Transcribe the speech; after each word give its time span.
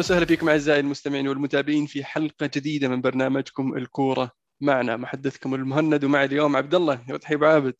وسهلا 0.00 0.26
فيكم 0.26 0.48
أعزائي 0.48 0.80
المستمعين 0.80 1.28
والمتابعين 1.28 1.86
في 1.86 2.04
حلقة 2.04 2.50
جديدة 2.54 2.88
من 2.88 3.00
برنامجكم 3.00 3.76
الكورة. 3.76 4.30
معنا 4.60 4.96
محدثكم 4.96 5.54
المهند 5.54 6.04
ومعي 6.04 6.24
اليوم 6.24 6.56
عبد 6.56 6.74
الله. 6.74 7.00
يا 7.08 7.38
عابد. 7.42 7.74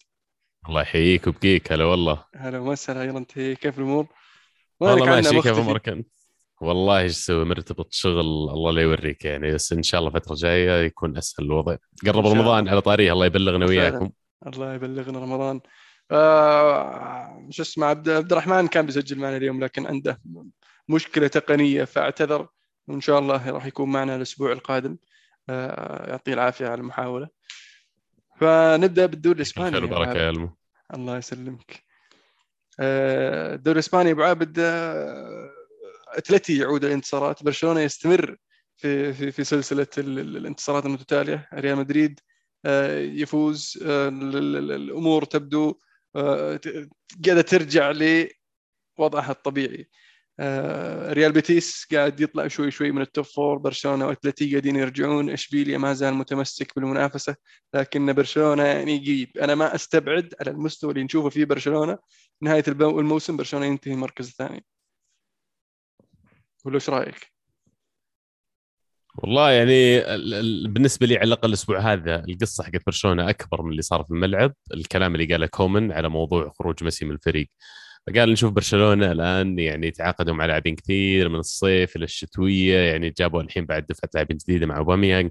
الله 0.69 0.81
يحييك 0.81 1.27
وبقيك 1.27 1.73
هلا 1.73 1.85
والله. 1.85 2.25
هلا 2.37 2.59
وسهلا 2.59 3.05
يلا 3.05 3.19
انت 3.19 3.33
كيف 3.33 3.79
الأمور؟ 3.79 4.07
والله 4.81 5.07
ماشي. 5.07 5.41
كيف 5.41 5.59
أمورك 5.59 5.89
أنت؟ 5.89 6.09
والله 6.61 6.99
إيش 6.99 7.13
أسوي 7.13 7.45
مرتبط 7.45 7.93
شغل 7.93 8.21
الله 8.21 8.73
لا 8.73 8.83
يوريك 8.83 9.25
يعني. 9.25 9.53
بس 9.53 9.73
إن 9.73 9.83
شاء 9.83 10.01
الله 10.01 10.17
الفترة 10.17 10.33
الجاية 10.33 10.85
يكون 10.85 11.17
أسهل 11.17 11.47
الوضع. 11.47 11.77
قرب 12.07 12.27
رمضان 12.27 12.69
على 12.69 12.81
طاريه 12.81 13.13
الله 13.13 13.27
يبلغنا 13.27 13.67
وياكم. 13.67 14.11
الله. 14.47 14.75
يبلغنا 14.75 15.19
رمضان. 15.19 15.61
آه 16.11 17.47
شو 17.51 17.63
اسمه 17.63 17.87
عبد 17.87 18.09
الرحمن 18.09 18.67
كان 18.67 18.87
بيسجل 18.87 19.19
معنا 19.19 19.37
اليوم 19.37 19.65
لكن 19.65 19.87
عنده 19.87 20.21
مشكلة 20.91 21.27
تقنية 21.27 21.85
فاعتذر. 21.85 22.49
وإن 22.89 23.01
شاء 23.01 23.19
الله 23.19 23.51
راح 23.51 23.67
يكون 23.67 23.93
معنا 23.93 24.17
الأسبوع 24.17 24.53
القادم. 24.53 24.97
آه 25.49 26.11
يعطيه 26.11 26.35
العافية 26.35 26.67
على 26.67 26.81
المحاولة. 26.81 27.29
فنبدأ 28.41 29.07
بالدوري 29.07 29.37
الإسباني 29.37 29.71
خير 29.71 29.85
وبركة 29.85 30.19
يا 30.19 30.31
المو 30.31 30.57
الله 30.95 31.19
يسلمك. 31.19 31.85
آه، 32.81 33.55
الدوري 33.55 33.75
الإسباني 33.75 34.11
أبو 34.11 34.23
عابد 34.23 34.59
آه، 34.59 35.51
أتلتي 36.09 36.59
يعود 36.59 36.85
الانتصارات. 36.85 37.43
برشلونة 37.43 37.81
يستمر 37.81 38.37
في 38.77 39.13
في 39.13 39.33
في 39.33 39.45
سلسلة 39.45 39.87
الانتصارات 39.99 40.87
المتتالية. 40.87 41.49
ريال 41.55 41.77
مدريد 41.77 42.21
يفوز 43.21 43.79
الأمور 43.83 45.25
تبدو 45.25 45.81
قاعدة 47.25 47.43
ترجع 47.43 47.91
لوضعها 47.91 49.31
الطبيعي. 49.31 49.89
ريال 51.13 51.33
بيتيس 51.33 51.87
قاعد 51.93 52.21
يطلع 52.21 52.49
شوي 52.49 52.71
شوي 52.71 52.93
من 52.93 53.03
ال 53.03 53.08
top 53.08 53.25
four 53.25 53.59
برشلونة 53.59 54.07
واتلتي 54.07 54.51
قاعدين 54.51 54.77
يرجعون 54.77 55.31
إشبيليا 55.31 55.79
ما 55.79 55.93
زال 55.93 56.15
متمسك 56.15 56.73
بالمنافسة 56.77 57.37
لكن 57.75 58.13
برشلونة 58.13 58.65
يعني 58.65 58.93
يجيب. 58.93 59.39
أنا 59.39 59.55
ما 59.55 59.75
أستبعد 59.75 60.35
على 60.41 60.51
المستوى 60.51 60.91
اللي 60.91 61.05
نشوفه 61.05 61.29
في 61.29 61.45
برشلونة 61.45 61.99
نهاية 62.43 62.65
الموسم 62.69 63.37
برشلونة 63.37 63.67
ينتهي 63.67 63.93
المركز 63.95 64.29
الثاني 64.29 64.65
ولا 66.65 66.75
إيش 66.75 66.91
رأيك؟ 66.91 67.33
والله 69.19 69.51
يعني 69.51 70.01
بالنسبة 70.69 71.07
لي 71.07 71.17
على 71.17 71.25
الأقل 71.25 71.49
الأسبوع 71.49 71.93
هذا 71.93 72.25
القصة 72.25 72.65
حقت 72.65 72.87
برشلونة 72.87 73.31
أكبر 73.31 73.63
من 73.63 73.71
اللي 73.71 73.83
صار 73.83 74.05
في 74.05 74.11
الملعب 74.11 74.55
الكلام 74.75 75.15
اللي 75.15 75.27
قاله 75.27 75.47
كومان 75.47 75.93
على 75.93 76.09
موضوع 76.09 76.53
خروج 76.59 76.85
ميسي 76.85 77.05
من 77.05 77.13
الفريق. 77.13 77.51
فقال 78.07 78.33
نشوف 78.33 78.53
برشلونة 78.53 79.13
الآن 79.13 79.59
يعني 79.59 79.91
تعاقدوا 79.91 80.35
مع 80.35 80.47
لاعبين 80.47 80.75
كثير 80.77 81.29
من 81.29 81.39
الصيف 81.39 81.97
إلى 81.97 82.05
الشتوية 82.05 82.79
يعني 82.79 83.11
جابوا 83.11 83.43
الحين 83.43 83.67
بعد 83.67 83.87
دفعة 83.87 84.11
لاعبين 84.15 84.37
جديدة 84.37 84.67
مع 84.67 84.79
أوباميانج. 84.79 85.31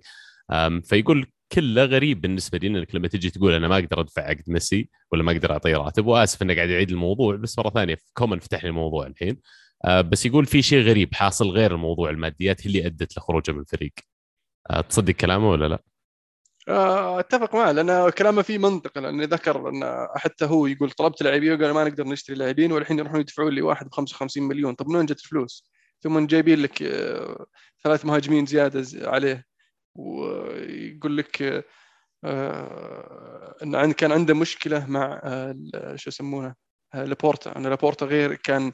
فيقول 0.84 1.26
كله 1.52 1.84
غريب 1.86 2.22
بالنسبة 2.22 2.58
لي 2.58 2.68
انك 2.68 2.96
لما 2.96 3.08
تجي 3.08 3.30
تقول 3.30 3.54
أنا 3.54 3.68
ما 3.68 3.76
أقدر 3.76 4.02
أدفع 4.02 4.22
عقد 4.22 4.44
ميسي 4.48 4.90
ولا 5.12 5.24
ما 5.24 5.32
أقدر 5.32 5.52
أعطيه 5.52 5.78
راتب 5.78 6.06
وآسف 6.06 6.42
إنه 6.42 6.56
قاعد 6.56 6.70
يعيد 6.70 6.92
الموضوع 6.92 7.36
بس 7.36 7.60
مرة 7.60 7.70
ثانية 7.70 7.98
كومان 8.14 8.40
فتح 8.40 8.64
لي 8.64 8.70
الموضوع 8.70 9.08
الحين. 9.08 9.38
أه، 9.86 10.02
بس 10.02 10.26
يقول 10.26 10.46
في 10.46 10.62
شيء 10.62 10.84
غريب 10.84 11.16
حاصل 11.16 11.50
غير 11.50 11.74
الموضوع 11.76 12.10
الماديات 12.10 12.62
هي 12.62 12.66
اللي 12.68 12.86
أدت 12.86 13.18
لخروجه 13.18 13.52
من 13.52 13.60
الفريق. 13.60 13.94
أه، 14.72 14.82
تصدق 14.82 15.14
كلامه 15.14 15.50
ولا 15.50 15.68
لا؟ 15.68 15.84
آه، 16.70 17.20
أتفق 17.20 17.56
معه 17.56 17.72
لأن 17.72 18.10
كلامه 18.10 18.42
فيه 18.42 18.58
منطق 18.58 18.98
لأنه 19.00 19.24
ذكر 19.24 19.70
إن 19.70 20.08
حتى 20.16 20.46
هو 20.46 20.68
يقول 20.68 20.92
طلبت 20.92 21.24
لاعبين 21.24 21.54
وقال 21.54 21.72
ما 21.74 21.84
نقدر 21.84 22.08
نشتري 22.08 22.36
لاعبين 22.36 22.72
والحين 22.72 23.00
يروحون 23.00 23.20
يدفعون 23.20 23.54
لي 23.54 23.62
واحد 23.62 23.88
ب 23.88 23.92
55 23.94 24.44
مليون. 24.44 24.74
طب 24.76 24.88
من 24.90 24.96
وين 24.96 25.06
جت 25.06 25.20
الفلوس؟ 25.20 25.70
ثم 26.02 26.26
جايبين 26.28 26.60
لك 26.60 26.84
آه، 26.84 27.46
ثلاث 27.84 28.06
مهاجمين 28.06 28.46
زيادة 28.46 29.10
عليه. 29.10 29.46
ويقول 29.96 31.18
لك 31.18 31.66
آه، 32.24 33.56
إن 33.64 33.92
كان 33.92 34.12
عنده 34.12 34.34
مشكلة 34.34 34.86
مع 34.88 35.22
شو 35.96 36.10
يسمونه 36.10 36.56
لابورتا. 36.94 37.58
إن 37.58 37.68
لابورتا 37.68 38.06
غير 38.06 38.36
كان 38.36 38.72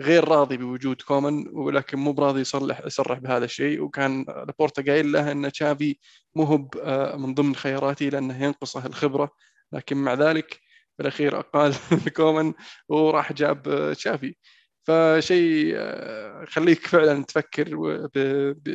غير 0.00 0.28
راضي 0.28 0.56
بوجود 0.56 1.02
كومان 1.02 1.48
ولكن 1.52 1.98
مو 1.98 2.12
براضي 2.12 2.40
يصلح 2.40 2.80
يصرح 2.86 3.18
بهذا 3.18 3.44
الشيء. 3.44 3.80
وكان 3.82 4.24
لابورتا 4.28 4.82
قايل 4.82 5.12
له 5.12 5.32
إن 5.32 5.52
تشافي 5.52 5.98
مو 6.34 6.44
هو 6.44 6.68
آه، 6.82 7.16
من 7.16 7.34
ضمن 7.34 7.56
خياراتي 7.56 8.10
لأنه 8.10 8.44
ينقصه 8.44 8.86
الخبرة. 8.86 9.30
لكن 9.72 9.96
مع 9.96 10.14
ذلك 10.14 10.60
بالاخير 10.98 11.38
أقال 11.38 11.74
كومان 12.16 12.54
وراح 12.88 13.32
جاب 13.32 13.68
آه، 13.68 13.92
تشافي. 13.92 14.36
فشيء 14.84 15.72
آه، 15.76 16.44
خليك 16.48 16.86
فعلا 16.86 17.24
تفكر 17.24 17.76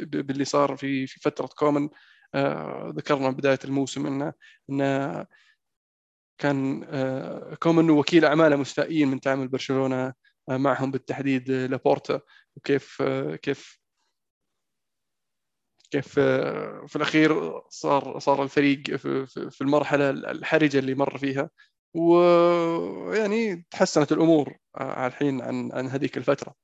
باللي 0.01 0.45
صار 0.45 0.77
في 0.77 1.07
في 1.07 1.19
فترة 1.19 1.47
كومان 1.57 1.89
ذكرنا 2.97 3.29
بداية 3.29 3.59
الموسم 3.65 4.07
انه 4.07 4.33
إنه 4.69 5.25
كان 6.37 6.85
كومان 7.59 7.89
وكيل 7.89 8.25
أعماله 8.25 8.55
مستائين 8.55 9.07
من 9.07 9.19
تعامل 9.19 9.47
برشلونة. 9.47 10.13
معهم 10.49 10.91
بالتحديد 10.91 11.51
لابورتا. 11.51 12.21
وكيف 12.55 13.01
كيف 13.41 13.79
كيف 15.91 16.19
في 16.87 16.95
الأخير 16.95 17.61
صار 17.69 18.19
صار 18.19 18.43
الفريق 18.43 18.95
في 18.95 19.61
المرحلة 19.61 20.09
الحرجة 20.09 20.79
اللي 20.79 20.95
مر 20.95 21.17
فيها. 21.17 21.49
ويعني 21.93 23.65
تحسنت 23.71 24.11
الأمور 24.11 24.57
الحين 24.81 25.41
عن 25.41 25.71
عن 25.73 25.87
هذيك 25.87 26.17
الفترة. 26.17 26.55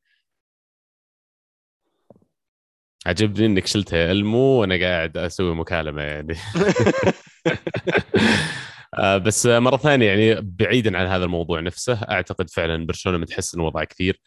عجبني 3.05 3.45
إنك 3.45 3.65
شلتها 3.65 4.11
ألمو 4.11 4.61
وأنا 4.61 4.79
قاعد 4.87 5.17
أسوي 5.17 5.55
مكالمة 5.55 6.01
يعني. 6.01 6.35
آه، 7.47 7.57
بس 8.97 9.45
مرة 9.45 9.77
ثانية 9.77 10.05
يعني 10.05 10.41
بعيدا 10.41 10.97
عن 10.97 11.05
هذا 11.07 11.25
الموضوع 11.25 11.59
نفسه 11.59 11.93
أعتقد 11.93 12.49
فعلا 12.49 12.85
برشلونة 12.85 13.17
متحسن 13.17 13.59
وضعه 13.59 13.83
كثير. 13.83 14.21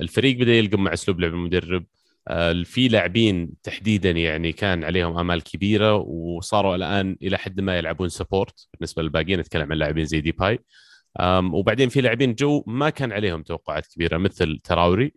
الفريق 0.00 0.36
بدأ 0.36 0.52
يتأقلم 0.52 0.84
مع 0.84 0.92
أسلوب 0.92 1.20
لعب 1.20 1.32
المدرب. 1.34 1.86
آه، 2.28 2.62
في 2.64 2.88
لاعبين 2.88 3.50
تحديدا 3.62 4.10
يعني 4.10 4.52
كان 4.52 4.84
عليهم 4.84 5.18
آمال 5.18 5.42
كبيرة 5.42 5.96
وصاروا 5.96 6.76
الآن 6.76 7.16
إلى 7.22 7.38
حد 7.38 7.60
ما 7.60 7.78
يلعبون 7.78 8.08
support 8.08 8.68
بالنسبة 8.74 9.02
للباقيين 9.02 9.40
نتكلم 9.40 9.72
عن 9.72 9.78
لاعبين 9.78 10.04
زي 10.04 10.20
ديباي 10.20 10.58
وبعدين 11.52 11.88
في 11.88 12.00
لاعبين 12.00 12.34
جو 12.34 12.64
ما 12.66 12.90
كان 12.90 13.12
عليهم 13.12 13.42
توقعات 13.42 13.86
كبيرة 13.86 14.18
مثل 14.18 14.60
تراوري. 14.64 15.12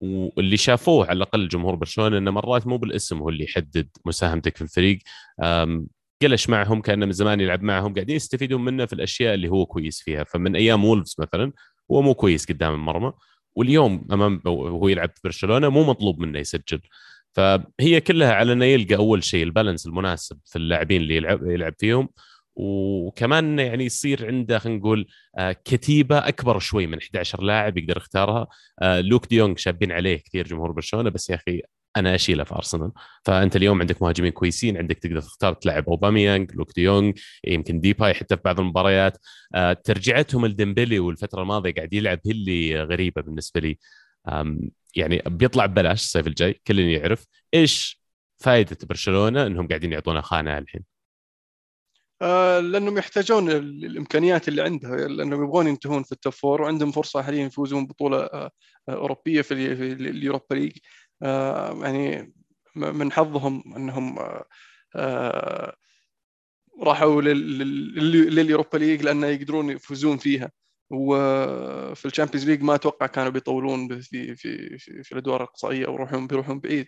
واللي 0.00 0.56
شافوه 0.56 1.06
على 1.06 1.16
الأقل 1.16 1.48
جمهور 1.48 1.74
برشلونة 1.74 2.18
إنه 2.18 2.30
مرات 2.30 2.66
مو 2.66 2.76
بالاسم 2.76 3.18
هو 3.18 3.28
اللي 3.28 3.44
يحدد 3.44 3.88
مساهمتك 4.06 4.56
في 4.56 4.62
الفريق. 4.62 4.98
قلش 6.22 6.48
معهم 6.48 6.80
كأنه 6.80 7.06
من 7.06 7.12
زمان 7.12 7.40
يلعب 7.40 7.62
معهم 7.62 7.94
قاعدين 7.94 8.16
يستفيدون 8.16 8.64
منه 8.64 8.86
في 8.86 8.92
الأشياء 8.92 9.34
اللي 9.34 9.48
هو 9.48 9.66
كويس 9.66 10.02
فيها. 10.02 10.24
فمن 10.24 10.56
أيام 10.56 10.84
وولفز 10.84 11.16
مثلا 11.18 11.52
هو 11.90 12.02
مو 12.02 12.14
كويس 12.14 12.46
قدام 12.46 12.74
المرمى 12.74 13.12
واليوم 13.56 14.06
أمام 14.12 14.42
وهو 14.46 14.88
يلعب 14.88 15.10
في 15.14 15.20
برشلونة 15.24 15.68
مو 15.68 15.84
مطلوب 15.84 16.20
منه 16.20 16.38
يسجل. 16.38 16.80
فهي 17.32 18.00
كلها 18.00 18.32
على 18.32 18.52
إنه 18.52 18.64
يلقى 18.64 18.96
أول 18.96 19.24
شيء 19.24 19.42
ال 19.44 19.49
balance 19.49 19.86
المناسب 19.86 20.38
في 20.46 20.56
اللاعبين 20.56 21.02
اللي 21.02 21.16
يلعب 21.16 21.50
يلعب 21.50 21.74
فيهم. 21.78 22.08
وكمان 22.56 23.58
يعني 23.58 23.84
يصير 23.84 24.26
عنده 24.26 24.58
خلينا 24.58 24.78
نقول 24.78 25.06
آه، 25.38 25.52
كتيبة 25.64 26.18
أكبر 26.18 26.58
شوي 26.58 26.86
من 26.86 26.98
11 26.98 27.42
لاعب 27.42 27.78
يقدر 27.78 27.96
يختارها. 27.96 28.46
آه، 28.82 29.00
لوك 29.00 29.26
ديونج 29.26 29.58
شابين 29.58 29.92
عليه 29.92 30.16
كثير 30.16 30.48
جمهور 30.48 30.72
برشلونة 30.72 31.10
بس 31.10 31.30
يا 31.30 31.34
أخي 31.34 31.62
أنا 31.96 32.14
أشيله 32.14 32.44
في 32.44 32.54
أرسنال. 32.54 32.92
فأنت 33.24 33.56
اليوم 33.56 33.80
عندك 33.80 34.02
مهاجمين 34.02 34.32
كويسين 34.32 34.76
عندك 34.76 34.98
تقدر 34.98 35.20
تختار 35.20 35.52
تلعب 35.54 35.88
أوباميانج 35.88 36.52
لوك 36.54 36.74
ديونج 36.74 37.18
يمكن 37.44 37.80
ديباي 37.80 38.14
حتى 38.14 38.36
في 38.36 38.42
بعض 38.44 38.60
المباريات. 38.60 39.18
آه، 39.54 39.72
ترجعتهم 39.72 40.46
لديمبلي 40.46 40.98
والفترة 40.98 41.42
الماضية 41.42 41.74
قاعد 41.74 41.94
يلعب 41.94 42.20
هي 42.26 42.32
اللي 42.32 42.82
غريبة 42.82 43.22
بالنسبة 43.22 43.60
لي. 43.60 43.78
يعني 44.96 45.22
بيطلع 45.26 45.66
ببلاش 45.66 46.00
الصيف 46.00 46.26
الجاي 46.26 46.60
كل 46.66 46.78
يعرف 46.78 47.26
إيش 47.54 48.02
فائده 48.38 48.76
برشلونة 48.82 49.46
إنهم 49.46 49.68
قاعدين 49.68 49.92
يعطونا 49.92 50.20
خانة 50.20 50.58
الحين. 50.58 50.84
آه 52.22 52.60
لأنهم 52.60 52.98
يحتاجون 52.98 53.50
الإمكانيات 53.50 54.48
اللي 54.48 54.62
عندها 54.62 54.96
لأنهم 54.96 55.44
يبغون 55.44 55.66
ينتهون 55.66 56.02
في 56.02 56.12
ال 56.12 56.17
top 56.17 56.32
four 56.32 56.62
وعندهم 56.62 56.92
فرصة 56.92 57.22
حاليا 57.22 57.46
يفوزون 57.46 57.86
بطولة 57.86 58.18
آه 58.18 58.50
أوروبية 58.88 59.42
في 59.42 59.52
ال 59.92 60.01
Europa 60.01 60.54
League. 60.54 60.72
يعني 61.82 62.32
من 62.76 63.12
حظهم 63.12 63.74
انهم 63.76 64.18
آه، 64.18 64.46
آه، 64.96 65.76
راحوا 66.82 67.22
لل 67.22 67.61
Europa 67.61 68.78
League 68.78 69.02
لأنه 69.02 69.26
يقدرون 69.26 69.70
يفوزون 69.70 70.16
فيها. 70.16 70.50
وفي 70.90 72.06
ال 72.06 72.10
Champions 72.10 72.46
League 72.50 72.62
ما 72.62 72.74
أتوقع 72.74 73.06
كانوا 73.06 73.30
بيطولون 73.30 74.00
في 74.00 74.36
في 74.36 74.78
في, 74.78 75.02
في 75.02 75.12
الأدوار 75.12 75.42
الأقصائية 75.42 75.86
أو 75.86 75.94
يروحون 75.94 76.26
بيروحون 76.26 76.60
بعيد. 76.60 76.86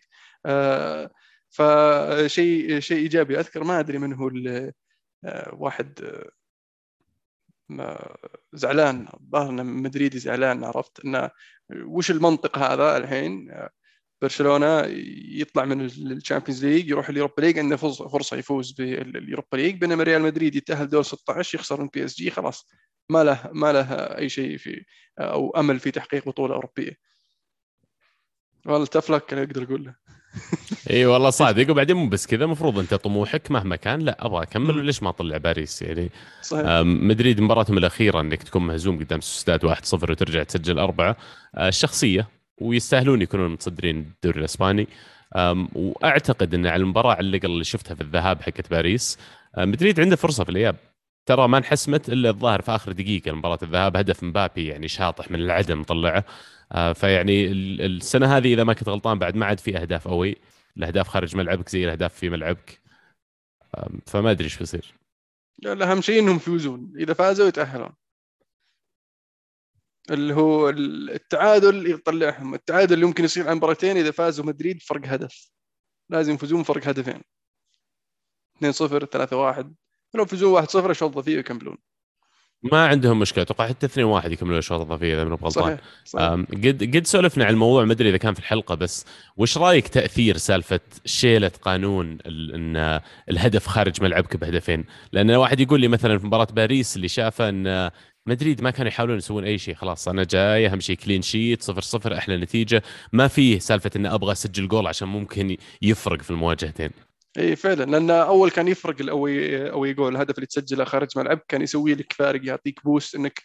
فشيء 1.50 2.80
شيء 2.80 2.98
إيجابي 2.98 3.40
أذكر 3.40 3.64
ما 3.64 3.80
أدري 3.80 3.98
من 3.98 4.12
هو 4.14 4.30
واحد 5.52 6.00
زعلان 8.52 9.08
ظهرنا 9.32 9.62
مدريدي 9.62 10.18
زعلان 10.18 10.64
عرفت 10.64 11.04
إنه 11.04 11.30
وش 11.70 12.10
المنطق 12.10 12.58
هذا 12.58 12.96
الحين؟ 12.96 13.50
برشلونة 14.24 14.82
يطلع 15.40 15.64
من 15.64 15.80
ال 15.80 15.89
Champions 15.89 16.64
League 16.64 16.90
يروح 16.90 17.08
ال 17.08 17.13
Europa 17.13 17.40
League 17.40 17.58
عنده 17.58 17.76
فرصه 17.76 18.36
يفوز 18.36 18.72
بال 18.72 18.93
Europa 18.93 19.56
League. 19.56 19.74
بينما 19.74 20.02
ريال 20.02 20.22
مدريد 20.22 20.54
يتأهل 20.54 20.88
دور 20.88 21.02
16 21.02 21.58
يخسر 21.58 21.80
من 21.80 21.88
PSG 21.94 22.30
خلاص. 22.30 22.68
ما 23.10 23.24
له 23.24 23.50
ما 23.52 23.72
له 23.72 23.82
أي 23.92 24.28
شيء 24.28 24.56
في 24.56 24.84
أو 25.18 25.50
أمل 25.50 25.78
في 25.80 25.90
تحقيق 25.90 26.28
بطولة 26.28 26.54
أوروبية. 26.54 26.98
والله 28.66 28.86
تفلك 28.86 29.34
أقدر 29.34 29.62
أقول 29.62 29.84
له 29.84 29.94
إي 30.90 31.06
والله 31.06 31.30
صادق. 31.30 31.70
وبعدين 31.70 31.96
مو 31.96 32.08
بس 32.08 32.26
كذا 32.26 32.44
المفروض 32.44 32.78
أنت 32.78 32.94
طموحك 32.94 33.50
مهما 33.50 33.76
كان 33.76 34.00
لا 34.00 34.26
أبغى 34.26 34.42
أكمل. 34.42 34.84
ليش 34.84 35.02
ما 35.02 35.08
أطلع 35.08 35.36
باريس؟ 35.36 35.82
يعني 35.82 36.10
صحيح. 36.42 36.64
مدريد 36.84 37.40
مباراتهم 37.40 37.78
الأخيرة 37.78 38.20
إنك 38.20 38.42
تكون 38.42 38.66
مهزوم 38.66 38.98
قدام 38.98 39.20
سوستاد 39.20 39.66
1-0 39.66 40.10
وترجع 40.10 40.42
تسجل 40.42 40.78
أربعة. 40.78 41.16
آه، 41.54 41.68
الشخصية 41.68 42.33
ويستاهلون 42.60 43.22
يكونون 43.22 43.50
متصدرين 43.50 43.96
الدوري 43.98 44.40
الإسباني. 44.40 44.88
وأعتقد 45.74 46.54
إن 46.54 46.66
على 46.66 46.82
المباراة 46.82 47.14
على 47.14 47.36
اللي 47.36 47.64
شفتها 47.64 47.94
في 47.94 48.00
الذهاب 48.00 48.42
حقت 48.42 48.70
باريس. 48.70 49.18
آه، 49.58 49.64
مدريد 49.64 50.00
عنده 50.00 50.16
فرصة 50.16 50.44
في 50.44 50.50
الإياب. 50.50 50.76
ترى 51.26 51.48
ما 51.48 51.58
انحسمت 51.58 52.08
إلا 52.08 52.30
الظاهر 52.30 52.62
في 52.62 52.70
آخر 52.70 52.92
دقيقة 52.92 53.32
مباراه 53.32 53.58
الذهاب 53.62 53.96
هدف 53.96 54.22
مبابي 54.22 54.66
يعني 54.66 54.88
شاطح 54.88 55.30
من 55.30 55.40
العدم 55.40 55.82
طلعه. 55.82 56.24
آه، 56.72 56.92
فيعني 56.92 57.46
السنة 57.86 58.36
هذه 58.36 58.54
إذا 58.54 58.64
ما 58.64 58.72
كنت 58.72 58.88
غلطان 58.88 59.18
بعد 59.18 59.36
ما 59.36 59.46
عاد 59.46 59.60
في 59.60 59.78
أهداف 59.78 60.08
قوي 60.08 60.36
الأهداف 60.76 61.08
خارج 61.08 61.36
ملعبك 61.36 61.68
زي 61.68 61.84
الأهداف 61.84 62.14
في 62.14 62.30
ملعبك. 62.30 62.80
فما 64.06 64.30
أدري 64.30 64.44
إيش 64.44 64.58
بيصير. 64.58 64.94
أهم 65.66 66.00
شيء 66.00 66.20
إنهم 66.22 66.36
يفوزون. 66.36 66.92
إذا 66.98 67.14
فازوا 67.14 67.48
يتأهلون. 67.48 67.90
اللي 70.10 70.34
هو 70.34 70.68
التعادل 70.68 71.90
يطلعهم. 71.90 72.54
التعادل 72.54 72.94
اللي 72.94 73.06
ممكن 73.06 73.24
يصير 73.24 73.48
عن 73.48 73.56
مباراتين 73.56 73.96
إذا 73.96 74.10
فازوا 74.10 74.44
مدريد 74.44 74.82
فرق 74.82 75.06
هدف. 75.06 75.50
لازم 76.10 76.34
يفوزون 76.34 76.62
فرق 76.62 76.88
هدفين. 76.88 77.20
2 78.56 78.72
0 78.72 79.04
3 79.04 79.36
1 79.36 79.74
لو 80.14 80.22
يفوزون 80.22 80.52
1 80.52 80.70
0 80.70 80.90
اشوط 80.90 81.10
ضفيه 81.10 81.36
ويكملون 81.36 81.76
ما 82.72 82.86
عندهم 82.86 83.18
مشكلة 83.18 83.42
أتوقع 83.42 83.68
حتى 83.68 83.86
2 83.86 84.06
1 84.06 84.32
يكملون 84.32 84.58
الشوط 84.58 84.80
الاضافي 84.80 85.14
إذا 85.14 85.24
ماني 85.24 85.36
غلطان. 85.36 85.78
قد 86.46 86.96
قد 86.96 87.06
سولفنا 87.06 87.44
عن 87.44 87.52
الموضوع 87.52 87.84
ما 87.84 87.92
أدري 87.92 88.08
إذا 88.08 88.16
كان 88.16 88.34
في 88.34 88.40
الحلقة 88.40 88.74
بس 88.74 89.06
وش 89.36 89.58
رأيك 89.58 89.88
تأثير 89.88 90.36
سالفة 90.36 90.80
شيلة 91.04 91.50
قانون 91.62 92.18
إن 92.26 93.00
الهدف 93.30 93.66
خارج 93.66 94.02
ملعبك 94.02 94.36
بهدفين؟ 94.36 94.84
لأن 95.12 95.30
واحد 95.30 95.60
يقول 95.60 95.80
لي 95.80 95.88
مثلا 95.88 96.18
في 96.18 96.26
مباراة 96.26 96.48
باريس 96.52 96.96
اللي 96.96 97.08
شافه 97.08 97.48
إن 97.48 97.90
مدريد 98.26 98.62
ما 98.62 98.70
كانوا 98.70 98.88
يحاولون 98.88 99.18
يسوون 99.18 99.44
أي 99.44 99.58
شيء. 99.58 99.74
خلاص 99.74 100.08
أنا 100.08 100.24
جاي 100.24 100.66
أهم 100.66 100.80
شيء 100.80 100.96
clean 100.96 101.22
sheet 101.22 101.62
صفر 101.62 101.80
صفر 101.80 102.16
أحلى 102.16 102.36
نتيجة. 102.36 102.82
ما 103.12 103.28
فيه 103.28 103.58
سالفة 103.58 103.90
إني 103.96 104.14
أبغى 104.14 104.32
أسجل 104.32 104.68
جول 104.68 104.86
عشان 104.86 105.08
ممكن 105.08 105.56
يفرق 105.82 106.22
في 106.22 106.30
المواجهتين. 106.30 106.90
إي 107.38 107.56
فعلا. 107.56 107.84
لأن 107.84 108.10
أول 108.10 108.50
كان 108.50 108.68
يفرق 108.68 109.00
ال 109.00 109.70
away 109.70 109.94
away 109.94 110.03
goal 110.03 110.12
الهدف 110.16 110.34
اللي 110.34 110.46
تسجله 110.46 110.84
خارج 110.84 111.18
ملعب 111.18 111.40
كان 111.48 111.62
يسوي 111.62 111.94
لك 111.94 112.12
فارق 112.12 112.40
يعطيك 112.44 112.84
boost 112.84 113.14
إنك 113.14 113.42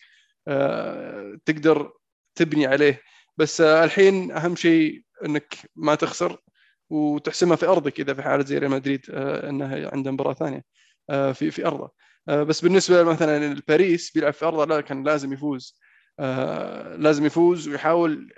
آه 0.48 1.38
تقدر 1.46 1.92
تبني 2.36 2.66
عليه. 2.68 3.02
بس 3.38 3.62
آه 3.62 3.84
الحين 3.84 4.32
أهم 4.32 4.56
شيء 4.56 5.04
إنك 5.26 5.56
ما 5.76 5.96
تخسر 5.96 6.38
وتحسمها 6.90 7.56
في 7.56 7.68
أرضك 7.68 8.00
إذا 8.00 8.14
في 8.14 8.22
حالة 8.22 8.46
زي 8.46 8.58
ريال 8.58 8.72
مدريد 8.72 9.06
آه 9.12 9.50
إنها 9.50 9.90
عنده 9.94 10.12
مباراة 10.12 10.34
ثانية 10.34 10.64
في 11.10 11.52
في 11.52 11.66
ارضه 11.66 11.92
بس 12.28 12.62
بالنسبة 12.62 13.04
مثلا 13.04 13.62
باريس 13.68 14.12
بيلعب 14.12 14.34
في 14.34 14.46
ارضه 14.46 14.66
لا 14.66 14.82
كان 14.82 15.04
لازم 15.04 15.34
يفوز. 15.34 15.80
آه 16.20 16.96
لازم 16.96 17.26
يفوز 17.26 17.68
ويحاول 17.68 18.34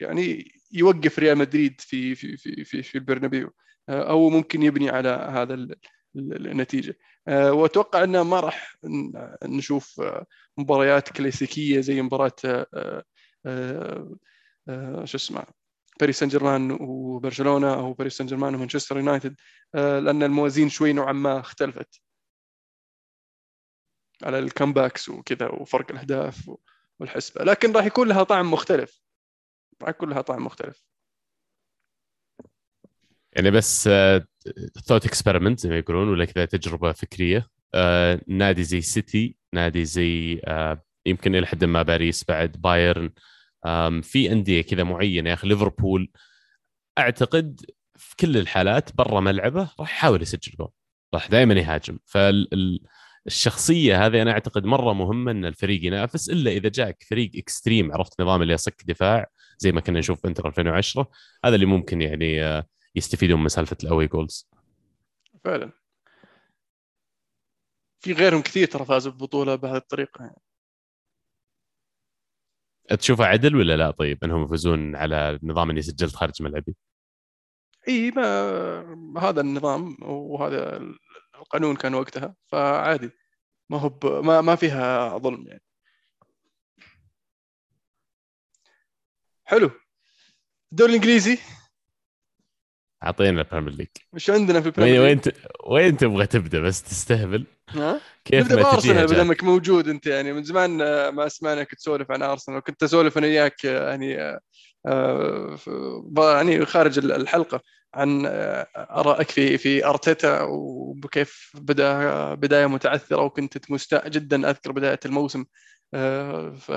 يعني 0.00 0.52
يوقف 0.72 1.18
ريال 1.18 1.38
مدريد 1.38 1.80
في 1.80 2.14
في 2.14 2.36
في 2.36 2.64
في, 2.64 2.82
في 2.82 2.94
البرنابيو. 2.94 3.52
آه، 3.88 4.10
أو 4.10 4.30
ممكن 4.30 4.62
يبني 4.62 4.90
على 4.90 5.08
هذا 5.08 5.54
النتيجة. 6.16 6.96
آه، 7.28 7.52
وأتوقع 7.52 8.04
إنه 8.04 8.22
ما 8.22 8.40
راح 8.40 8.76
نشوف 9.44 10.00
آه، 10.00 10.26
مباريات 10.58 11.08
كلاسيكية 11.08 11.80
زي 11.80 12.02
مباراة 12.02 12.32
شو 15.04 15.16
اسمه 15.16 15.44
باريس 16.00 16.18
سان 16.18 16.28
جيرمان 16.28 16.78
وبرشلونة 16.80 17.74
أو 17.74 17.92
باريس 17.92 18.16
سان 18.16 18.26
جيرمان 18.26 18.54
ومانشستر 18.54 18.96
يونايتد. 18.96 19.36
لأن 19.74 20.22
الموازين 20.22 20.68
شوي 20.68 20.92
نوعا 20.92 21.12
ما 21.12 21.40
اختلفت. 21.40 22.00
على 24.22 24.38
ال 24.38 24.45
comebacks 24.45 25.08
وكذا 25.08 25.48
وفرق 25.48 25.90
الأهداف 25.90 26.50
والحسبة. 26.98 27.44
لكن 27.44 27.72
راح 27.72 27.84
يكون 27.84 28.08
لها 28.08 28.22
طعم 28.22 28.52
مختلف. 28.52 29.02
راح 29.82 29.88
يكون 29.88 30.10
لها 30.10 30.20
طعم 30.20 30.44
مختلف. 30.44 30.82
يعني 33.32 33.50
بس 33.50 33.88
thought 34.84 35.02
uh, 35.02 35.06
experiment 35.06 35.60
زي 35.60 35.68
ما 35.68 35.78
يقولون 35.78 36.08
ولا 36.08 36.24
كذا 36.24 36.44
تجربة 36.44 36.92
فكرية. 36.92 37.48
uh, 37.76 38.20
نادي 38.26 38.64
زي 38.64 38.80
سيتي 38.80 39.36
نادي 39.52 39.84
زي 39.84 40.36
uh, 40.36 40.76
يمكن 41.06 41.34
إلى 41.34 41.46
حد 41.46 41.64
ما 41.64 41.82
باريس 41.82 42.24
بعد 42.28 42.52
بايرن 42.52 43.10
في 44.02 44.32
أندية 44.32 44.62
كذا 44.62 44.84
معينة 44.84 45.30
يا 45.30 45.34
أخي 45.34 45.48
ليفربول. 45.48 46.10
أعتقد 46.98 47.60
في 47.96 48.16
كل 48.16 48.36
الحالات 48.36 48.96
برا 48.96 49.20
ملعبه 49.20 49.70
راح 49.80 49.90
يحاول 49.90 50.22
يسجل 50.22 50.52
جول. 50.58 50.70
راح 51.14 51.26
دائما 51.26 51.54
يهاجم. 51.54 51.98
فالشخصيه 53.26 54.06
هذه 54.06 54.22
أنا 54.22 54.30
أعتقد 54.30 54.64
مرة 54.64 54.92
مهمة 54.92 55.30
إن 55.30 55.44
الفريق 55.44 55.84
ينافس 55.84 56.30
إلا 56.30 56.50
إذا 56.50 56.68
جاك 56.68 57.02
فريق 57.10 57.30
extreme 57.36 57.92
عرفت 57.92 58.20
نظام 58.20 58.42
اللي 58.42 58.54
يصك 58.54 58.82
دفاع 58.86 59.26
زي 59.58 59.72
ما 59.72 59.80
كنا 59.80 59.98
نشوف 59.98 60.20
في 60.20 60.28
انتر 60.28 60.48
2010 60.48 61.10
هذا 61.44 61.54
اللي 61.54 61.66
ممكن 61.66 62.02
يعني 62.02 62.62
يستفيدون 62.94 63.40
من 63.42 63.48
سالفة 63.48 63.76
ال 63.84 64.06
away 64.06 64.26
goals 64.26 64.50
فعلا 65.44 65.72
في 68.00 68.12
غيرهم 68.12 68.42
كثير 68.42 68.66
ترى 68.66 68.84
فازوا 68.84 69.12
ببطولة 69.12 69.54
بهذه 69.54 69.76
الطريقة 69.76 70.24
يعني. 70.24 70.40
تشوفها 72.98 73.26
عدل 73.26 73.56
ولا 73.56 73.76
لا 73.76 73.90
طيب 73.90 74.24
إنهم 74.24 74.44
يفوزون 74.44 74.96
على 74.96 75.30
النظام 75.30 75.70
إني 75.70 75.82
سجلت 75.82 76.14
خارج 76.14 76.42
ملعبي؟ 76.42 76.76
إي 77.88 78.10
ما 78.10 79.20
هذا 79.20 79.40
النظام 79.40 79.96
وهذا 80.02 80.80
القانون 81.38 81.76
كان 81.76 81.94
وقتها 81.94 82.34
فعادي. 82.46 83.10
ما 83.70 83.78
هو 83.78 83.98
ما 84.22 84.40
ما 84.40 84.56
فيها 84.56 85.18
ظلم 85.18 85.46
يعني. 85.48 85.62
حلو. 89.44 89.70
الدوري 90.72 90.90
الإنجليزي؟ 90.90 91.38
أعطينا 93.02 93.40
ال 93.40 93.44
Premier 93.44 93.72
League 93.72 93.88
وش 94.12 94.30
عندنا 94.30 94.60
في 94.60 94.66
ال 94.66 94.70
Premier 94.70 95.00
وين 95.00 95.20
وين 95.20 95.34
وين 95.66 95.96
تبغى 95.96 96.26
تبدأ 96.26 96.60
بس 96.60 96.82
تستهبل؟ 96.82 97.46
ها؟ 97.68 98.00
كيف 98.24 98.44
نبدا 98.44 98.62
بأرسنال 98.62 99.06
بما 99.06 99.22
انك 99.22 99.44
موجود 99.44 99.88
أنت 99.88 100.06
يعني. 100.06 100.32
من 100.32 100.44
زمان 100.44 100.78
ما 101.08 101.28
سمعناك 101.28 101.70
تسولف 101.74 102.10
عن 102.10 102.22
أرسنال 102.22 102.58
وكنت 102.58 102.82
أسولف 102.82 103.18
أنا 103.18 103.26
وياك 103.26 103.64
يعني 103.64 104.40
آه، 104.86 105.56
يعني 106.16 106.66
خارج 106.66 106.98
الحلقة. 106.98 107.60
عن 107.94 108.26
آه، 108.26 108.66
آرائك 108.76 109.30
في 109.30 109.58
في 109.58 109.86
أرتيتا 109.86 110.42
وكيف 110.42 111.52
بدأ 111.54 112.34
بداية 112.34 112.66
متعثرة 112.66 113.22
وكنت 113.22 113.70
مستاء 113.70 114.08
جدا 114.08 114.50
أذكر 114.50 114.72
بداية 114.72 115.00
الموسم. 115.06 115.44
آه، 115.94 116.50
ف 116.50 116.72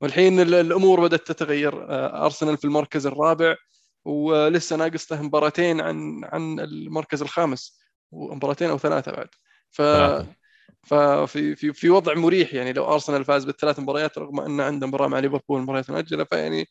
والحين 0.00 0.40
الأمور 0.40 1.00
بدأت 1.00 1.26
تتغير. 1.26 1.86
أرسنال 2.24 2.56
في 2.56 2.64
المركز 2.64 3.06
الرابع 3.06 3.56
ولسه 4.04 4.76
ناقص 4.76 5.12
له 5.12 5.22
مباراتين 5.22 5.80
عن 5.80 6.24
عن 6.24 6.60
المركز 6.60 7.22
الخامس 7.22 7.78
ومباراتين 8.12 8.70
أو 8.70 8.78
ثلاثة 8.78 9.12
بعد. 9.12 9.28
ف 9.70 9.82
ففي 10.84 11.56
في 11.56 11.72
في 11.72 11.90
وضع 11.90 12.14
مريح 12.14 12.54
يعني 12.54 12.72
لو 12.72 12.92
أرسنال 12.92 13.24
فاز 13.24 13.44
بالثلاث 13.44 13.80
مباريات 13.80 14.18
رغم 14.18 14.40
انه 14.40 14.64
عنده 14.64 14.86
مباراة 14.86 15.08
مع 15.08 15.18
ليفربول 15.18 15.62
مباريات 15.62 15.90
مؤجلة 15.90 16.24
فيعني 16.24 16.60
آه 16.60 16.66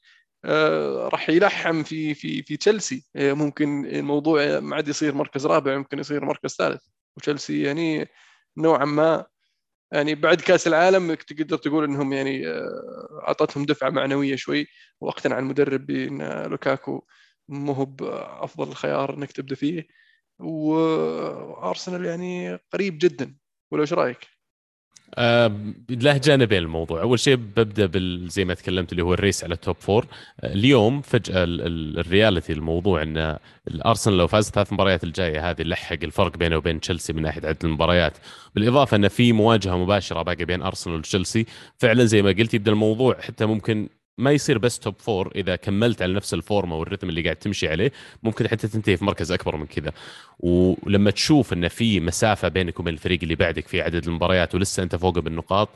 راح 1.14 1.30
يلحم 1.30 1.84
في 1.84 2.14
في 2.14 2.44
في 2.44 2.58
تشيلسي. 2.58 3.06
آه، 3.16 3.34
ممكن 3.34 3.86
الموضوع 3.86 4.60
ما 4.60 4.76
عاد 4.76 4.88
يصير 4.88 5.16
مركز 5.16 5.46
رابع 5.48 5.78
ممكن 5.78 6.00
يصير 6.00 6.26
مركز 6.26 6.56
ثالث. 6.56 6.84
وتشيلسي 7.18 7.62
يعني 7.64 8.08
نوعا 8.58 8.86
ما 8.86 9.26
يعني 9.94 10.16
بعد 10.16 10.42
كأس 10.42 10.68
العالم 10.68 11.14
تقدر 11.14 11.58
تقول 11.58 11.84
إنهم 11.84 12.14
يعني 12.14 12.48
آه، 12.48 13.22
أعطتهم 13.28 13.66
دفعة 13.66 13.90
معنوية 13.90 14.36
شوي 14.36 14.68
وأقتنع 15.02 15.40
المدرب 15.40 15.86
بأن 15.86 16.44
لوكاكو 16.52 17.02
مو 17.50 17.72
هو 17.74 17.86
بأفضل 17.86 18.68
الخيار 18.70 19.14
إنك 19.16 19.32
تبدأ 19.32 19.56
فيه. 19.56 19.88
وأرسنال 20.40 22.06
يعني 22.06 22.56
قريب 22.74 22.98
جدا. 23.02 23.38
ولا 23.72 23.82
إيش 23.82 23.94
رأيك؟ 23.94 24.43
آه 25.18 25.52
له 25.90 26.18
جانبين 26.18 26.58
الموضوع، 26.58 27.02
أول 27.02 27.20
شيء 27.20 27.36
ببدأ 27.36 27.86
بال 27.86 28.30
زي 28.30 28.46
ما 28.46 28.54
تكلمت 28.54 28.92
اللي 28.92 29.04
هو 29.04 29.14
ال 29.14 29.20
race 29.20 29.44
على 29.44 29.54
ال 29.54 29.59
top 29.59 29.76
four، 29.80 30.06
اليوم 30.44 31.02
فجأة 31.02 31.44
ال 31.44 31.57
reality 31.58 32.54
الموضوع 32.54 33.02
إن 33.02 33.38
الأرسنال 33.68 34.18
لو 34.18 34.28
فاز 34.28 34.50
ثلاث 34.50 34.74
مباريات 34.74 35.04
الجاية 35.04 35.50
هذه 35.50 35.62
لحق 35.62 35.98
الفرق 36.04 36.38
بينه 36.38 36.58
وبين 36.58 36.80
تشيلسي 36.80 37.14
من 37.14 37.22
ناحية 37.22 37.48
عدد 37.48 37.66
المباريات، 37.66 38.18
بالإضافة 38.56 38.98
إن 38.98 39.08
في 39.08 39.34
مواجهة 39.34 39.78
مباشرة 39.78 40.22
باقي 40.22 40.46
بين 40.46 40.62
أرسنال 40.62 40.96
وتشيلسي، 40.96 41.46
فعلا 41.78 42.06
زي 42.06 42.22
ما 42.22 42.30
قلت 42.30 42.54
يبدأ 42.54 42.72
الموضوع 42.72 43.22
حتى 43.22 43.46
ممكن 43.46 43.90
ما 44.18 44.32
يصير 44.32 44.58
بس 44.58 44.80
top 44.80 44.96
four 45.00 45.32
إذا 45.36 45.56
كملت 45.56 46.02
على 46.02 46.14
نفس 46.14 46.34
الفورمه 46.34 46.76
والرتم 46.76 47.10
اللي 47.10 47.22
قاعد 47.22 47.36
تمشي 47.36 47.68
عليه 47.68 47.92
ممكن 48.24 48.48
حتى 48.48 48.68
تنتهي 48.68 48.98
في 48.98 49.06
مركز 49.06 49.32
أكبر 49.32 49.56
من 49.56 49.66
كذا. 49.66 49.92
ولما 50.40 51.12
تشوف 51.12 51.54
إن 51.54 51.68
في 51.68 52.00
مسافة 52.00 52.48
بينك 52.48 52.80
وبين 52.80 52.94
الفريق 52.94 53.20
اللي 53.24 53.36
بعدك 53.36 53.68
في 53.68 53.82
عدد 53.82 54.08
المباريات 54.08 54.56
ولسه 54.56 54.84
أنت 54.84 54.96
فوقه 54.96 55.22
بالنقاط 55.22 55.70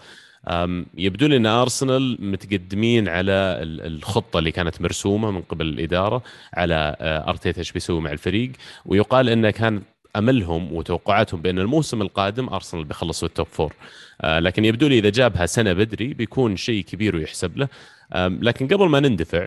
يبدو 0.97 1.27
لي 1.27 1.37
إن 1.37 1.45
ارسنال 1.45 2.17
متقدمين 2.19 3.09
على 3.09 3.57
الخطة 3.61 4.39
اللي 4.39 4.51
كانت 4.51 4.81
مرسومة 4.81 5.31
من 5.31 5.41
قبل 5.41 5.65
الإدارة 5.65 6.23
على 6.53 6.95
آه، 6.99 7.29
أرتيتا 7.29 7.59
إيش 7.59 7.71
بيسوي 7.71 8.01
مع 8.01 8.11
الفريق. 8.11 8.51
ويقال 8.85 9.29
إنه 9.29 9.49
كان 9.49 9.81
أملهم 10.15 10.73
وتوقعاتهم 10.73 11.41
بأن 11.41 11.59
الموسم 11.59 12.01
القادم 12.01 12.49
ارسنال 12.49 12.83
بيخلص 12.83 13.23
ال 13.23 13.29
top 13.29 13.47
four 13.47 13.73
آه، 14.21 14.39
لكن 14.39 14.65
يبدو 14.65 14.87
لي 14.87 14.99
إذا 14.99 15.09
جابها 15.09 15.45
سنة 15.45 15.73
بدري 15.73 16.13
بيكون 16.13 16.55
شيء 16.57 16.83
كبير 16.83 17.15
ويحسب 17.15 17.57
له. 17.57 17.67
لكن 18.15 18.67
قبل 18.67 18.89
ما 18.89 18.99
نندفع 18.99 19.45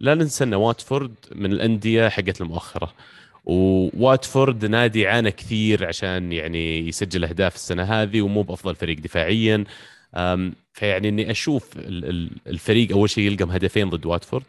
لا 0.00 0.14
ننسى 0.14 0.44
أن 0.44 0.54
واتفورد 0.54 1.14
من 1.34 1.52
الأندية 1.52 2.08
حقت 2.08 2.40
المؤخرة. 2.40 2.94
وواتفورد 3.44 4.64
نادي 4.64 5.06
عانى 5.06 5.30
كثير 5.30 5.86
عشان 5.86 6.32
يعني 6.32 6.88
يسجل 6.88 7.24
أهداف 7.24 7.54
السنة 7.54 7.82
هذه 7.82 8.22
ومو 8.22 8.42
بأفضل 8.42 8.74
فريق 8.74 9.00
دفاعيا. 9.00 9.64
فيعني 10.72 11.08
أني 11.08 11.30
أشوف 11.30 11.70
الفريق 12.46 12.92
أول 12.92 13.10
شيء 13.10 13.24
يلقى 13.24 13.44
هدفين 13.44 13.90
ضد 13.90 14.06
واتفورد. 14.06 14.44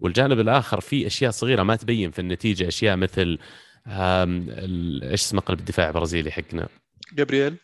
والجانب 0.00 0.40
الآخر 0.40 0.80
في 0.80 1.06
أشياء 1.06 1.30
صغيرة 1.30 1.62
ما 1.62 1.76
تبين 1.76 2.10
في 2.10 2.18
النتيجة 2.18 2.68
أشياء 2.68 2.96
مثل 2.96 3.38
إيش 3.88 5.20
اسمه 5.22 5.40
قلب 5.40 5.58
الدفاع 5.58 5.88
البرازيلي 5.88 6.30
حقنا؟ 6.30 6.68
جابرييل. 7.14 7.56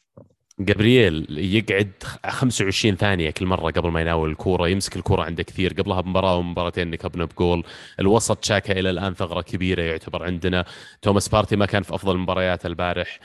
جابرييل 0.60 1.26
يقعد 1.38 1.92
25 2.26 2.96
ثانية 2.96 3.30
كل 3.30 3.46
مرة 3.46 3.70
قبل 3.70 3.90
ما 3.90 4.00
يناول 4.00 4.30
الكورة 4.30 4.68
يمسك 4.68 4.96
الكورة 4.96 5.22
عنده 5.22 5.42
كثير. 5.42 5.72
قبلها 5.72 6.00
بمباراة 6.00 6.36
ومباراتين 6.36 6.90
نكبنا 6.90 7.24
بجول. 7.24 7.64
الوسط 8.00 8.44
شاكا 8.44 8.80
إلى 8.80 8.90
الآن 8.90 9.14
ثغرة 9.14 9.40
كبيرة 9.40 9.82
يعتبر 9.82 10.24
عندنا. 10.24 10.64
توماس 11.02 11.28
بارتي 11.28 11.56
ما 11.56 11.66
كان 11.66 11.82
في 11.82 11.94
أفضل 11.94 12.18
مباريات 12.18 12.66
البارح. 12.66 13.18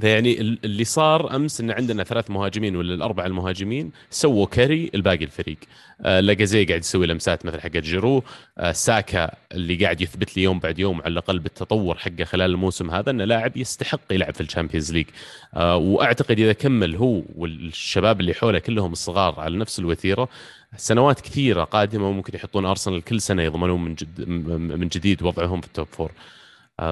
فيعني 0.00 0.40
اللي 0.40 0.84
صار 0.84 1.36
أمس 1.36 1.60
إن 1.60 1.70
عندنا 1.70 2.04
ثلاث 2.04 2.30
مهاجمين 2.30 2.76
ولا 2.76 2.94
الأربع 2.94 3.26
المهاجمين 3.26 3.92
سووا 4.10 4.46
carry 4.46 4.90
الباقي 4.94 5.24
الفريق. 5.24 5.56
آه 6.00 6.20
لاجازي 6.20 6.64
قاعد 6.64 6.80
يسوي 6.80 7.06
لمسات 7.06 7.46
مثل 7.46 7.60
حق 7.60 7.68
جيرو 7.70 8.22
آه 8.58 8.72
ساكا 8.72 9.30
اللي 9.52 9.76
قاعد 9.76 10.00
يثبت 10.00 10.36
لي 10.36 10.42
يوم 10.42 10.58
بعد 10.58 10.78
يوم 10.78 11.00
على 11.02 11.12
الأقل 11.12 11.38
بالتطور 11.38 11.98
حقه 11.98 12.24
خلال 12.24 12.50
الموسم 12.50 12.90
هذا 12.90 13.10
إنه 13.10 13.24
لاعب 13.24 13.56
يستحق 13.56 14.00
يلعب 14.10 14.34
في 14.34 14.40
ال 14.40 14.45
Champions 14.45 14.92
League. 14.92 15.06
آه 15.54 15.76
وأعتقد 15.76 16.38
إذا 16.38 16.52
كمل 16.52 16.96
هو 16.96 17.22
والشباب 17.36 18.20
اللي 18.20 18.34
حوله 18.34 18.58
كلهم 18.58 18.92
الصغار 18.92 19.40
على 19.40 19.58
نفس 19.58 19.78
الوتيرة 19.78 20.28
سنوات 20.76 21.20
كثيرة 21.20 21.64
قادمة 21.64 22.12
ممكن 22.12 22.34
يحطون 22.36 22.66
أرسنال 22.66 23.04
كل 23.04 23.20
سنة 23.20 23.42
يضمنون 23.42 23.84
من 23.84 23.94
جد 23.94 24.28
من 24.28 24.88
جديد 24.88 25.22
وضعهم 25.22 25.60
في 25.60 25.66
ال 25.66 25.71
top 25.71 25.86
four 25.86 26.12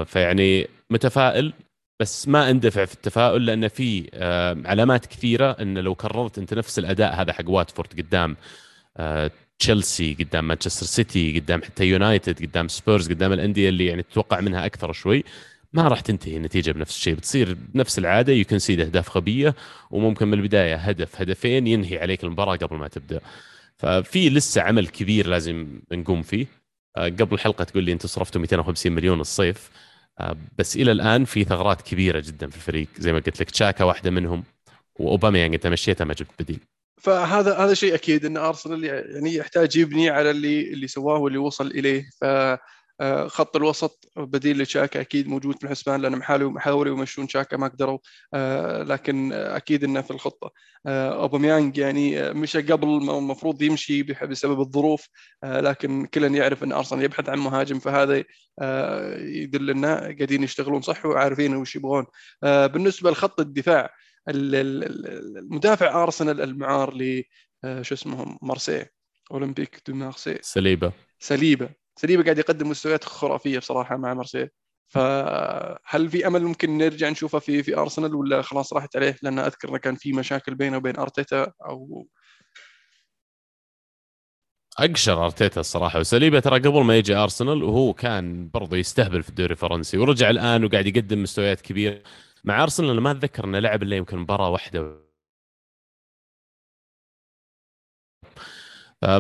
فيعني 0.05 0.69
متفائل. 0.91 1.53
بس 2.01 2.29
ما 2.29 2.51
اندفع 2.51 2.85
في 2.85 2.95
التفاؤل 2.95 3.47
لأن 3.47 3.69
في 3.69 4.11
علامات 4.67 5.07
كثيرة 5.07 5.51
إن 5.51 5.79
لو 5.79 5.95
كررت 5.95 6.39
أنت 6.39 6.55
نفس 6.55 6.79
الأداء 6.79 7.21
هذا 7.21 7.33
حق 7.33 7.49
واتفورد 7.49 8.01
قدام 8.01 8.37
آه، 8.97 9.31
تشيلسي 9.59 10.17
قدام 10.21 10.49
مانشستر 10.49 10.87
سيتي 10.87 11.41
قدام 11.41 11.63
حتى 11.63 11.85
يونايتد 11.85 12.43
قدام 12.43 12.69
سبيرز 12.69 13.09
قدام 13.09 13.33
الانديه 13.33 13.69
اللي 13.69 13.87
يعني 13.87 14.03
تتوقع 14.03 14.41
منها 14.41 14.67
أكثر 14.67 14.93
شوي 14.93 15.25
ما 15.73 15.89
راح 15.89 16.01
تنتهي 16.01 16.37
النتيجة 16.37 16.73
بنفس 16.73 16.97
الشيء. 16.97 17.15
بتصير 17.15 17.57
بنفس 17.75 17.99
العادة 17.99 18.33
ي 18.33 18.39
concede 18.39 18.81
أهداف 18.81 19.17
غبية 19.17 19.55
وممكن 19.91 20.29
من 20.29 20.35
البداية 20.35 20.77
هدف 20.77 21.21
هدفين 21.21 21.67
ينهي 21.67 21.99
عليك 21.99 22.25
المباراة 22.25 22.57
قبل 22.57 22.77
ما 22.77 22.89
تبدأ. 22.89 23.21
ففي 23.77 24.31
لسه 24.31 24.63
عمل 24.63 24.89
كبير 24.89 25.27
لازم 25.27 25.81
نقوم 25.93 26.23
فيه. 26.23 26.47
آه، 26.97 27.09
قبل 27.09 27.35
الحلقة 27.35 27.65
تقول 27.65 27.85
لي 27.85 27.93
أنتم 27.93 28.09
صرفتوا 28.09 28.41
250 28.41 28.93
مليون 28.93 29.21
الصيف. 29.21 29.71
بس 30.59 30.77
إلى 30.77 30.93
الآن 30.93 31.25
في 31.25 31.45
ثغرات 31.45 31.83
كبيرة 31.83 32.21
جدا 32.27 32.51
في 32.51 32.57
الفريق. 32.57 32.89
زي 32.99 33.13
ما 33.13 33.19
قلت 33.19 33.41
لك 33.41 33.51
تشاكا 33.51 33.85
واحدة 33.85 34.11
منهم 34.11 34.45
وأوباميانج. 34.99 35.55
أنت 35.55 35.67
مشيته 35.67 36.05
ما 36.05 36.15
جبت 36.15 36.43
بديل. 36.43 36.61
فهذا 37.01 37.57
هذا 37.57 37.75
شيء 37.75 37.95
أكيد 37.95 38.25
إن 38.25 38.37
أرسنال 38.37 38.85
يعني 38.85 39.35
يحتاج 39.35 39.77
يبني 39.77 40.11
على 40.11 40.31
اللي 40.31 40.73
اللي 40.73 40.87
سواه 40.87 41.19
واللي 41.19 41.39
وصل 41.39 41.67
إليه. 41.67 42.11
ف 42.21 42.25
آه، 42.25 42.59
خط 43.27 43.57
الوسط 43.57 44.13
بديل 44.17 44.63
لشاكا 44.63 45.01
أكيد 45.01 45.29
موجود 45.29 45.59
في 45.59 45.65
الحسبان 45.65 46.01
لأن 46.01 46.17
محاولوا 46.17 46.51
محاولوا 46.51 46.99
يمشون 46.99 47.29
شاكا 47.29 47.57
ما 47.57 47.69
قدروا 47.69 47.99
آه، 48.35 48.83
لكن 48.83 49.33
أكيد 49.33 49.85
إنه 49.85 50.01
في 50.01 50.11
الخطة. 50.11 50.51
آه، 50.87 51.23
أوباميانج 51.23 51.79
يعني 51.79 52.33
مشى 52.33 52.63
قبل 52.63 52.89
ما 52.89 53.19
المفروض 53.19 53.63
يمشي 53.63 54.03
بسبب 54.03 54.61
الظروف 54.61 55.09
لكن 55.45 56.07
كلنا 56.07 56.39
يعرف 56.39 56.65
إن 56.65 56.73
أرسنال 56.73 57.05
يبحث 57.05 57.29
عن 57.29 57.39
مهاجم 57.39 57.79
فهذا 57.79 58.25
يدل 59.19 59.67
لنا 59.67 60.01
قاعدين 60.01 60.43
يشتغلون 60.43 60.83
صح 60.83 61.07
وعارفين 61.07 61.57
وش 61.57 61.77
يبغون. 61.77 62.07
بالنسبة 62.43 63.11
لخط 63.11 63.41
الدفاع 63.41 63.91
المدافع 64.29 66.03
أرسنال 66.03 66.41
المعار 66.41 66.95
ل 66.95 67.25
شو 67.83 67.95
اسمهم؟ 67.95 68.39
مارسي 68.43 68.87
أولمبيك 69.33 69.83
دو 69.87 69.95
مارسي. 69.95 70.39
سليبة. 70.43 70.93
سليبة. 71.19 71.80
سليبة 72.01 72.25
قاعد 72.25 72.39
يقدم 72.39 72.69
مستويات 72.71 73.05
خرافية 73.05 73.59
بصراحة 73.59 73.97
مع 73.97 74.15
مارسيل. 74.15 74.49
فهل 74.89 76.09
في 76.11 76.27
أمل 76.27 76.43
ممكن 76.45 76.79
نرجع 76.79 77.09
نشوفه 77.09 77.39
في 77.39 77.63
في 77.63 77.77
أرسنال 77.77 78.15
ولا 78.15 78.43
خلاص 78.43 78.73
راحت 78.73 78.97
عليه؟ 78.97 79.17
لأن 79.23 79.39
أذكر 79.39 79.69
إنه 79.69 79.79
كان 79.79 79.95
في 79.95 80.13
مشاكل 80.13 80.55
بينه 80.55 80.77
وبين 80.77 80.99
أرتيتا 80.99 81.53
أو 81.65 82.09
أقشر 84.79 85.25
أرتيتا 85.25 85.61
الصراحة. 85.61 86.01
وسليبة 86.01 86.41
ترى 86.41 86.59
قبل 86.59 86.85
ما 86.85 86.97
يجي 86.99 87.15
أرسنال 87.15 87.63
وهو 87.63 87.95
كان 87.95 88.51
برضه 88.51 88.77
يستهبل 88.77 89.23
في 89.23 89.29
الدوري 89.29 89.53
الفرنسي. 89.53 89.99
ورجع 89.99 90.31
الآن 90.31 90.65
وقاعد 90.65 90.87
يقدم 90.87 91.23
مستويات 91.23 91.61
كبيرة. 91.61 92.03
مع 92.45 92.63
أرسنال 92.63 92.91
أنا 92.91 93.01
ما 93.01 93.11
أتذكر 93.11 93.45
انه 93.45 93.59
لعب 93.59 93.83
إلا 93.83 93.97
يمكن 93.97 94.19
مباراة 94.19 94.51
واحدة. 94.51 95.01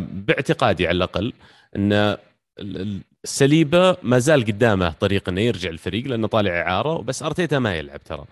باعتقادي 0.00 0.86
على 0.86 0.96
الأقل 0.96 1.32
إن 1.76 2.16
السليبة 2.58 3.96
ما 4.02 4.18
زال 4.18 4.44
قدامه 4.44 4.90
طريق 4.90 5.28
إنه 5.28 5.40
يرجع 5.40 5.70
الفريق 5.70 6.06
لأنه 6.06 6.26
طالع 6.26 6.60
إعارة 6.60 7.02
بس 7.02 7.22
أرتيتا 7.22 7.58
ما 7.58 7.74
يلعب 7.74 8.04
ترى. 8.04 8.24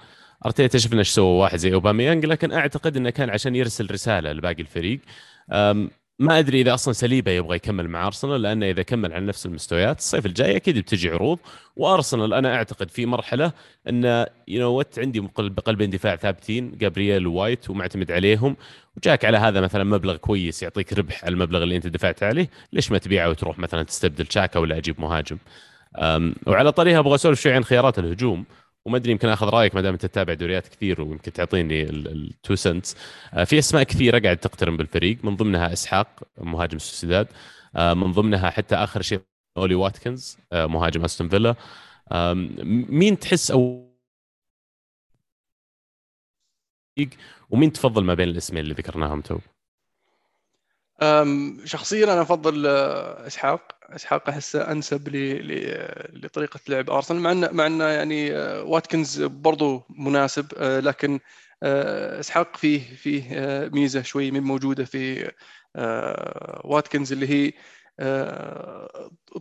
أرتيتا 0.47 0.79
شفنا 0.79 0.99
إيش 0.99 1.09
سوى 1.09 1.39
واحد 1.39 1.59
زي 1.59 1.75
أوباميانج 1.75 2.27
لكن 2.27 2.53
أعتقد 2.53 2.97
إنه 2.97 3.11
كان 3.11 3.31
عشان 3.31 3.57
يرسل 3.57 3.91
رسالة 3.91 4.33
لباقي 4.33 4.63
الفريق. 4.63 5.01
ما 6.21 6.39
أدري 6.39 6.61
إذا 6.61 6.75
أصلا 6.75 6.95
ساليبا 6.95 7.31
يبغى 7.31 7.57
يكمل 7.57 7.89
مع 7.89 8.07
أرسنال 8.07 8.43
لأنه 8.43 8.71
إذا 8.71 8.83
كمل 8.83 9.13
على 9.13 9.27
نفس 9.27 9.47
المستويات 9.47 9.99
الصيف 9.99 10.27
الجاي 10.27 10.57
أكيد 10.57 10.79
بتجي 10.79 11.11
عروض. 11.11 11.39
وأرسنال 11.77 12.35
أنا 12.35 12.55
أعتقد 12.55 12.91
في 12.91 13.07
مرحلة 13.07 13.53
انه 13.89 14.27
you 14.49 14.61
know 14.61 14.73
what 14.73 14.99
عندي 14.99 15.21
بقلبين 15.39 15.91
دفاع 15.91 16.17
ثابتين 16.17 16.77
جابرييل 16.79 17.27
ووايت 17.27 17.71
ومعتمد 17.71 18.13
عليهم 18.13 18.57
وجاك 18.97 19.25
على 19.25 19.39
هذا 19.39 19.61
مثلا 19.61 19.85
مبلغ 19.85 20.17
كويس 20.17 20.63
يعطيك 20.63 20.93
ربح 20.93 21.25
على 21.25 21.33
المبلغ 21.33 21.63
اللي 21.63 21.77
أنت 21.77 21.87
دفعت 21.87 22.23
عليه. 22.23 22.51
ليش 22.73 22.93
ما 22.93 22.99
تبيعه 22.99 23.29
وتروح 23.29 23.59
مثلا 23.59 23.83
تستبدل 23.83 24.27
تشاكا 24.31 24.61
ولا 24.61 24.77
أجيب 24.77 25.01
مهاجم؟ 25.01 25.39
وعلى 26.47 26.73
طريقها 26.73 26.99
أبغى 26.99 27.15
أسولف 27.15 27.41
شوي 27.41 27.53
عن 27.53 27.65
خيارات 27.65 27.99
الهجوم. 27.99 28.45
وما 28.89 28.97
أدري 28.97 29.13
يمكن 29.13 29.29
أخذ 29.29 29.47
رأيك 29.47 29.75
ما 29.75 29.81
دام 29.81 29.93
أنت 29.93 30.07
تتابع 30.07 30.35
دوريات 30.35 30.69
كثير 30.69 31.01
ويمكن 31.01 31.33
تعطيني 31.33 31.83
ال 31.83 32.01
two 32.01 32.55
cents 32.55 32.97
آه، 33.35 33.45
في 33.45 33.59
أسماء 33.59 33.83
كثيرة 33.83 34.19
قاعد 34.19 34.37
تقترن 34.37 34.77
بالفريق 34.77 35.25
من 35.25 35.37
ضمنها 35.37 35.73
إسحاق 35.73 36.09
مهاجم 36.39 36.79
سوسيداد. 36.79 37.29
آه، 37.77 37.95
من 37.95 38.13
ضمنها 38.13 38.51
حتى 38.51 38.75
آخر 38.75 39.03
شيء 39.03 39.21
أولي 39.57 39.75
واتكنز 39.75 40.39
آه، 40.53 40.67
مهاجم 40.67 41.05
أستون 41.05 41.29
فيلا. 41.29 41.55
مين 42.89 43.19
تحس 43.19 43.51
أو 43.51 43.89
ومين 47.51 47.73
تفضل 47.73 48.05
ما 48.05 48.15
بين 48.15 48.29
الاسمين 48.29 48.63
اللي 48.63 48.75
ذكرناهم 48.75 49.21
تو؟ 49.21 49.39
شخصيا 51.65 52.05
أنا 52.13 52.23
أفضل 52.23 52.67
إسحاق. 53.27 53.79
إسحاق 53.89 54.29
أحسه 54.29 54.73
أنسب 54.73 55.09
لطريقة 56.13 56.61
لعب 56.69 56.91
أرسنال 56.91 57.21
مع 57.21 57.33
إنه 57.33 57.49
مع 57.53 57.67
إنه 57.67 57.85
يعني 57.85 58.37
آه، 58.37 58.63
واتكنز 58.63 59.23
برضو 59.23 59.83
مناسب 59.91 60.47
آه، 60.57 60.81
لكن 60.81 61.21
آه، 61.63 62.21
إسحاق 62.21 62.57
فيه 62.57 62.97
فيه 62.97 63.25
ميزة 63.73 64.03
شوي 64.03 64.31
من 64.31 64.41
موجودة 64.43 64.85
في 64.85 65.33
واتكنز 66.65 67.13
اللي 67.13 67.29
هي 67.29 67.53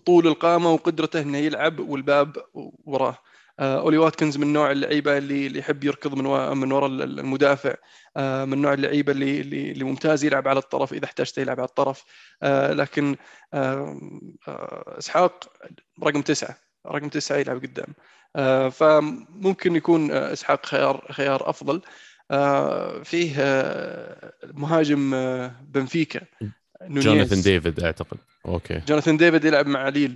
طول 0.05 0.27
القامة 0.27 0.71
وقدرته 0.71 1.21
إنه 1.21 1.37
يلعب 1.37 1.79
والباب 1.79 2.37
وراه. 2.85 3.09
آه، 3.09 3.17
أولي 3.59 3.97
واتكنز 3.97 4.37
من 4.37 4.53
نوع 4.53 4.71
اللعيبة 4.71 5.17
اللي 5.17 5.47
اللي 5.47 5.59
يحب 5.59 5.83
يركض 5.83 6.13
من 6.13 6.57
من 6.57 6.71
وراء 6.71 6.89
المدافع. 6.89 7.75
آه، 8.17 8.45
من 8.45 8.61
نوع 8.61 8.73
اللعيبة 8.73 9.11
اللي 9.11 9.41
اللي 9.41 9.83
ممتاز 9.83 10.23
يلعب 10.23 10.47
على 10.47 10.59
الطرف 10.59 10.93
إذا 10.93 11.05
احتجت 11.05 11.37
يلعب 11.37 11.59
على 11.59 11.67
الطرف. 11.67 12.03
آه، 12.43 12.73
لكن 12.73 13.15
إسحاق 14.97 15.51
رقم 16.03 16.21
تسعة. 16.21 16.57
رقم 16.87 17.09
تسعة 17.09 17.37
يلعب 17.37 17.57
قدام. 17.57 17.93
فممكن 18.69 19.75
يكون 19.75 20.11
إسحاق 20.11 20.65
خيار 20.65 21.05
خيار 21.11 21.49
أفضل. 21.49 21.81
فيه 23.03 23.35
مهاجم 24.53 25.11
بنفيكا. 25.61 26.21
جوناثان 26.81 27.41
ديفيد 27.41 27.79
أعتقد. 27.79 28.17
okay. 28.45 28.81
جوناثان 28.87 29.17
ديفيد 29.17 29.45
يلعب 29.45 29.67
مع 29.67 29.89
ليل. 29.89 30.15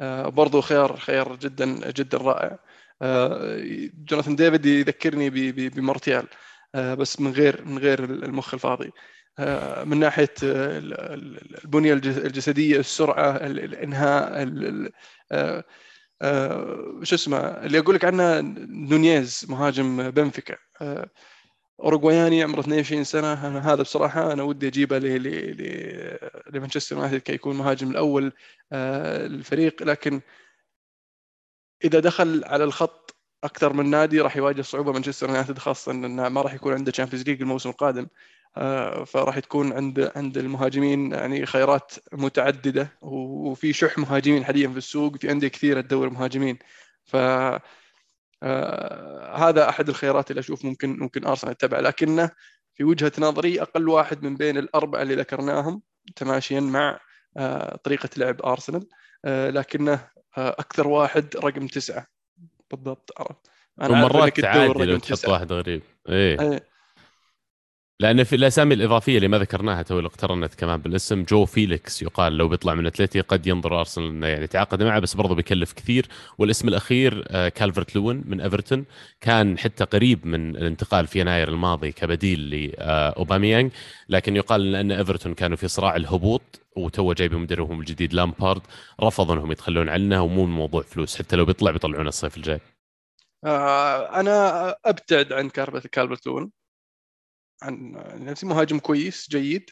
آه 0.00 0.28
برضو 0.28 0.60
خيار 0.60 0.96
خيار 0.96 1.36
جدا 1.36 1.90
جدا 1.90 2.18
رائع. 2.18 2.46
آه 2.46 2.58
جوناثان 4.04 4.36
ديفيد 4.36 4.66
يذكرني 4.66 5.30
بمارتيال 5.70 6.26
آه 6.74 6.94
بس 6.94 7.20
من 7.20 7.32
غير 7.32 7.64
من 7.64 7.78
غير 7.78 8.04
المخ 8.04 8.54
الفاضي. 8.54 8.90
آه 9.38 9.84
من 9.84 9.98
ناحية 10.00 10.34
البنية 10.42 11.92
الجسدية 11.94 12.80
السرعة 12.80 13.36
الإنهاء 13.36 14.28
آه، 15.32 15.64
آه، 16.22 17.00
شو 17.02 17.14
اسمه 17.14 17.38
اللي 17.38 17.78
أقول 17.78 17.94
لك 17.94 18.04
عنه 18.04 18.40
نونيز 18.90 19.46
مهاجم 19.48 20.10
بنفيكا. 20.10 20.56
آه، 20.82 21.10
أوروغواياني 21.80 22.42
عمره 22.42 22.60
22 22.60 23.04
سنة. 23.04 23.48
أنا 23.48 23.72
هذا 23.72 23.82
بصراحة 23.82 24.32
أنا 24.32 24.42
ودي 24.42 24.68
أجيبه 24.68 24.98
لمانشستر 26.52 26.96
يونايتد 26.96 27.18
كي 27.20 27.32
يكون 27.34 27.56
مهاجم 27.56 27.90
الأول 27.90 28.32
للفريق. 28.72 29.82
لكن 29.82 30.20
إذا 31.84 32.00
دخل 32.00 32.44
على 32.44 32.64
الخط 32.64 33.16
أكثر 33.44 33.72
من 33.72 33.90
نادي 33.90 34.20
راح 34.20 34.36
يواجه 34.36 34.62
صعوبة 34.62 34.92
مانشستر 34.92 35.28
يونايتد 35.28 35.58
خاصة 35.58 35.92
انه 35.92 36.28
ما 36.28 36.42
راح 36.42 36.54
يكون 36.54 36.72
عنده 36.74 36.90
Champions 36.90 37.26
League 37.28 37.42
الموسم 37.42 37.70
القادم. 37.70 38.06
آه، 38.56 39.04
فراح 39.04 39.38
تكون 39.38 39.72
عند 39.72 40.12
عند 40.16 40.38
المهاجمين 40.38 41.12
يعني 41.12 41.46
خيارات 41.46 41.92
متعددة 42.12 42.88
وفي 43.02 43.72
شح 43.72 43.98
مهاجمين 43.98 44.44
حاليا 44.44 44.68
في 44.68 44.78
السوق 44.78 45.16
في 45.16 45.30
أندية 45.32 45.48
كثيرة 45.48 45.80
تدور 45.80 46.10
مهاجمين. 46.10 46.58
ف 47.04 47.16
آه، 48.42 49.36
هذا 49.36 49.68
أحد 49.68 49.88
الخيارات 49.88 50.30
اللي 50.30 50.40
أشوف 50.40 50.64
ممكن 50.64 50.98
ممكن 50.98 51.26
أرسنال 51.26 51.52
يتبع 51.52 51.80
لكنه 51.80 52.30
في 52.74 52.84
وجهة 52.84 53.12
نظري 53.18 53.62
أقل 53.62 53.88
واحد 53.88 54.22
من 54.22 54.36
بين 54.36 54.58
الأربعة 54.58 55.02
اللي 55.02 55.14
ذكرناهم 55.14 55.82
تماشيا 56.16 56.60
مع 56.60 57.00
آه، 57.36 57.76
طريقة 57.76 58.08
لعب 58.16 58.42
أرسنال. 58.42 58.88
لكنه 59.24 60.08
أكثر 60.36 60.88
واحد 60.88 61.36
رقم 61.36 61.66
تسعة. 61.66 62.06
بالضبط 62.70 63.10
عرفت؟ 63.20 63.50
أنا 63.80 64.02
مرات 64.02 64.40
لو 64.84 64.98
تحط 64.98 65.28
واحد 65.28 65.52
غريب. 65.52 65.82
إيه, 66.08 66.40
إيه. 66.40 66.71
لأن 68.02 68.24
في 68.24 68.36
الأسامي 68.36 68.74
الإضافية 68.74 69.16
اللي 69.16 69.28
ما 69.28 69.38
ذكرناها 69.38 69.82
تو 69.82 70.00
اقترنت 70.00 70.54
كمان 70.54 70.80
بالاسم 70.80 71.22
جواو 71.22 71.44
فيليكس 71.44 72.02
يقال 72.02 72.36
لو 72.36 72.48
بيطلع 72.48 72.74
من 72.74 72.86
أتلتي 72.86 73.20
قد 73.20 73.46
ينظر 73.46 73.80
أرسنال 73.80 74.08
إنه 74.08 74.26
يعني 74.26 74.46
تعاقد 74.46 74.82
معه 74.82 74.98
بس 74.98 75.14
برضه 75.14 75.34
بيكلف 75.34 75.72
كثير. 75.72 76.06
والاسم 76.38 76.68
الأخير 76.68 77.24
آه، 77.28 77.48
كالفرت 77.48 77.96
لوين 77.96 78.24
من 78.26 78.40
إيفرتون 78.40 78.84
كان 79.20 79.58
حتى 79.58 79.84
قريب 79.84 80.26
من 80.26 80.56
الانتقال 80.56 81.06
في 81.06 81.20
يناير 81.20 81.48
الماضي 81.48 81.92
كبديل 81.92 82.50
لأوباميانج. 82.50 83.72
لكن 84.08 84.36
يقال 84.36 84.76
إن 84.76 84.92
إيفرتون 84.92 85.34
كانوا 85.34 85.56
في 85.56 85.68
صراع 85.68 85.96
الهبوط 85.96 86.60
وتو 86.76 87.12
جايبين 87.12 87.38
مدربهم 87.38 87.80
الجديد 87.80 88.14
لامبارد. 88.14 88.62
رفضوا 89.00 89.34
إنهم 89.34 89.52
يتخلون 89.52 89.88
عنه 89.88 90.22
ومو 90.22 90.46
موضوع 90.46 90.82
فلوس. 90.82 91.18
حتى 91.18 91.36
لو 91.36 91.44
بيطلع 91.44 91.70
بيطلعونه 91.70 92.08
الصيف 92.08 92.36
الجاي. 92.36 92.60
آه 93.44 94.20
أنا 94.20 94.74
أبتعد 94.84 95.32
عن 95.32 95.48
كالفرت 95.48 96.26
لوين. 96.26 96.61
عن 97.62 97.92
نفسي 98.24 98.46
مهاجم 98.46 98.78
كويس 98.78 99.28
جيد. 99.30 99.70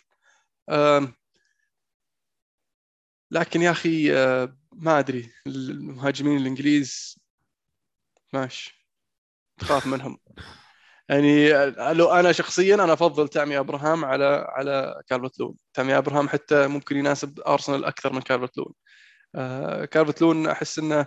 لكن 3.31 3.63
يا 3.63 3.71
أخي 3.71 4.17
آه، 4.17 4.57
ما 4.73 4.99
أدري 4.99 5.31
المهاجمين 5.47 6.37
الإنجليز 6.37 7.19
ماشي 8.33 8.87
تخاف 9.59 9.87
منهم. 9.87 10.19
يعني 11.09 11.55
آه، 11.55 11.93
لو 11.93 12.11
أنا 12.11 12.33
شخصيا 12.33 12.75
أنا 12.75 12.93
أفضل 12.93 13.29
تامي 13.29 13.59
أبراهام 13.59 14.05
على 14.05 14.47
على 14.49 15.03
كالفرت 15.09 15.41
لوين. 15.41 15.57
تامي 15.75 15.99
أبراهام 15.99 16.29
حتى 16.29 16.67
ممكن 16.69 16.97
يناسب 16.97 17.41
أرسنال 17.41 17.85
أكثر 17.85 18.13
من 18.13 18.21
كالفرت 18.21 18.59
لوين. 18.59 18.73
كالفرت 19.91 20.23
لوين 20.23 20.47
أحس 20.49 20.79
إنه 20.79 21.07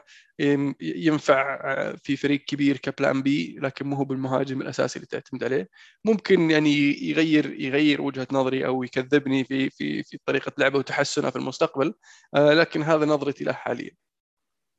ينفع 0.82 1.60
آه، 1.64 1.96
في 2.04 2.16
فريق 2.18 2.46
كبير 2.46 2.78
ك 2.78 2.86
plan 2.86 3.22
B 3.22 3.60
لكن 3.62 3.88
مو 3.88 3.96
هو 3.96 4.06
بالمهاجم 4.06 4.62
الأساسي 4.62 4.96
اللي 4.96 5.08
تعتمد 5.08 5.44
عليه. 5.44 5.70
ممكن 6.06 6.52
يعني 6.52 6.70
يغير 7.10 7.62
يغير 7.62 8.02
وجهة 8.02 8.28
نظري 8.32 8.66
أو 8.66 8.84
يكذبني 8.84 9.44
في 9.44 9.70
في 9.70 10.04
في 10.04 10.18
طريقة 10.26 10.52
لعبه 10.58 10.80
وتحسنها 10.80 11.30
في 11.30 11.36
المستقبل 11.36 11.94
آه، 12.36 12.54
لكن 12.54 12.82
هذا 12.84 13.06
نظرتي 13.06 13.44
له 13.44 13.54
حاليا. 13.54 13.92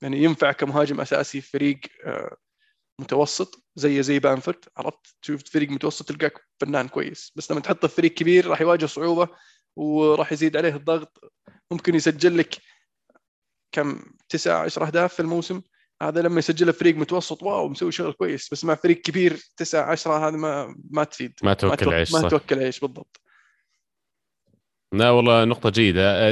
يعني 0.03 0.19
ينفع 0.25 0.53
كمهاجم 0.53 1.01
أساسي 1.01 1.41
في 1.41 1.51
فريق 1.51 1.81
متوسط 3.01 3.65
زي 3.77 4.03
زي 4.03 4.19
بانفورد 4.19 4.65
عرفت؟ 4.77 5.17
تشوف 5.23 5.43
فريق 5.45 5.71
متوسط 5.71 6.09
تلقاك 6.09 6.33
فنان 6.61 6.89
كويس. 6.89 7.33
بس 7.37 7.51
لما 7.51 7.61
تحطه 7.61 7.89
في 7.89 7.95
فريق 7.95 8.15
كبير 8.15 8.47
راح 8.47 8.61
يواجه 8.61 8.87
صعوبة 8.87 9.29
وراح 9.77 10.33
يزيد 10.33 10.57
عليه 10.57 10.77
الضغط. 10.77 11.33
ممكن 11.71 11.95
يسجل 11.95 12.39
لك 12.39 12.55
كم 13.75 14.01
تسعة 14.29 14.63
10 14.63 14.87
أهداف 14.87 15.15
في 15.15 15.21
الموسم. 15.21 15.61
هذا 16.03 16.23
لما 16.23 16.39
يسجل 16.39 16.73
فريق 16.73 16.97
متوسط 16.97 17.43
واو 17.43 17.69
مسوي 17.69 17.93
شغل 17.93 18.13
كويس 18.13 18.49
بس 18.53 18.65
مع 18.65 18.75
فريق 18.75 19.01
كبير 19.01 19.41
تسعة 19.57 19.83
10 19.83 20.29
هذا 20.29 20.37
ما 20.37 20.77
ما 20.91 21.05
تفيد. 21.05 21.33
ما 21.43 21.55
توكل 21.55 21.95
عيش 21.95 22.13
ما 22.13 22.29
توكل 22.29 22.59
عيش 22.59 22.81
بالضبط. 22.81 23.21
لا 24.95 25.11
والله 25.11 25.45
نقطة 25.45 25.71
جيدة. 25.71 26.29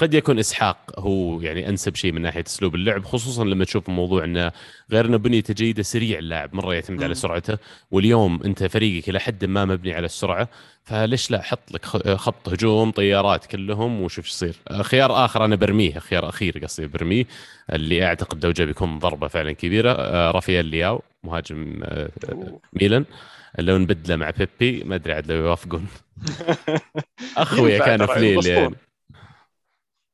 قد 0.00 0.14
يكون 0.14 0.38
إسحاق 0.38 0.76
هو 0.98 1.40
يعني 1.40 1.68
أنسب 1.68 1.94
شيء 1.96 2.12
من 2.12 2.22
ناحية 2.22 2.44
أسلوب 2.46 2.74
اللعب 2.74 3.04
خصوصا 3.04 3.44
لما 3.44 3.64
تشوف 3.64 3.88
الموضوع 3.88 4.24
إنه 4.24 4.52
غير 4.92 5.06
إنه 5.06 5.16
بنيته 5.16 5.54
جيدة 5.54 5.82
سريع 5.82 6.18
اللاعب 6.18 6.54
مرة 6.54 6.74
يعتمد 6.74 7.02
على 7.02 7.14
سرعته 7.14 7.58
واليوم 7.90 8.40
أنت 8.44 8.64
فريقك 8.64 9.08
إلى 9.08 9.20
حد 9.20 9.44
ما 9.44 9.64
مبني 9.64 9.94
على 9.94 10.04
السرعة 10.04 10.48
فليش 10.82 11.30
لا 11.30 11.42
حط 11.42 11.72
لك 11.72 11.86
خط 12.16 12.48
هجوم 12.48 12.90
طيارات 12.90 13.46
كلهم 13.46 14.02
وشوف 14.02 14.24
إيش 14.24 14.32
يصير. 14.32 14.54
خيار 14.82 15.24
آخر 15.24 15.44
أنا 15.44 15.56
برميه 15.56 15.98
خيار 15.98 16.28
أخير 16.28 16.58
قصدي 16.58 16.86
برميه 16.86 17.24
اللي 17.72 18.06
أعتقد 18.06 18.46
لو 18.46 18.52
جاء 18.52 18.66
بيكون 18.66 18.98
ضربة 18.98 19.28
فعلا 19.28 19.52
كبيرة 19.52 19.92
رافائيل 20.30 20.64
لياو 20.66 21.02
مهاجم 21.24 21.82
ميلان. 22.72 23.04
لو 23.58 23.78
نبدله 23.78 24.16
مع 24.16 24.30
بيبي 24.30 24.84
ما 24.84 24.94
أدري 24.94 25.12
عاد 25.12 25.32
لو 25.32 25.36
يوافقون. 25.36 25.86
اخويا 27.36 27.78
كانوا 27.78 28.06
في 28.06 28.20
ليل 28.20 28.46
يعني 28.46 28.76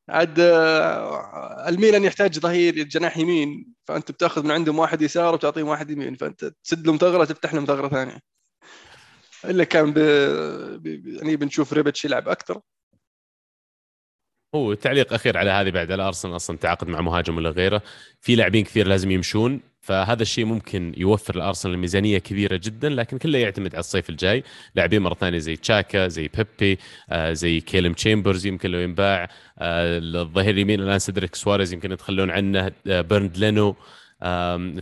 عاد 0.09 0.40
آه، 0.40 1.68
الميلان 1.68 2.05
يحتاج 2.05 2.38
ظهير 2.38 2.74
جناح 2.74 3.16
يمين 3.18 3.74
فأنت 3.88 4.11
بتأخذ 4.11 4.44
من 4.44 4.50
عندهم 4.50 4.79
واحد 4.79 5.03
يسار 5.03 5.35
وتعطيهم 5.35 5.68
واحد 5.68 5.90
يمين 5.90 6.14
فأنت 6.14 6.44
تسد 6.64 6.87
لهم 6.87 6.96
ثغرة 6.96 7.24
تفتح 7.24 7.55
لهم 7.55 7.64
ثغرة 7.64 7.88
ثانية. 7.88 8.20
إلا 9.44 9.64
كان 9.64 9.92
ب... 9.92 9.98
ب... 10.83 11.07
يعني 11.07 11.37
بنشوف 11.37 11.72
ريبتش 11.72 12.05
يلعب 12.05 12.29
أكثر. 12.29 12.61
هو 14.55 14.74
تعليق 14.74 15.12
أخير 15.12 15.38
على 15.38 15.50
هذه 15.50 15.70
بعد 15.70 15.90
الارسنال 15.90 16.37
أصلا 16.37 16.57
تعاقد 16.57 16.88
مع 16.88 17.00
مهاجم 17.00 17.37
ولا 17.37 17.50
غيره. 17.50 17.83
في 18.20 18.35
لاعبين 18.35 18.64
كثير 18.64 18.87
لازم 18.87 19.11
يمشون. 19.11 19.61
فهذا 19.80 20.22
الشيء 20.22 20.44
ممكن 20.44 20.94
يوفر 20.96 21.36
الارسنال 21.36 21.78
ميزانية 21.78 22.18
كبيرة 22.18 22.60
جدا 22.64 22.88
لكن 22.88 23.18
كله 23.18 23.38
يعتمد 23.38 23.74
على 23.74 23.80
الصيف 23.80 24.10
الجاي. 24.10 24.44
لاعبين 24.74 25.02
مرة 25.02 25.14
ثانية 25.14 25.38
زي 25.38 25.56
تشاكا 25.56 26.08
زي 26.08 26.30
بيبي 26.36 26.78
آه 27.10 27.32
زي 27.32 27.60
كالم 27.60 27.92
تشامبرز 27.92 28.46
يمكن 28.46 28.70
لو 28.70 28.78
ينباع. 28.78 29.28
آه 29.58 29.98
الظهير 29.98 30.50
اليمين 30.54 30.80
الآن 30.80 30.98
سيدريك 30.98 31.34
سواريز 31.34 31.72
يمكن 31.72 31.92
يتخلون 31.92 32.30
عنه. 32.30 32.72
آه 32.86 33.00
بيرند 33.00 33.38
لينو. 33.38 33.76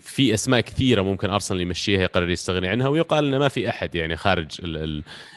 في 0.00 0.34
أسماء 0.34 0.60
كثيرة 0.60 1.02
ممكن 1.02 1.30
أرسنال 1.30 1.60
يمشيها 1.60 2.02
يقرر 2.02 2.30
يستغني 2.30 2.68
عنها 2.68 2.88
ويقال 2.88 3.26
إنه 3.26 3.38
ما 3.38 3.48
في 3.48 3.68
أحد 3.68 3.94
يعني 3.94 4.16
خارج 4.16 4.48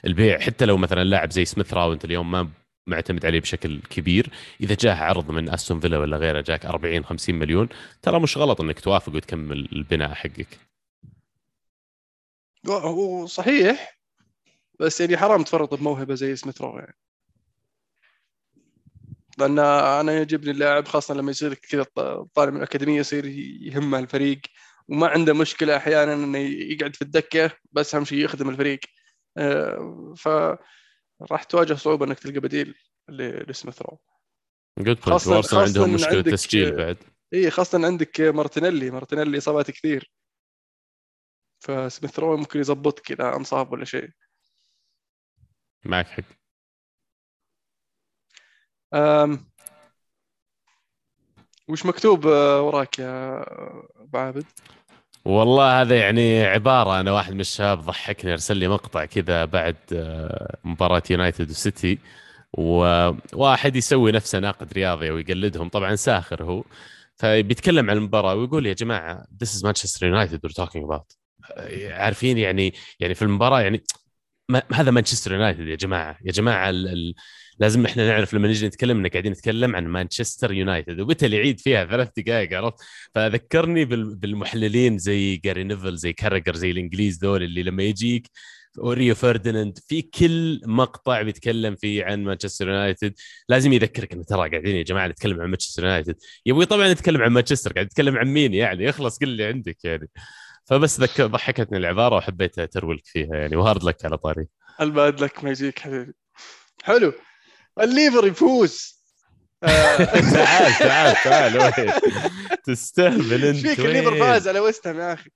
البيع. 0.06 0.39
حتى 0.39 0.65
لو 0.65 0.78
مثلا 0.78 1.04
لاعب 1.04 1.32
زي 1.32 1.45
سميث 1.45 1.74
رو 1.74 1.94
انت 1.93 2.06
اليوم 2.06 2.32
ما 2.32 2.50
معتمد 2.88 3.26
عليه 3.26 3.39
بشكل 3.39 3.82
كبير. 3.82 4.30
إذا 4.62 4.76
جاه 4.80 4.96
عرض 4.96 5.32
من 5.32 5.50
أستون 5.50 5.80
فيلا 5.80 5.98
ولا 5.98 6.17
غيره 6.17 6.41
جاك 6.41 6.65
40 6.65 7.06
50 7.06 7.36
مليون 7.36 7.70
ترى 8.02 8.20
مش 8.20 8.38
غلط 8.38 8.62
إنك 8.62 8.80
توافق 8.80 9.15
وتكمل 9.15 9.70
البناء 9.72 10.13
حقك. 10.13 10.60
هو 12.67 13.26
صحيح 13.26 13.98
بس 14.80 15.02
يعني 15.02 15.17
حرام 15.17 15.44
تفرط 15.44 15.74
بموهبة 15.74 16.15
زي 16.15 16.36
سميث 16.36 16.62
رو 16.62 16.78
يعني. 16.80 16.98
لأن 19.38 19.60
أنا 19.60 20.13
يعجبني 20.13 20.52
اللاعب 20.52 20.88
خاصة 20.88 21.13
لما 21.13 21.32
يصير 21.32 21.54
كذا 21.54 21.86
طالب 22.34 22.54
من 22.54 22.58
الأكاديمية 22.58 23.00
يصير 23.00 23.26
يهمه 23.62 24.00
الفريق. 24.00 24.41
وما 24.88 25.08
عنده 25.08 25.34
مشكلة 25.34 25.78
أحيانا 25.78 26.13
إنه 26.13 26.38
يقعد 26.38 26.96
في 26.96 27.02
الدكة 27.02 27.52
بس 27.72 27.96
أهم 27.96 28.06
شيء 28.06 28.17
يخدم 28.17 28.50
الفريق. 28.50 28.80
آه، 29.38 30.13
ف 30.17 30.28
راح 31.32 31.44
تواجه 31.44 31.74
صعوبة 31.74 32.06
إنك 32.06 32.20
تلقى 32.20 32.40
بديل 32.40 32.76
لسميث 33.10 33.82
رو. 33.82 34.00
قلت 34.78 35.00
خاصة, 35.00 35.36
خاصة 35.36 35.62
عندهم 35.62 35.94
مشكلة 35.94 36.22
تسجيل 36.22 36.76
بعد. 36.76 36.98
إي 37.34 37.52
خاصة 37.52 37.86
عندك 37.86 38.22
مارتينيلي. 38.22 38.92
مارتينيلي 38.92 39.38
إصابات 39.38 39.72
كثير. 39.72 40.12
فسميث 41.60 42.20
رو 42.20 42.38
ممكن 42.38 42.60
يظبطك 42.60 43.12
إذا 43.12 43.36
انصاب 43.36 43.72
ولا 43.72 43.86
شيء. 43.86 44.10
معك 45.86 46.08
حق. 46.08 46.24
أم... 48.94 49.52
وش 51.68 51.86
مكتوب 51.86 52.26
وراك 52.26 53.00
يا 53.00 53.44
أبو 54.02 54.18
عابد؟ 54.18 54.46
والله 55.26 55.82
هذا 55.82 55.96
يعني 55.98 56.44
عبارة 56.46 57.00
أنا 57.00 57.12
واحد 57.12 57.34
من 57.34 57.40
الشباب 57.40 57.82
ضحكني 57.82 58.32
أرسل 58.32 58.58
لي 58.58 58.68
مقطع 58.68 59.06
كذا 59.06 59.46
بعد 59.46 59.76
آه، 59.94 60.58
مباراة 60.64 61.04
يونايتد 61.10 61.50
وسيتي 61.50 62.00
وواحد 62.54 63.76
يسوي 63.76 64.12
نفسه 64.12 64.40
ناقد 64.40 64.74
رياضي 64.74 65.10
ويقلدهم 65.12 65.70
طبعا 65.70 65.96
ساخر 65.96 66.44
هو 66.44 66.64
فبيتكلم 67.16 67.90
عن 67.90 67.98
المباراة 67.98 68.36
ويقول 68.36 68.66
يا 68.66 68.74
جماعة 68.74 69.26
this 69.44 69.48
is 69.48 69.64
Manchester 69.64 70.02
United 70.02 70.40
we're 70.44 70.64
talking 70.66 70.84
about. 70.84 71.16
عارفين 71.92 72.38
يعني 72.38 72.74
يعني 73.00 73.16
في 73.16 73.22
المباراة 73.22 73.62
يعني 73.62 73.84
ما 74.50 74.64
هذا 74.74 74.92
مانشستر 74.92 75.34
يونايتد 75.34 75.68
يا 75.68 75.76
جماعة 75.76 76.18
يا 76.26 76.32
جماعة 76.32 76.70
ال 76.70 76.88
ال 76.88 77.16
لازم 77.60 77.86
إحنا 77.86 78.08
نعرف 78.08 78.34
لما 78.34 78.48
نجي 78.48 78.68
نتكلم 78.68 78.98
ان 79.00 79.08
قاعدين 79.08 79.32
نتكلم 79.32 79.76
عن 79.76 79.88
مانشستر 79.88 80.52
يونايتد 80.52 81.00
وبتل 81.00 81.34
يعيد 81.34 81.60
فيها 81.60 81.86
ثلاث 81.86 82.10
دقائق 82.18 82.58
عرفت؟ 82.58 82.76
فذكرني 83.16 83.86
بالمحللين 83.86 84.98
زي 84.98 85.36
جاري 85.36 85.64
نيفل 85.64 85.98
زي 85.98 86.14
كاراجر 86.13 86.56
زي 86.56 86.72
الإنجليز 86.72 87.20
ذول 87.24 87.44
اللي 87.44 87.64
لما 87.64 87.84
يجيك 87.84 88.28
وريو 88.78 89.16
فرديناند 89.16 89.80
في 89.88 90.02
كل 90.02 90.62
مقطع 90.66 91.22
بيتكلم 91.22 91.76
فيه 91.76 92.04
عن 92.06 92.24
مانشستر 92.24 92.68
يونايتد. 92.68 93.14
لازم 93.50 93.74
يذكرك 93.74 94.14
إنه 94.14 94.24
ترى 94.24 94.50
قاعدين 94.50 94.76
يا 94.76 94.84
جماعة 94.84 95.08
نتكلم 95.08 95.42
عن 95.42 95.48
مانشستر 95.50 95.84
يونايتد. 95.84 96.16
يبغى 96.46 96.66
طبعا 96.66 96.94
نتكلم 96.94 97.22
عن 97.22 97.32
مانشستر 97.32 97.74
قاعد 97.74 97.86
نتكلم 97.86 98.18
عن 98.18 98.28
مين 98.28 98.54
يعني؟ 98.54 98.90
اخلص 98.90 99.20
كل 99.20 99.30
اللي 99.30 99.46
عندك 99.46 99.78
يعني. 99.86 100.10
فبس 100.66 101.00
ذك 101.02 101.22
ضحكتني 101.22 101.78
العبارة 101.78 102.16
وحبيت 102.16 102.60
أ 102.60 102.66
troll 102.66 102.99
ك 102.99 103.06
فيها 103.06 103.36
يعني 103.36 103.56
و 103.56 103.61
hard 103.61 103.84
luck 103.84 104.06
على 104.06 104.18
طاري. 104.18 104.46
ال 104.82 104.92
bad 104.92 105.24
luck 105.24 105.44
ما 105.44 105.50
يجيك 105.50 105.80
حبيبي. 105.80 106.14
حلو. 106.84 107.14
الليفر 107.84 108.28
يفوز. 108.28 109.02
تعال 110.34 110.74
تعال 110.80 111.15
تعال 111.24 111.58
وين؟ 111.58 111.91
تستهبل 112.63 113.46
انت 113.46 113.58
فيك 113.67 113.80
الليفر 113.80 114.20
فاز 114.20 114.48
على 114.48 114.60
ويستهم 114.60 115.00
يا 115.00 115.13
أخي. 115.13 115.30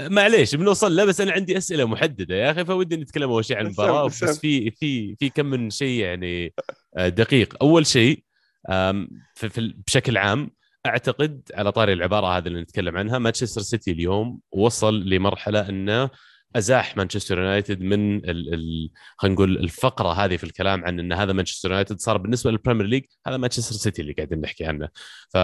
معليش 0.00 0.54
بنوصل 0.54 0.96
له 0.96 1.04
بس 1.04 1.20
أنا 1.20 1.32
عندي 1.32 1.58
أسئلة 1.58 1.84
محددة 1.84 2.34
يا 2.34 2.50
أخي 2.50 2.64
فودي 2.64 2.96
نتكلم 2.96 3.30
أول 3.30 3.44
شيء 3.44 3.56
عن 3.56 3.66
المباراه 3.66 4.06
بس 4.06 4.38
في 4.38 4.70
في 4.70 5.16
في 5.16 5.28
كم 5.28 5.46
من 5.46 5.70
شيء 5.70 6.00
يعني 6.00 6.54
دقيق. 6.96 7.54
أول 7.62 7.86
شيء 7.86 8.22
بشكل 9.86 10.16
عام 10.16 10.50
أعتقد 10.86 11.50
على 11.54 11.72
طاري 11.72 11.92
العبارة 11.92 12.26
هذه 12.26 12.46
اللي 12.46 12.60
نتكلم 12.60 12.96
عنها 12.96 13.18
مانشستر 13.18 13.60
سيتي 13.60 13.90
اليوم 13.90 14.40
وصل 14.52 15.08
لمرحلة 15.08 15.68
أنه 15.68 16.10
أزاح 16.56 16.96
مانشستر 16.96 17.38
يونايتد 17.38 17.80
من 17.80 18.20
خلينا 19.16 19.34
نقول 19.34 19.56
الفقرة 19.56 20.12
هذه 20.12 20.36
في 20.36 20.44
الكلام 20.44 20.84
عن 20.84 20.98
إن 20.98 21.12
هذا 21.12 21.32
مانشستر 21.32 21.70
يونايتد 21.70 21.98
صار 22.00 22.16
بالنسبة 22.16 22.50
للبريمير 22.50 22.86
ليج 22.86 23.04
هذا 23.26 23.36
مانشستر 23.36 23.74
سيتي 23.74 24.02
اللي 24.02 24.12
قاعدين 24.12 24.40
نحكي 24.40 24.64
عنه 24.64 24.88
ف 25.34 25.38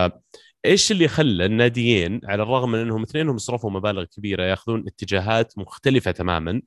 إيش 0.65 0.93
اللي 0.93 1.09
خلى 1.09 1.45
الناديين 1.47 2.21
على 2.25 2.43
الرغم 2.43 2.71
من 2.71 2.79
إنهم 2.79 3.03
اثنينهم 3.03 3.39
صرفوا 3.39 3.71
مبالغ 3.71 4.05
كبيرة 4.05 4.43
ياخذون 4.45 4.85
اتجاهات 4.87 5.59
مختلفة 5.59 6.11
تماما 6.11 6.63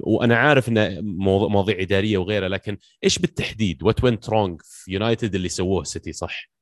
وأنا 0.00 0.36
عارف 0.36 0.68
إنه 0.68 1.00
مواضيع 1.48 1.80
إدارية 1.80 2.18
وغيرها 2.18 2.48
لكن 2.48 2.78
إيش 3.04 3.18
بالتحديد 3.18 3.82
what 3.82 4.04
went 4.04 4.28
wrong 4.28 4.60
في 4.64 4.92
يونايتد 4.92 5.34
اللي 5.34 5.48
سووه 5.48 5.84
سيتي 5.84 6.12
صح؟ 6.12 6.55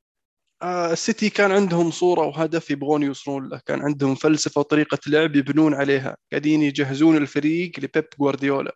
آه، 0.61 0.93
السيتي 0.93 1.29
كان 1.29 1.51
عندهم 1.51 1.91
صورة 1.91 2.25
وهدف 2.25 2.71
يبغون 2.71 3.03
يوصلون 3.03 3.49
له، 3.49 3.61
كان 3.65 3.81
عندهم 3.81 4.15
فلسفة 4.15 4.59
وطريقة 4.59 4.99
لعب 5.07 5.35
يبنون 5.35 5.73
عليها، 5.73 6.17
قاعدين 6.31 6.61
يجهزون 6.61 7.17
الفريق 7.17 7.71
لبيب 7.79 8.05
جوارديولا. 8.19 8.75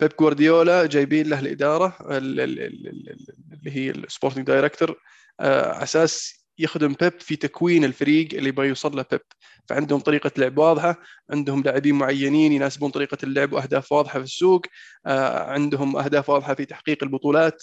بيب 0.00 0.12
جوارديولا 0.20 0.86
جايبين 0.86 1.28
له 1.28 1.40
الإدارة 1.40 1.96
اللي 2.10 3.70
هي 3.70 3.90
ال 3.90 3.96
sporting 3.96 4.46
director 4.46 5.00
آه، 5.40 5.72
على 5.72 5.82
أساس 5.82 6.46
يخدم 6.58 6.94
بيب 7.00 7.20
في 7.20 7.36
تكوين 7.36 7.84
الفريق 7.84 8.28
اللي 8.34 8.48
يبغى 8.48 8.68
يوصل 8.68 8.96
له 8.96 9.04
بيب. 9.10 9.20
فعندهم 9.68 10.00
طريقة 10.00 10.30
لعب 10.38 10.58
واضحة 10.58 10.96
عندهم 11.30 11.62
لاعبين 11.62 11.94
معينين 11.94 12.52
يناسبون 12.52 12.90
طريقة 12.90 13.18
اللعب 13.24 13.52
وأهداف 13.52 13.92
واضحة 13.92 14.18
في 14.18 14.24
السوق 14.24 14.66
آه، 15.06 15.50
عندهم 15.52 15.96
أهداف 15.96 16.30
واضحة 16.30 16.54
في 16.54 16.64
تحقيق 16.64 17.04
البطولات 17.04 17.62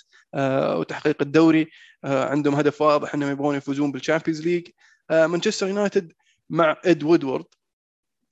وتحقيق 0.77 1.21
الدوري. 1.21 1.67
عندهم 2.03 2.55
هدف 2.55 2.81
واضح 2.81 3.13
إنهم 3.13 3.31
يبغون 3.31 3.55
يفوزون 3.55 3.91
بال 3.91 4.00
Champions 4.00 4.41
League 4.41 4.67
مانشستر 5.09 5.67
يونايتد 5.67 6.13
مع 6.49 6.77
اد 6.85 7.03
وودورد 7.03 7.45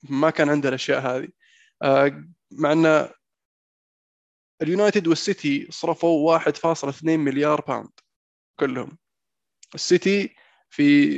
ما 0.02 0.30
كان 0.30 0.48
عنده 0.48 0.68
الأشياء 0.68 1.00
هذه. 1.00 1.28
مع 2.50 2.72
إن 2.72 3.08
اليونايتد 4.62 5.06
والسيتي 5.06 5.66
صرفوا 5.70 6.38
1.2 6.38 7.04
مليار 7.04 7.60
pound 7.60 7.90
كلهم. 8.60 8.98
السيتي 9.74 10.34
في 10.70 11.12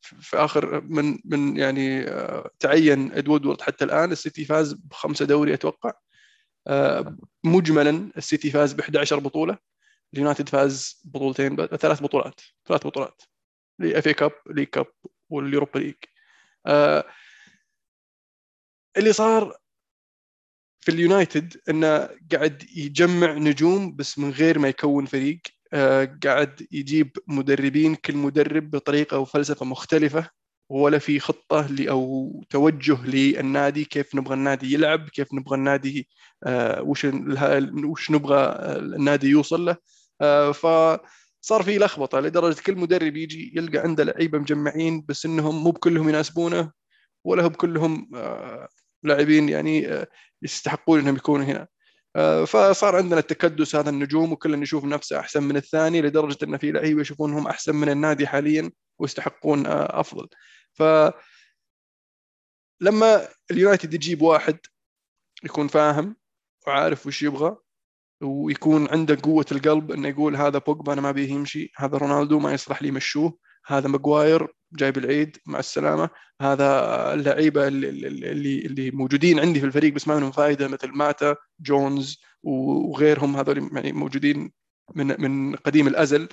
في 0.00 0.36
آخر 0.36 0.80
من 0.80 1.18
من 1.24 1.56
يعني 1.56 2.08
آه، 2.08 2.50
تعين 2.58 3.12
اد 3.12 3.19
وودورد 3.19 3.60
حتى 3.60 3.84
الآن 3.84 4.12
السيتي 4.12 4.44
فاز 4.44 4.72
بخمسة 4.72 5.24
دوري 5.24 5.54
أتوقع. 5.54 5.92
آه، 6.66 7.16
مجملا 7.44 8.10
السيتي 8.16 8.50
فاز 8.50 8.72
ب 8.72 8.80
11 8.80 9.18
بطولة. 9.18 9.58
اليونايتد 10.14 10.48
فاز 10.48 11.02
بطولتين 11.04 11.66
ثلاث 11.66 12.02
بطولات 12.02 12.40
ثلاث 12.68 12.86
بطولات. 12.86 13.22
ال 13.80 13.89
FA 13.89 14.06
Cup 14.06 14.32
League 14.50 14.66
Cup 14.66 14.86
وال 15.30 15.42
Europa 15.42 15.78
League 15.78 15.94
اللي 18.96 19.12
صار 19.12 19.56
في 20.80 20.90
اليونايتد 20.90 21.56
إنه 21.68 22.08
قاعد 22.32 22.62
يجمع 22.76 23.32
نجوم 23.32 23.96
بس 23.96 24.18
من 24.18 24.30
غير 24.30 24.58
ما 24.58 24.68
يكون 24.68 25.06
فريق. 25.06 25.40
آه، 25.74 26.18
قاعد 26.24 26.66
يجيب 26.72 27.16
مدربين 27.26 27.94
كل 27.94 28.16
مدرب 28.16 28.70
بطريقة 28.70 29.18
وفلسفه 29.18 29.66
مختلفة 29.66 30.30
ولا 30.68 30.98
في 30.98 31.20
خطة 31.20 31.66
أو 31.90 32.44
توجه 32.50 33.06
للنادي 33.06 33.84
كيف 33.84 34.14
نبغى 34.14 34.34
النادي 34.34 34.74
يلعب 34.74 35.08
كيف 35.08 35.34
نبغى 35.34 35.56
النادي 35.56 36.08
آه، 36.44 36.82
وش 36.82 37.06
وش 37.84 38.10
نبغى 38.10 38.36
النادي 38.76 39.28
يوصل 39.28 39.64
له. 39.64 39.76
فصار 40.54 41.62
في 41.62 41.78
لخبطة 41.78 42.20
لدرجة 42.20 42.60
كل 42.60 42.76
مدرب 42.76 43.16
يجي 43.16 43.52
يلقى 43.56 43.78
عنده 43.78 44.04
لعيبة 44.04 44.38
مجمعين 44.38 45.04
بس 45.08 45.26
إنهم 45.26 45.64
مو 45.64 45.70
بكلهم 45.70 46.08
يناسبونه 46.08 46.72
ولا 47.24 47.46
هم 47.46 47.52
كلهم 47.52 48.10
لاعبين 49.02 49.48
يعني 49.48 50.06
يستحقون 50.42 50.98
إنهم 50.98 51.16
يكونوا 51.16 51.44
هنا. 51.44 51.68
آه، 52.16 52.44
فصار 52.44 52.96
عندنا 52.96 53.20
التكدس 53.20 53.76
هذا 53.76 53.90
النجوم 53.90 54.32
وكل 54.32 54.62
يشوف 54.62 54.84
نفسه 54.84 55.20
أحسن 55.20 55.42
من 55.42 55.56
الثاني 55.56 56.02
لدرجة 56.02 56.44
إن 56.44 56.56
في 56.56 56.72
لعيبة 56.72 57.00
يشوفونهم 57.00 57.46
أحسن 57.46 57.76
من 57.76 57.88
النادي 57.88 58.26
حاليا 58.26 58.70
ويستحقون 58.98 59.66
آه، 59.66 60.00
أفضل. 60.00 60.28
ف 60.72 60.82
لما 62.80 63.28
اليونايتد 63.50 63.94
يجيب 63.94 64.22
واحد 64.22 64.58
يكون 65.44 65.68
فاهم 65.68 66.16
وعارف 66.66 67.06
وش 67.06 67.22
يبغى 67.22 67.56
ويكون 68.22 68.88
عنده 68.88 69.18
قوة 69.22 69.46
القلب 69.52 69.92
إنه 69.92 70.08
يقول 70.08 70.36
هذا 70.36 70.58
بوجبا 70.58 70.92
أنا 70.92 71.00
ما 71.00 71.12
أبيه 71.12 71.30
يمشي 71.30 71.72
هذا 71.76 71.98
رونالدو 71.98 72.38
ما 72.38 72.52
يصلح 72.52 72.82
لي 72.82 72.90
مشوه 72.90 73.38
هذا 73.66 73.88
ماجواير 73.88 74.48
جايب 74.72 74.98
العيد 74.98 75.36
مع 75.46 75.58
السلامة 75.58 76.10
هذا 76.40 76.68
اللعيبة 77.14 77.68
اللي, 77.68 78.66
اللي 78.66 78.90
موجودين 78.90 79.40
عندي 79.40 79.60
في 79.60 79.66
الفريق 79.66 79.92
بس 79.92 80.08
ما 80.08 80.16
منهم 80.16 80.30
فائده 80.32 80.68
مثل 80.68 80.88
ماتا 80.88 81.36
جونز 81.60 82.22
وغيرهم 82.42 83.36
هذول 83.36 83.70
يعني 83.72 83.92
موجودين 83.92 84.52
من 84.94 85.20
من 85.20 85.56
قديم 85.56 85.86
الأزل. 85.88 86.28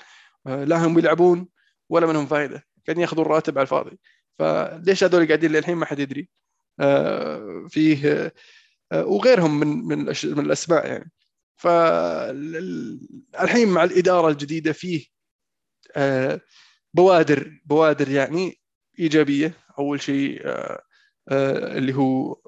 آه، 0.47 0.63
لا 0.63 0.85
هم 0.85 0.99
يلعبون 0.99 1.47
ولا 1.89 2.07
منهم 2.07 2.25
فائده 2.25 2.65
قاعدين 2.87 3.01
ياخذون 3.01 3.25
راتب 3.25 3.57
على 3.57 3.63
الفاضي. 3.65 3.99
فليش 4.39 5.03
هذول 5.03 5.27
قاعدين 5.27 5.51
للحين 5.51 5.75
ما 5.77 5.85
حد 5.85 5.99
يدري؟ 5.99 6.29
آه، 6.79 7.67
فيه 7.69 8.33
آه، 8.91 9.05
وغيرهم 9.05 9.59
من 9.59 9.85
من 9.85 10.39
الأسماء 10.39 10.87
يعني. 10.87 11.11
فالحين 11.59 12.99
مع 13.67 13.83
الإدارة 13.83 14.29
الجديدة 14.29 14.71
فيه 14.71 15.05
بوادر 16.93 17.61
بوادر 17.65 18.09
يعني 18.09 18.59
إيجابية. 18.99 19.53
أول 19.79 20.01
شيء 20.01 20.41
آه، 20.45 20.81
آه، 21.29 21.77
اللي 21.77 21.95
هو 21.95 22.41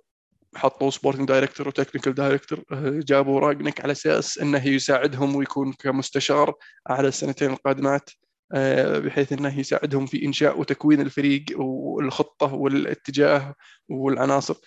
حطوا 0.55 0.89
sporting 0.89 1.27
director 1.27 1.67
و 1.67 1.72
technical 1.72 2.13
director 2.13 2.63
جابوا 2.99 3.39
راجنك 3.39 3.81
على 3.81 3.91
أساس 3.91 4.37
إنه 4.37 4.67
يساعدهم 4.67 5.35
ويكون 5.35 5.73
كمستشار 5.73 6.53
على 6.87 7.07
السنتين 7.07 7.51
القادمات 7.51 8.09
آه، 8.53 8.99
بحيث 8.99 9.33
إنه 9.33 9.59
يساعدهم 9.59 10.05
في 10.05 10.25
إنشاء 10.25 10.59
وتكوين 10.59 11.01
الفريق 11.01 11.45
والخطة 11.57 12.53
والاتجاه 12.53 13.55
والعناصر. 13.89 14.53
آه، 14.53 14.59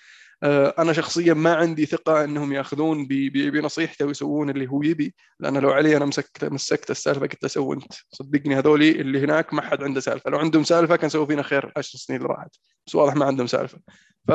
أنا 0.79 0.93
شخصيا 0.93 1.35
ما 1.35 1.55
عندي 1.55 1.87
ثقة 1.87 2.25
أنهم 2.25 2.53
يأخذون 2.53 3.07
بنصيحته 3.35 4.07
ويسوون 4.07 4.51
اللي 4.51 4.67
هو 4.67 4.83
يبي 4.83 5.15
لأن 5.41 5.57
لو 5.59 5.71
علي 5.71 5.97
أنا 5.97 6.05
مسكت 6.05 6.45
مسكت 6.45 6.91
السالفة 6.91 7.21
قلت 7.21 7.47
سو 7.47 7.73
أنت. 7.73 7.93
صدقني 8.11 8.59
هذولي 8.59 8.91
اللي 8.91 9.25
هناك 9.25 9.55
ما 9.55 9.63
حد 9.63 9.83
عنده 9.83 10.01
سالفة. 10.01 10.31
لو 10.31 10.39
عندهم 10.39 10.65
سالفة 10.65 10.97
كان 10.97 11.11
سووا 11.11 11.27
فينا 11.27 11.43
خير 11.43 11.69
العشر 11.69 11.99
سنين 11.99 12.21
اللي 12.21 12.29
راحت. 12.29 12.57
بس 12.87 12.95
واضح 12.95 13.15
ما 13.15 13.25
عندهم 13.25 13.47
سالفة. 13.47 13.79
ف 14.29 14.33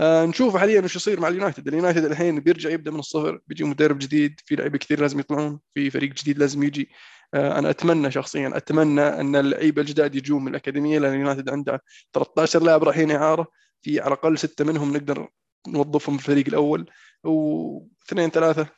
آه، 0.00 0.26
نشوف 0.26 0.56
حاليا 0.56 0.80
وش 0.80 0.96
يصير 0.96 1.20
مع 1.20 1.28
اليونايتد. 1.28 1.68
اليونايتد 1.68 2.04
الحين 2.04 2.40
بيرجع 2.40 2.70
يبدأ 2.70 2.90
من 2.90 2.98
الصفر 2.98 3.40
بيجي 3.46 3.64
مدرب 3.64 3.98
جديد 3.98 4.40
في 4.44 4.56
لعيبة 4.56 4.78
كثير 4.78 5.00
لازم 5.00 5.20
يطلعون 5.20 5.60
في 5.74 5.90
فريق 5.90 6.12
جديد 6.14 6.38
لازم 6.38 6.62
يجي. 6.62 6.90
آه، 7.34 7.58
أنا 7.58 7.70
أتمنى 7.70 8.10
شخصيا 8.10 8.52
أتمنى 8.54 9.00
أن 9.00 9.36
اللعيبة 9.36 9.82
الجداد 9.82 10.14
يجون 10.14 10.42
من 10.42 10.48
الأكاديمية 10.48 10.98
لأن 10.98 11.14
اليونايتد 11.14 11.50
عنده 11.50 11.82
13 12.12 12.62
لاعب 12.62 12.84
رايحين 12.84 13.10
اعاره 13.10 13.46
في 13.82 14.00
على 14.00 14.08
الأقل 14.08 14.38
ستة 14.38 14.64
منهم 14.64 14.96
نقدر 14.96 15.28
نوظفهم 15.68 16.18
في 16.18 16.28
الفريق 16.28 16.46
الأول 16.48 16.90
واثنين 17.24 18.30
ثلاثة 18.30 18.68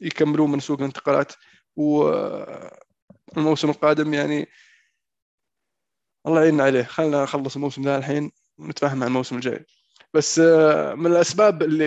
يكملون 0.00 0.50
من 0.50 0.60
سوق 0.60 0.78
الانتقالات. 0.78 1.32
والموسم 1.76 3.70
القادم 3.70 4.14
يعني 4.14 4.48
الله 6.26 6.40
يعيننا 6.42 6.64
عليه. 6.64 6.82
خلينا 6.82 7.22
نخلص 7.22 7.56
الموسم 7.56 7.82
ذا 7.82 7.98
الحين 7.98 8.30
ونتفاهم 8.58 8.98
مع 8.98 9.06
الموسم 9.06 9.36
الجاي. 9.36 9.64
بس 10.14 10.38
آه، 10.38 10.94
من 10.94 11.06
الأسباب 11.06 11.62
اللي, 11.62 11.86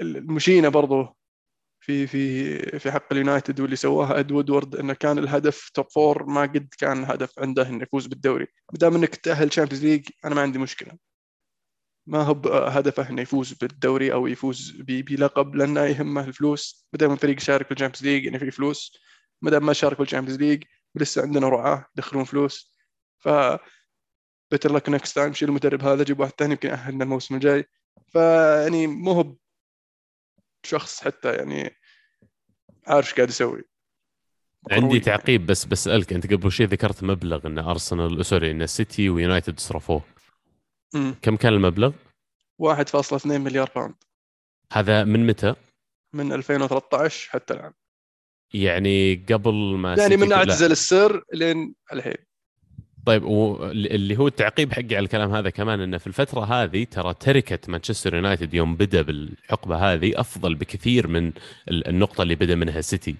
المشينة 0.00 0.68
برضو 0.68 1.16
في 1.84 2.06
في 2.06 2.58
في 2.78 2.92
حق 2.92 3.12
اليونايتد 3.12 3.60
واللي 3.60 3.76
سواها 3.76 4.18
اد 4.18 4.32
وودورد 4.32 4.76
إنه 4.76 4.92
كان 4.94 5.18
الهدف 5.18 5.70
top 5.74 5.86
four 5.90 6.26
ما 6.26 6.42
قد 6.42 6.68
كان 6.78 7.04
هدف 7.04 7.38
عنده 7.38 7.68
إنه 7.68 7.82
يفوز 7.82 8.06
بالدوري. 8.06 8.46
ما 8.72 8.78
دام 8.78 8.94
إنك 8.94 9.16
تأهل 9.16 9.48
Champions 9.48 9.84
League 9.84 10.08
أنا 10.24 10.34
ما 10.34 10.42
عندي 10.42 10.58
مشكلة. 10.58 10.98
ما 12.06 12.22
هو 12.22 12.32
هدفه 12.48 13.10
إنه 13.10 13.22
يفوز 13.22 13.52
بالدوري 13.52 14.12
أو 14.12 14.26
يفوز 14.26 14.70
بلقب 14.80 15.54
لأنه 15.54 15.80
يهمه 15.84 16.24
الفلوس. 16.24 16.88
ما 16.92 16.98
دام 16.98 17.12
الفريق 17.12 17.40
شارك 17.40 17.66
في 17.66 17.72
الشامبيونز 17.72 18.04
ليج 18.04 18.24
يعني 18.24 18.38
في 18.38 18.50
فلوس. 18.50 18.98
ما 19.42 19.50
دام 19.50 19.66
ما 19.66 19.72
شارك 19.72 19.96
في 19.96 20.02
الشامبيونز 20.02 20.40
ليج 20.40 20.64
ولسه 20.94 21.22
عندنا 21.22 21.48
رعاة 21.48 21.86
يدخلون 21.96 22.24
فلوس. 22.24 22.74
ف 23.18 23.28
better 24.50 24.72
luck 24.72 24.88
next 24.88 25.14
time 25.14 25.32
شيل 25.32 25.48
المدرب 25.48 25.82
هذا 25.82 26.04
جيب 26.04 26.20
واحد 26.20 26.32
ثاني 26.38 26.52
يمكن 26.52 26.68
يأهلنا 26.68 27.04
الموسم 27.04 27.34
الجاي. 27.34 27.64
فيعني 28.06 28.86
مو 28.86 29.12
هو 29.12 29.36
شخص 30.64 31.04
حتى 31.04 31.34
يعني 31.34 31.76
عارف 32.86 33.14
قاعد 33.14 33.28
يسوي. 33.28 33.62
عندي 34.70 35.00
تعقيب 35.00 35.46
بس 35.46 35.64
بسالك 35.64 36.12
أنت 36.12 36.32
قبل 36.32 36.52
شوي 36.52 36.66
ذكرت 36.66 37.04
مبلغ 37.04 37.46
إن 37.46 37.58
أرسنال 37.58 38.26
sorry 38.26 38.50
إن 38.50 38.62
السيتي 38.62 39.08
ويونايتد 39.08 39.60
صرفوه. 39.60 40.02
كم 41.22 41.36
كان 41.36 41.52
المبلغ؟ 41.52 41.92
1.2 42.58 43.26
مليار 43.26 43.70
pound. 43.76 43.94
هذا 44.72 45.04
من 45.04 45.26
متى؟ 45.26 45.54
من 46.12 46.32
2013 46.32 47.30
حتى 47.30 47.54
الآن. 47.54 47.72
يعني 48.54 49.14
قبل 49.14 49.54
ما 49.54 49.94
يعني 49.94 50.16
من 50.16 50.32
اعتزل 50.32 50.72
السر 50.72 51.24
لين 51.32 51.74
الحين. 51.92 52.16
طيب 53.06 53.24
واللي 53.24 54.18
هو 54.18 54.26
التعقيب 54.26 54.72
حقي 54.72 54.96
على 54.96 55.04
الكلام 55.04 55.34
هذا 55.34 55.50
كمان 55.50 55.80
إنه 55.80 55.98
في 55.98 56.06
الفترة 56.06 56.44
هذه 56.44 56.84
ترى 56.84 57.14
تركة 57.14 57.58
مانشستر 57.68 58.14
يونايتد 58.14 58.54
يوم 58.54 58.76
بدأ 58.76 59.02
بالحقبه 59.02 59.76
هذه 59.76 60.20
أفضل 60.20 60.54
بكثير 60.54 61.06
من 61.06 61.32
النقطة 61.68 62.22
اللي 62.22 62.34
بدأ 62.34 62.54
منها 62.54 62.80
سيتي. 62.80 63.16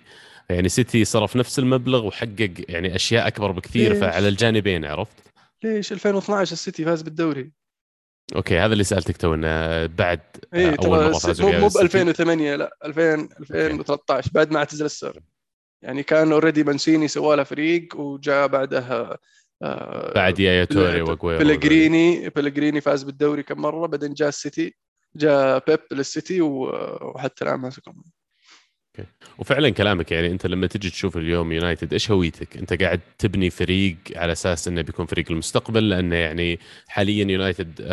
يعني 0.51 0.69
سيتي 0.69 1.05
صرف 1.05 1.37
نفس 1.37 1.59
المبلغ 1.59 2.07
وحقق 2.07 2.51
يعني 2.69 2.95
أشياء 2.95 3.27
أكبر 3.27 3.53
بكثير 3.53 3.93
ليش؟ 3.93 4.01
فعلى 4.01 4.29
الجانبين 4.29 4.85
عرفت؟ 4.85 5.17
ليش؟ 5.65 5.93
2012 5.93 6.53
السيتي 6.53 6.85
فاز 6.85 7.03
بالدوري. 7.03 7.53
okay 8.37 8.59
هذا 8.59 8.73
اللي 8.73 8.85
سألتك 8.85 9.17
تو 9.17 9.35
إنه 9.35 9.87
بعد 9.87 10.21
إيه 10.55 10.77
أول 10.85 11.05
مرة 11.05 11.19
فازوا 11.19 11.53
مو 11.53 11.69
ب 11.69 11.77
2008 11.77 12.57
لا 12.57 12.77
2000 12.85 13.29
2013 13.41 14.31
بعد 14.35 14.53
ما 14.53 14.59
اعتزل 14.59 14.85
السر. 14.85 15.21
يعني 15.83 16.03
كان 16.03 16.33
already 16.33 16.65
مانسيني 16.65 17.09
سوى 17.09 17.37
له 17.37 17.43
فريق 17.43 17.97
وجاء 17.97 18.47
بعدها 18.47 19.19
بعد 20.15 20.39
يايا 20.39 20.65
توري 20.65 21.03
واجويرو 21.03 21.39
بلجريني 21.39 22.29
بلجريني 22.29 22.81
فاز 22.81 23.03
بالدوري 23.03 23.43
كم 23.43 23.61
مرة 23.61 23.87
بعدين 23.87 24.15
جاء 24.15 24.29
السيتي 24.29 24.75
جاء 25.17 25.65
بيب 25.67 25.81
للسيتي 25.93 26.41
وحتى 26.41 27.45
الآن 27.45 27.61
ماسكهم 27.61 28.05
okay. 28.99 29.09
وفعلا 29.39 29.71
كلامك 29.71 30.13
يعني 30.13 30.31
أنت 30.31 30.47
لما 30.47 30.67
تجي 30.67 30.91
تشوف 30.91 31.17
اليوم 31.17 31.53
يونايتد 31.53 31.93
إيش 31.93 32.11
هويتك؟ 32.11 32.57
أنت 32.57 32.83
قاعد 32.83 33.01
تبني 33.19 33.51
فريق 33.51 33.97
على 34.17 34.33
أساس 34.33 34.69
إنه 34.69 34.83
بيكون 34.83 35.07
فريق 35.07 35.31
المستقبل 35.31 35.89
لأنه 35.89 36.17
يعني 36.17 36.59
حاليا 36.89 37.25
يونايتد 37.25 37.87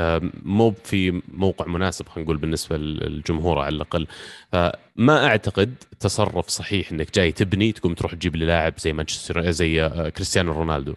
مو 0.44 0.72
في 0.72 1.22
موقع 1.28 1.68
مناسب 1.68 2.08
خلينا 2.08 2.26
نقول 2.26 2.38
بالنسبة 2.38 2.78
للجمهور 2.78 3.60
على 3.60 3.76
الأقل. 3.76 4.08
فما 4.52 5.26
أعتقد 5.26 5.76
تصرف 6.00 6.48
صحيح 6.48 6.92
إنك 6.92 7.16
جاي 7.16 7.32
تبني 7.32 7.72
تقوم 7.72 7.94
تروح 7.94 8.14
تجيب 8.14 8.36
لي 8.36 8.46
لاعب 8.46 8.74
زي 8.78 8.94
مانشستر 8.94 9.52
زي 9.52 9.84
آه، 9.84 10.10
كريستيانو 10.10 10.52
رونالدو. 10.52 10.94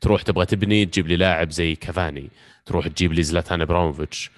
تروح 0.00 0.22
تبغى 0.22 0.46
تبني 0.46 0.86
تجيب 0.86 1.08
لي 1.08 1.16
لاعب 1.16 1.50
زي 1.50 1.74
كافاني 1.74 2.30
تروح 2.66 2.88
تجيب 2.88 3.12
لي 3.12 3.22
زلاتان 3.22 3.60
ابراهيموفيتش 3.60 4.30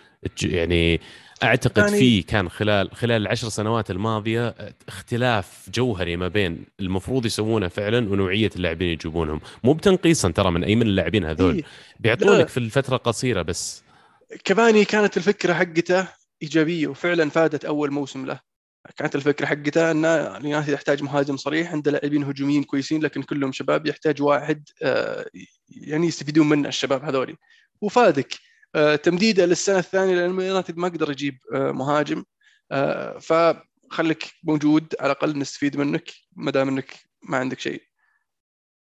يعني 0.42 1.00
أعتقد 1.42 1.78
يعني 1.78 1.98
في 1.98 2.22
كان 2.22 2.48
خلال 2.48 2.90
خلال 2.94 3.22
العشر 3.22 3.48
سنوات 3.48 3.90
الماضية 3.90 4.54
اختلاف 4.88 5.70
جوهري 5.74 6.16
ما 6.16 6.28
بين 6.28 6.64
المفروض 6.80 7.26
يسوونه 7.26 7.68
فعلا 7.68 8.12
ونوعية 8.12 8.50
اللاعبين 8.56 8.88
يجيبونهم. 8.88 9.40
مو 9.64 9.72
بتنقيصا 9.72 10.30
ترى 10.30 10.50
من 10.50 10.64
أي 10.64 10.76
من 10.76 10.82
اللاعبين 10.82 11.24
هذول. 11.24 11.54
إيه؟ 11.54 11.62
بيعطونك 12.00 12.48
في 12.48 12.56
الفترة 12.56 12.96
قصيرة 12.96 13.42
بس. 13.42 13.82
كفاني 14.44 14.84
كانت 14.84 15.16
الفكرة 15.16 15.54
حقته 15.54 16.08
إيجابية 16.42 16.86
وفعلا 16.86 17.30
فادت 17.30 17.64
أول 17.64 17.90
موسم 17.90 18.26
له. 18.26 18.40
كانت 18.96 19.14
الفكرة 19.14 19.46
حقته 19.46 19.90
إن 19.90 20.04
اليونايتد 20.04 20.68
يحتاج 20.68 21.02
مهاجم 21.02 21.36
صريح 21.36 21.72
عنده 21.72 21.90
لاعبين 21.90 22.24
هجوميين 22.24 22.64
كويسين 22.64 23.02
لكن 23.02 23.22
كلهم 23.22 23.52
شباب 23.52 23.86
يحتاج 23.86 24.22
واحد 24.22 24.68
آه، 24.82 25.26
يعني 25.68 26.06
يستفيدون 26.06 26.48
منه 26.48 26.68
الشباب 26.68 27.04
هذولي. 27.04 27.36
وفادك 27.80 28.34
آه، 28.74 28.96
تمديده 28.96 29.46
للسنة 29.46 29.78
الثانية 29.78 30.14
لأن 30.14 30.40
اليونايتد 30.40 30.76
ما 30.76 30.88
قدر 30.88 31.10
يجيب 31.10 31.38
آه، 31.54 31.72
مهاجم 31.72 32.24
فخليك 33.20 34.32
موجود 34.44 34.94
على 35.00 35.12
الأقل 35.12 35.38
نستفيد 35.38 35.76
منك 35.76 36.12
ما 36.36 36.50
دام 36.50 36.68
إنك 36.68 36.94
ما 37.22 37.38
عندك 37.38 37.60
شيء. 37.60 37.82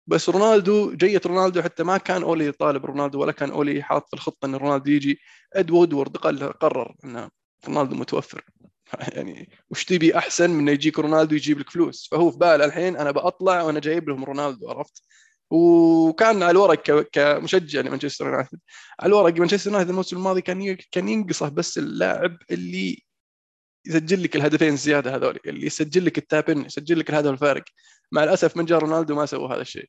بس 0.07 0.29
رونالدو 0.29 0.95
جية 0.95 1.21
رونالدو 1.27 1.63
حتى 1.63 1.83
ما 1.83 1.99
كان 1.99 2.23
أولي 2.23 2.47
يطالب 2.47 2.87
رونالدو 2.87 3.21
ولا 3.21 3.33
كان 3.33 3.51
أولي 3.51 3.83
حاط 3.83 4.09
في 4.09 4.15
الخطة 4.15 4.47
إن 4.47 4.55
رونالدو 4.55 4.91
يجي. 4.91 5.21
إد 5.55 5.71
وودورد 5.71 6.17
قرر 6.17 6.95
إن 7.05 7.29
رونالدو 7.69 7.97
متوفر. 7.97 8.45
يعني 9.17 9.49
وش 9.71 9.85
تبي 9.85 10.19
أحسن 10.19 10.51
من 10.51 10.69
يجيك 10.69 10.99
رونالدو 10.99 11.37
يجيب 11.37 11.59
لك 11.59 11.71
فلوس؟ 11.71 12.09
فهو 12.11 12.31
في 12.31 12.39
باله 12.39 12.65
الحين 12.65 12.97
أنا 12.97 13.11
بطلع 13.11 13.63
وأنا 13.63 13.81
جايب 13.81 14.09
لهم 14.09 14.25
رونالدو 14.25 14.69
عرفت؟ 14.71 15.03
وكان 15.51 16.43
على 16.43 16.51
الورق 16.51 17.09
كمشجع 17.13 17.81
لمانشستر 17.81 18.27
يونايتد. 18.27 18.59
على 19.01 19.09
الورق 19.09 19.39
مانشستر 19.39 19.71
يونايتد 19.71 19.91
الموسم 19.91 20.17
الماضي 20.17 20.41
كان 20.41 20.77
كان 20.91 21.09
ينقصه 21.09 21.49
بس 21.49 21.79
اللاعب 21.79 22.39
اللي 22.51 23.03
يسجل 23.87 24.23
لك 24.23 24.37
الهدفين 24.37 24.73
الزياده 24.73 25.17
هذول 25.17 25.39
اللي 25.47 25.67
يسجل 25.67 26.05
لك 26.07 26.19
ال 26.19 26.25
tap-in 26.25 26.65
يسجل 26.65 26.99
لك 26.99 27.11
الهدف 27.11 27.31
الفارق. 27.31 27.65
مع 28.13 28.25
الأسف 28.25 28.57
من 28.57 28.65
جاء 28.65 28.79
رونالدو 28.79 29.15
ما 29.15 29.27
سوى 29.27 29.55
هذا 29.55 29.61
الشيء. 29.61 29.89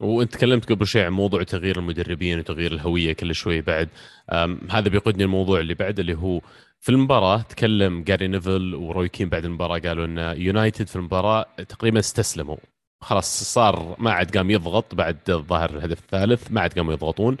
وأنت 0.00 0.32
تكلمت 0.32 0.72
قبل 0.72 0.86
شوي 0.86 1.02
عن 1.02 1.12
موضوع 1.12 1.42
تغيير 1.42 1.78
المدربين 1.78 2.38
وتغيير 2.38 2.72
الهوية 2.72 3.12
كل 3.12 3.34
شوي 3.34 3.60
بعد. 3.60 3.88
هذا 4.70 4.88
بيقودني 4.88 5.24
الموضوع 5.24 5.60
اللي 5.60 5.74
بعد 5.74 5.98
اللي 5.98 6.14
هو 6.14 6.40
في 6.84 6.88
المباراة 6.88 7.42
تكلم 7.42 8.02
جاري 8.02 8.28
نيفل 8.28 8.74
وروي 8.74 9.08
كين 9.08 9.28
بعد 9.28 9.44
المباراة 9.44 9.78
قالوا 9.78 10.04
إن 10.04 10.18
يونايتد 10.40 10.88
في 10.88 10.96
المباراة 10.96 11.46
تقريبا 11.68 11.98
استسلموا. 11.98 12.56
خلاص 13.00 13.42
صار 13.42 13.96
ما 13.98 14.12
عاد 14.12 14.36
قام 14.36 14.50
يضغط 14.50 14.94
بعد 14.94 15.18
الظاهر 15.28 15.70
الهدف 15.70 15.98
الثالث 15.98 16.50
ما 16.50 16.60
عاد 16.60 16.72
قاموا 16.72 16.92
يضغطون. 16.92 17.36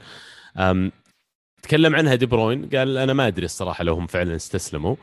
تكلم 1.62 1.94
عنها 1.94 2.14
دي 2.14 2.26
بروين 2.26 2.68
قال 2.68 2.98
أنا 2.98 3.12
ما 3.12 3.26
أدري 3.26 3.44
الصراحة 3.44 3.84
لو 3.84 3.94
هم 3.94 4.06
فعلا 4.06 4.36
استسلموا. 4.36 4.96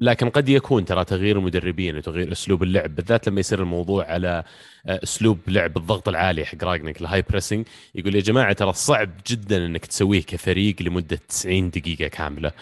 لكن 0.00 0.30
قد 0.30 0.48
يكون 0.48 0.84
ترى 0.84 1.04
تغيير 1.04 1.38
المدربين 1.38 1.96
وتغيير 1.96 2.32
أسلوب 2.32 2.62
اللعب 2.62 2.94
بالذات 2.94 3.28
لما 3.28 3.40
يصير 3.40 3.62
الموضوع 3.62 4.04
على 4.04 4.44
آه، 4.86 5.00
أسلوب 5.02 5.38
لعب 5.46 5.76
الضغط 5.76 6.08
العالي 6.08 6.44
حق 6.44 6.64
رانجنيك 6.64 7.00
ال 7.00 7.22
high 7.22 7.37
pressing 7.37 7.66
يقول 7.94 8.14
يا 8.14 8.20
جماعة 8.20 8.52
ترى 8.52 8.72
صعب 8.72 9.10
جدا 9.26 9.66
إنك 9.66 9.86
تسويه 9.86 10.22
كفريق 10.22 10.82
لمدة 10.82 11.18
90 11.28 11.70
دقيقة 11.70 12.08
كاملة. 12.08 12.52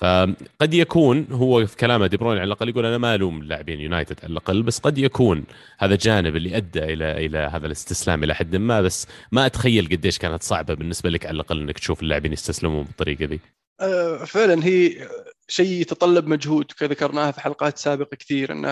فقد 0.00 0.74
يكون 0.74 1.26
هو 1.32 1.66
في 1.66 1.76
كلامه 1.76 2.06
دي 2.06 2.16
بروين 2.16 2.38
على 2.38 2.46
الأقل 2.46 2.68
يقول 2.68 2.86
أنا 2.86 2.98
ما 2.98 3.14
ألوم 3.14 3.42
لاعبين 3.42 3.80
يونايتد 3.80 4.16
على 4.22 4.32
الأقل 4.32 4.62
بس 4.62 4.78
قد 4.78 4.98
يكون 4.98 5.44
هذا 5.78 5.96
جانب 5.96 6.36
اللي 6.36 6.56
أدى 6.56 6.84
إلى 6.84 7.26
إلى 7.26 7.38
هذا 7.38 7.66
الاستسلام 7.66 8.24
إلى 8.24 8.34
حد 8.34 8.56
ما 8.56 8.80
بس 8.80 9.06
ما 9.32 9.46
أتخيل 9.46 9.88
قديش 9.88 10.18
كانت 10.18 10.42
صعبة 10.42 10.74
بالنسبة 10.74 11.10
لك 11.10 11.26
على 11.26 11.34
الأقل 11.34 11.60
إنك 11.60 11.78
تشوف 11.78 12.02
اللاعبين 12.02 12.32
يستسلمون 12.32 12.84
بالطريقة 12.84 13.24
ذي. 13.24 13.40
أه 13.80 14.24
فعلا 14.24 14.64
هي 14.64 15.08
شيء 15.48 15.80
يتطلب 15.80 16.26
مجهود 16.26 16.72
ذكرناها 16.82 17.30
في 17.30 17.40
حلقات 17.40 17.78
سابقة 17.78 18.16
كثير 18.16 18.52
انه 18.52 18.68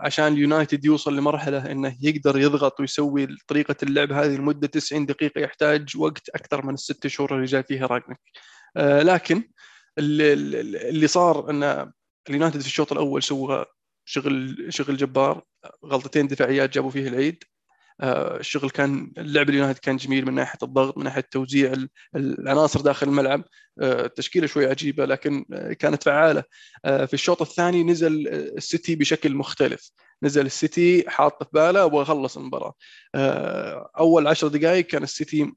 عشان 0.00 0.26
اليونايتد 0.32 0.84
يوصل 0.84 1.16
لمرحلة 1.16 1.72
إنه 1.72 1.96
يقدر 2.02 2.38
يضغط 2.38 2.80
ويسوي 2.80 3.28
طريقة 3.48 3.76
اللعب 3.82 4.12
هذه 4.12 4.36
لمدة 4.36 4.66
90 4.66 5.06
دقيقة 5.06 5.40
يحتاج 5.40 5.96
وقت 5.96 6.28
أكثر 6.28 6.66
من 6.66 6.74
الست 6.74 7.06
شهور 7.06 7.34
اللي 7.34 7.46
جاء 7.46 7.62
فيها 7.62 7.86
راجنك 7.86 8.20
أه 8.76 9.02
لكن 9.02 9.42
اللي, 9.98 10.32
اللي 10.88 11.06
صار 11.06 11.50
إن 11.50 11.92
اليونايتد 12.28 12.60
في 12.60 12.66
الشوط 12.66 12.92
الأول 12.92 13.22
سوى 13.22 13.64
شغل 14.04 14.66
شغل 14.68 14.96
جبار 14.96 15.42
غلطتين 15.84 16.26
دفاعيات 16.26 16.70
جابوا 16.74 16.90
فيه 16.90 17.08
العيد. 17.08 17.44
آه، 18.00 18.36
الشغل 18.36 18.70
كان 18.70 19.12
اللعب 19.18 19.50
اليونايتد 19.50 19.78
كان 19.78 19.96
جميل 19.96 20.26
من 20.26 20.34
ناحية 20.34 20.58
الضغط 20.62 20.98
من 20.98 21.04
ناحية 21.04 21.20
توزيع 21.30 21.74
العناصر 22.16 22.80
داخل 22.80 23.08
الملعب. 23.08 23.44
آه، 23.82 24.04
التشكيلة 24.04 24.46
شوي 24.46 24.66
عجيبة 24.66 25.04
لكن 25.04 25.44
آه، 25.52 25.72
كانت 25.72 26.02
فعالة. 26.02 26.44
في 26.84 27.14
الشوط 27.14 27.42
الثاني 27.42 27.84
نزل 27.84 28.28
السيتي 28.28 28.96
بشكل 28.96 29.34
مختلف. 29.34 29.90
نزل 30.22 30.46
السيتي 30.46 31.10
حاط 31.10 31.42
في 31.42 31.50
باله 31.52 32.02
اخلص 32.02 32.36
المباراة. 32.36 32.74
أول 33.98 34.26
عشر 34.26 34.48
دقائق 34.48 34.86
كان 34.86 35.02
السيتي 35.02 35.52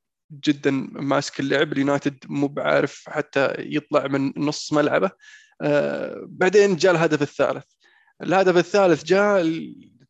جدا 0.47 0.71
ماسك 0.91 1.39
اللعب. 1.39 1.73
اليونايتد 1.73 2.17
مو 2.25 2.47
بعارف 2.47 3.03
حتى 3.09 3.55
يطلع 3.57 4.07
من 4.07 4.33
نص 4.37 4.73
ملعبه. 4.73 5.11
بعدين 6.23 6.75
جاء 6.75 6.91
الهدف 6.91 7.21
الثالث. 7.21 7.65
الهدف 8.21 8.57
الثالث 8.57 9.03
جاء 9.03 9.41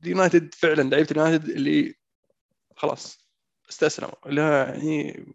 اليونايتد 0.03 0.53
فعلا 0.53 0.89
لعيبة 0.89 1.11
اليونايتد 1.11 1.49
اللي 1.49 1.95
خلاص 2.75 3.27
استسلموا. 3.69 4.13
لا 4.25 4.69
يعني 4.69 5.25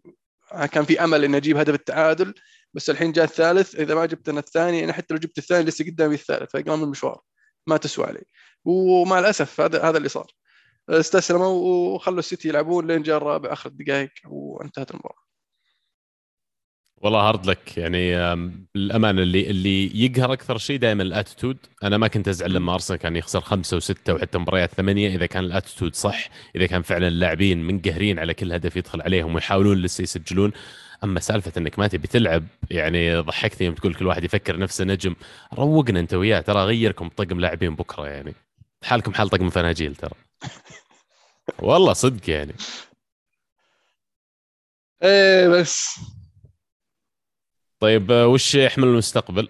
كان 0.73 0.85
في 0.85 1.05
أمل 1.05 1.25
إني 1.25 1.37
أجيب 1.37 1.57
هدف 1.57 1.75
التعادل 1.75 2.35
بس 2.75 2.91
الحين 2.91 3.13
جاء 3.13 3.25
الثالث. 3.25 3.75
إذا 3.75 3.95
ما 3.95 4.07
جبت 4.07 4.29
أنا 4.29 4.41
الثاني 4.41 4.85
أنا 4.85 4.93
حتى 4.93 5.15
لو 5.15 5.21
جبت 5.21 5.39
الثاني 5.39 5.65
لسه 5.65 5.85
قدامي 5.85 6.15
الثالث 6.15 6.51
فقام 6.57 6.83
المشوار. 6.83 7.21
ما 7.67 7.77
تسوى 7.77 8.07
علي 8.07 8.25
ومع 8.65 9.19
الأسف 9.19 9.61
هذا 9.61 9.83
هذا 9.83 9.99
اللي 9.99 10.09
صار. 10.09 10.33
استسلموا 10.89 11.95
وخلوا 11.95 12.19
السيتي 12.19 12.49
يلعبون 12.49 12.87
لين 12.87 13.03
جاء 13.03 13.17
الرابع 13.17 13.53
آخر 13.53 13.71
الدقائق 13.71 14.11
وانتهت 14.27 14.91
المباراة. 14.91 15.29
والله 17.01 17.29
هارد 17.29 17.47
لك 17.47 17.79
يعني 17.79 18.17
الامانه 18.77 19.23
اللي 19.23 19.51
اللي 19.51 20.05
يقهر 20.05 20.33
أكثر 20.33 20.59
شيء 20.59 20.79
دائما 20.79 21.03
الأتيتود. 21.03 21.57
أنا 21.83 21.99
ما 21.99 22.09
كنت 22.09 22.29
أزعل 22.29 22.53
لما 22.53 22.75
أرسنال 22.75 22.99
كان 22.99 23.17
يخسر 23.17 23.41
خمسة 23.41 23.77
وستة 23.77 24.15
وحتى 24.15 24.39
مباريات 24.39 24.75
ثمانية 24.75 25.17
إذا 25.17 25.27
كان 25.27 25.45
الأتيتود 25.45 25.95
صح 25.95 26.29
إذا 26.57 26.67
كان 26.67 26.83
فعلا 26.83 27.09
اللاعبين 27.09 27.63
منقهرين 27.63 28.19
على 28.19 28.35
كل 28.35 28.53
هدف 28.53 28.77
يدخل 28.77 29.03
عليهم 29.03 29.35
ويحاولون 29.35 29.79
لسه 29.79 30.03
يسجلون. 30.03 30.53
أما 31.05 31.21
سالفة 31.21 31.53
إنك 31.57 31.79
ما 31.79 31.89
تبي 31.89 32.09
تلعب 32.09 32.45
يعني 32.71 33.17
ضحكتني 33.17 33.67
يوم 33.67 33.75
تقول 33.75 33.95
كل 33.95 34.07
واحد 34.07 34.25
يفكر 34.25 34.59
نفسه 34.59 34.85
نجم. 34.85 35.15
روقنا 35.55 36.01
أنت 36.01 36.15
وياه 36.15 36.41
ترى 36.41 36.63
اغيركم 36.63 37.09
طقم 37.09 37.41
لاعبين 37.41 37.75
بكرة 37.75 38.07
يعني. 38.07 38.35
حالكم 38.85 39.15
حال 39.15 39.29
طقم 39.29 39.51
فناجيل 39.51 39.97
ترى. 39.97 40.28
والله 41.63 41.93
صدق 41.93 42.31
يعني 42.31 42.55
إيه 45.03 45.49
بس 45.49 46.01
طيب 47.81 48.11
وش 48.11 48.55
يحمل 48.55 48.89
المستقبل؟ 48.89 49.49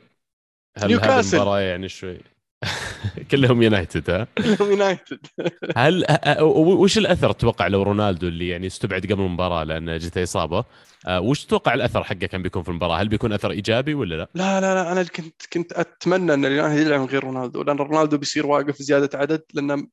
هل 0.79 0.89
نيوكاسل. 0.89 1.11
هذه 1.11 1.43
المباراة 1.43 1.61
يعني 1.61 1.89
شوي 1.89 2.21
كلهم 3.31 3.63
يونايتد 3.63 4.11
ها؟ 4.11 4.27
كلهم 4.39 4.71
يونايتد 4.71 5.27
هل 5.77 6.05
وش 6.43 6.99
الأثر 6.99 7.33
تتوقع 7.33 7.67
لو 7.67 7.83
رونالدو 7.83 8.29
اللي 8.29 8.49
يعني 8.49 8.67
استبعد 8.67 9.03
قبل 9.03 9.23
المباراة 9.23 9.65
لأن 9.65 9.99
جته 9.99 10.23
إصابة 10.23 10.65
آه، 11.07 11.21
وش 11.21 11.45
تتوقع 11.45 11.75
الأثر 11.75 12.05
حقه 12.05 12.27
كان 12.27 12.43
بيكون 12.43 12.63
في 12.63 12.69
المباراة؟ 12.69 12.97
هل 12.97 13.09
بيكون 13.09 13.33
أثر 13.33 13.51
إيجابي 13.51 13.95
ولا 13.95 14.15
لا؟ 14.15 14.29
لا 14.35 14.61
لا 14.61 14.75
لا 14.75 14.93
أنا 14.93 15.03
كنت 15.03 15.43
كنت 15.53 15.73
أتمنى 15.73 16.35
أن 16.35 16.45
اليونايتد 16.45 16.87
يلعب 16.87 17.01
من 17.01 17.07
غير 17.07 17.25
رونالدو 17.25 17.63
لأن 17.63 17.77
رونالدو 17.77 18.19
بيصير 18.19 18.47
واقف 18.47 18.83
زيادة 18.83 19.19
عدد 19.19 19.43
لأن 19.55 19.89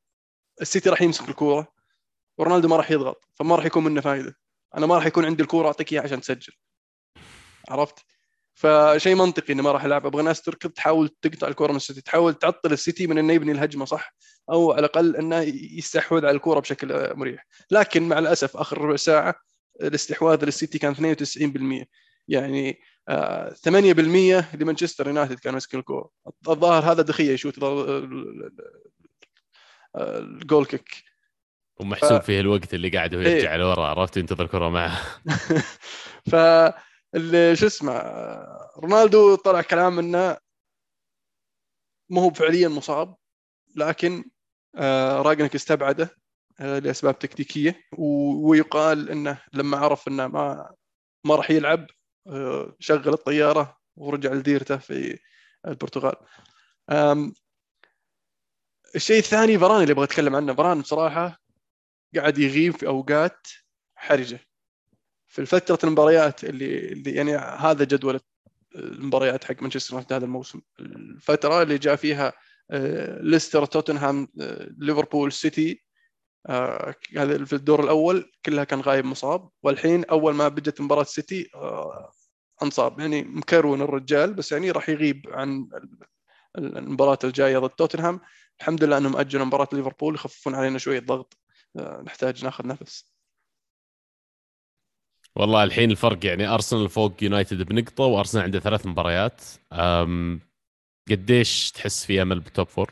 السيتي 0.61 0.89
راح 0.89 1.01
يمسك 1.01 1.29
الكورة 1.29 1.67
ورونالدو 2.37 2.67
ما 2.67 2.77
راح 2.77 2.91
يضغط 2.91 3.29
فما 3.33 3.55
راح 3.55 3.65
يكون 3.65 3.83
منه 3.83 4.01
فائده 4.01 4.35
أنا 4.77 4.85
ما 4.85 4.95
راح 4.95 5.05
يكون 5.05 5.25
عندي 5.25 5.43
الكورة 5.43 5.67
أعطيك 5.67 5.93
إياها 5.93 6.03
عشان 6.03 6.21
تسجل. 6.21 6.53
عرفت؟ 7.69 8.05
فشيء 8.53 9.15
منطقي 9.15 9.53
إنه 9.53 9.63
ما 9.63 9.71
راح 9.71 9.83
العب 9.83 10.05
أبغى 10.05 10.23
ناس 10.23 10.41
تركض 10.41 10.69
تحاول 10.69 11.09
تقطع 11.21 11.47
الكورة 11.47 11.71
من 11.71 11.77
السيتي 11.77 12.01
تحاول 12.01 12.33
تعطل 12.33 12.73
السيتي 12.73 13.07
من 13.07 13.17
إنه 13.17 13.33
يبني 13.33 13.51
الهجمة 13.51 13.85
صح؟ 13.85 14.15
أو 14.51 14.71
على 14.71 14.79
الأقل 14.79 15.15
إنه 15.15 15.39
يستحوذ 15.77 16.25
على 16.25 16.35
الكورة 16.35 16.59
بشكل 16.59 17.15
مريح. 17.15 17.47
لكن 17.71 18.07
مع 18.07 18.19
الأسف 18.19 18.57
آخر 18.57 18.77
ربع 18.77 18.95
ساعة 18.95 19.35
الاستحواذ 19.81 20.45
للسيتي 20.45 20.79
كان 20.79 21.17
92% 21.83 21.85
يعني 22.27 22.79
آه 23.09 23.49
8% 23.49 24.55
لمانشستر 24.55 25.07
يونايتد 25.07 25.39
كان 25.39 25.53
ماسك 25.53 25.75
الكورة. 25.75 26.09
الظاهر 26.49 26.91
هذا 26.91 27.01
دخية 27.01 27.31
يشوت 27.31 27.59
الجول 29.95 30.65
كيك. 30.65 31.03
ومحسوب 31.79 32.21
ف... 32.21 32.25
فيه 32.25 32.39
الوقت 32.39 32.73
اللي 32.73 32.89
قاعد 32.89 33.15
هو 33.15 33.21
يرجع 33.21 33.51
إيه؟ 33.51 33.57
لورا 33.57 33.87
عرفت؟ 33.87 34.17
ينتظر 34.17 34.47
كرة 34.47 34.69
معه. 34.69 35.01
ف 36.31 36.35
شو 37.53 37.67
اسمه 37.67 37.93
رونالدو 38.77 39.35
طلع 39.35 39.61
كلام 39.61 39.99
إنه 39.99 40.37
مو 42.09 42.21
هو 42.21 42.29
فعليا 42.29 42.67
مصاب 42.67 43.15
لكن 43.75 44.23
آه 44.75 45.21
راجنك 45.21 45.55
استبعده 45.55 46.09
آه 46.59 46.79
لأسباب 46.79 47.19
تكتيكية 47.19 47.81
ويقال 47.97 49.09
إنه 49.09 49.41
لما 49.53 49.77
عرف 49.77 50.07
إنه 50.07 50.27
ما 50.27 50.75
ما 51.23 51.35
راح 51.35 51.51
يلعب 51.51 51.87
آه 52.27 52.75
شغل 52.79 53.13
الطيارة 53.13 53.77
ورجع 53.95 54.33
لديرته 54.33 54.77
في 54.77 55.19
البرتغال. 55.67 56.15
الشيء 58.95 59.17
الثاني 59.17 59.59
فران 59.59 59.81
اللي 59.81 59.93
أبغى 59.93 60.03
اتكلم 60.03 60.35
عنه. 60.35 60.53
فران 60.53 60.81
بصراحه 60.81 61.41
قاعد 62.15 62.37
يغيب 62.37 62.77
في 62.77 62.87
أوقات 62.87 63.47
حرجة. 63.95 64.39
في 65.27 65.39
الفترة 65.39 65.79
المباريات 65.83 66.43
اللي, 66.43 66.91
اللي 66.91 67.11
يعني 67.11 67.35
هذا 67.35 67.83
جدول 67.83 68.19
المباريات 68.75 69.43
حق 69.43 69.61
مانشستر 69.61 69.93
يونايتد 69.93 70.13
هذا 70.13 70.25
الموسم. 70.25 70.61
الفترة 70.79 71.61
اللي 71.61 71.77
جاء 71.77 71.95
فيها 71.95 72.33
آه، 72.71 73.21
ليستر 73.21 73.65
توتنهام 73.65 74.27
آه، 74.41 74.69
ليفربول 74.77 75.31
سيتي 75.31 75.83
آه، 76.49 76.95
هذا 77.17 77.45
في 77.45 77.53
الدور 77.53 77.83
الأول 77.83 78.31
كلها 78.45 78.63
كان 78.63 78.81
غايب 78.81 79.05
مصاب. 79.05 79.49
والحين 79.63 80.05
أول 80.05 80.33
ما 80.33 80.47
بدت 80.47 80.81
مباراة 80.81 81.03
سيتي 81.03 81.49
انصاب. 82.63 82.99
يعني 82.99 83.23
مكرون 83.23 83.81
الرجال 83.81 84.33
بس 84.33 84.51
يعني 84.51 84.71
راح 84.71 84.89
يغيب 84.89 85.25
عن 85.29 85.69
المباراة 86.57 87.19
الجاية 87.23 87.57
ضد 87.57 87.69
توتنهام. 87.69 88.19
الحمد 88.59 88.83
لله 88.83 88.97
أنهم 88.97 89.17
أجلوا 89.17 89.45
مباراة 89.45 89.67
ليفربول 89.73 90.15
يخففون 90.15 90.55
علينا 90.55 90.77
شوية 90.77 90.99
ضغط 90.99 91.37
نحتاج 91.77 92.45
ناخذ 92.45 92.67
نفس. 92.67 93.15
والله 95.35 95.63
الحين 95.63 95.91
الفرق 95.91 96.25
يعني 96.25 96.47
أرسنال 96.47 96.89
فوق 96.89 97.23
يونايتد 97.23 97.61
بنقطة 97.61 98.03
وأرسنال 98.03 98.43
عنده 98.43 98.59
ثلاث 98.59 98.85
مباريات. 98.85 99.41
أم 99.73 100.41
قديش 101.09 101.71
تحس 101.71 102.05
في 102.05 102.21
أمل 102.21 102.39
بال 102.39 102.50
top 102.50 102.67
four؟ 102.67 102.91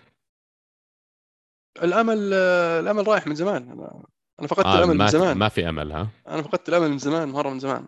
الأمل 1.84 2.34
الأمل 2.34 3.08
رايح 3.08 3.28
من 3.28 3.36
زمان. 3.36 3.72
أنا 3.72 4.04
أنا 4.40 4.48
فقدت 4.48 4.66
آه 4.66 4.78
الأمل 4.78 4.98
من 4.98 5.08
زمان. 5.08 5.38
ما 5.38 5.50
في 5.50 5.70
أمل 5.70 5.92
ها؟ 5.92 6.10
أنا 6.28 6.42
فقدت 6.42 6.70
الأمل 6.70 6.90
من 6.90 6.98
زمان 6.98 7.30
مرة 7.30 7.50
من 7.50 7.60
زمان. 7.60 7.88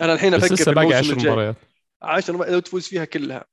أنا 0.00 0.12
الحين 0.12 0.34
أفكر 0.34 0.54
لسه 0.54 0.72
باقي 0.72 0.94
10 0.94 1.14
مباريات. 1.14 1.56
10 2.02 2.50
لو 2.50 2.58
تفوز 2.60 2.88
فيها 2.88 3.04
كلها 3.04 3.44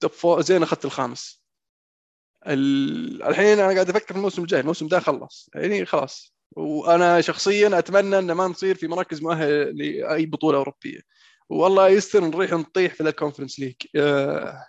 top 0.00 0.10
four 0.10 0.40
زين 0.40 0.62
أخذت 0.62 0.84
الخامس. 0.84 1.45
الحين 2.46 3.58
أنا 3.58 3.72
قاعد 3.74 3.90
أفكر 3.90 4.06
في 4.06 4.16
الموسم 4.16 4.42
الجاي 4.42 4.60
الموسم 4.60 4.86
ده 4.86 5.00
خلص. 5.00 5.50
يعني 5.54 5.86
خلاص. 5.86 6.36
وأنا 6.56 7.20
شخصيا 7.20 7.78
أتمنى 7.78 8.18
ان 8.18 8.32
ما 8.32 8.46
نصير 8.46 8.74
في 8.74 8.86
مراكز 8.86 9.22
مؤهله 9.22 9.64
لأي 9.64 10.26
بطولة 10.26 10.58
أوروبية. 10.58 11.00
والله 11.48 11.88
يستر 11.88 12.24
نريح 12.24 12.52
نطيح 12.52 12.94
في 12.94 13.00
ال 13.00 13.05
Conference 13.05 13.60
League 13.60 13.74
آه، 13.96 14.66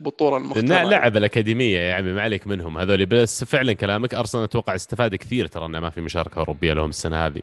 بطولة 0.00 0.36
المختبرة 0.36 0.82
لعب 0.82 1.16
الأكاديمية 1.16 1.78
يا 1.78 1.94
عمي 1.94 2.12
ما 2.12 2.22
عليك 2.22 2.46
منهم 2.46 2.78
هذول. 2.78 3.06
بس 3.06 3.44
فعلا 3.44 3.72
كلامك 3.72 4.14
أرسنال 4.14 4.44
أتوقع 4.44 4.74
استفاد 4.74 5.14
كثير 5.14 5.46
ترى 5.46 5.66
إنه 5.66 5.80
ما 5.80 5.90
في 5.90 6.00
مشاركة 6.00 6.38
أوروبية 6.38 6.72
لهم 6.72 6.88
السنة 6.88 7.26
هذه. 7.26 7.42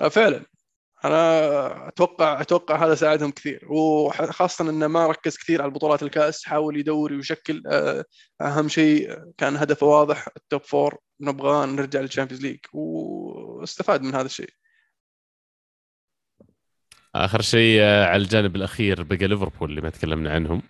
آه، 0.00 0.08
فعلا. 0.08 0.51
أنا 1.04 1.88
أتوقع 1.88 2.40
أتوقع 2.40 2.86
هذا 2.86 2.94
ساعدهم 2.94 3.30
كثير. 3.30 3.72
وخاصة 3.72 4.70
إنه 4.70 4.86
ما 4.86 5.06
ركز 5.06 5.36
كثير 5.36 5.62
على 5.62 5.68
البطولات 5.68 6.02
الكأس 6.02 6.44
حاول 6.44 6.76
يدور 6.76 7.12
ويشكل 7.12 7.62
آه، 7.66 8.04
أهم 8.40 8.68
شيء 8.68 9.18
كان 9.38 9.56
هدفه 9.56 9.86
واضح 9.86 10.28
ال 10.36 10.43
top 10.43 10.62
four 10.62 10.98
نبغى 11.20 11.66
نرجع 11.66 12.00
لل 12.00 12.08
Champions 12.08 12.42
League 12.42 12.58
واستفاد 12.72 14.02
من 14.02 14.14
هذا 14.14 14.26
الشيء. 14.26 14.50
آخر 17.14 17.42
شيء 17.42 17.80
آه، 17.80 18.06
على 18.06 18.22
الجانب 18.22 18.56
الأخير 18.56 19.02
بقى 19.02 19.26
ليفربول 19.26 19.70
اللي 19.70 19.80
ما 19.80 19.90
تكلمنا 19.90 20.32
عنهم. 20.32 20.62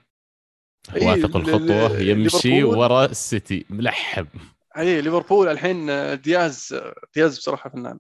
واثق 1.03 1.37
الخطوة. 1.37 2.01
يمشي 2.01 2.65
وراء 2.65 3.11
السيتي. 3.11 3.67
ملحم. 3.71 4.27
اي 4.79 5.01
ليفربول 5.01 5.49
الحين 5.49 5.91
آه، 5.91 6.15
دياز 6.15 6.81
دياز 7.15 7.39
بصراحة 7.39 7.71
فنان. 7.71 7.99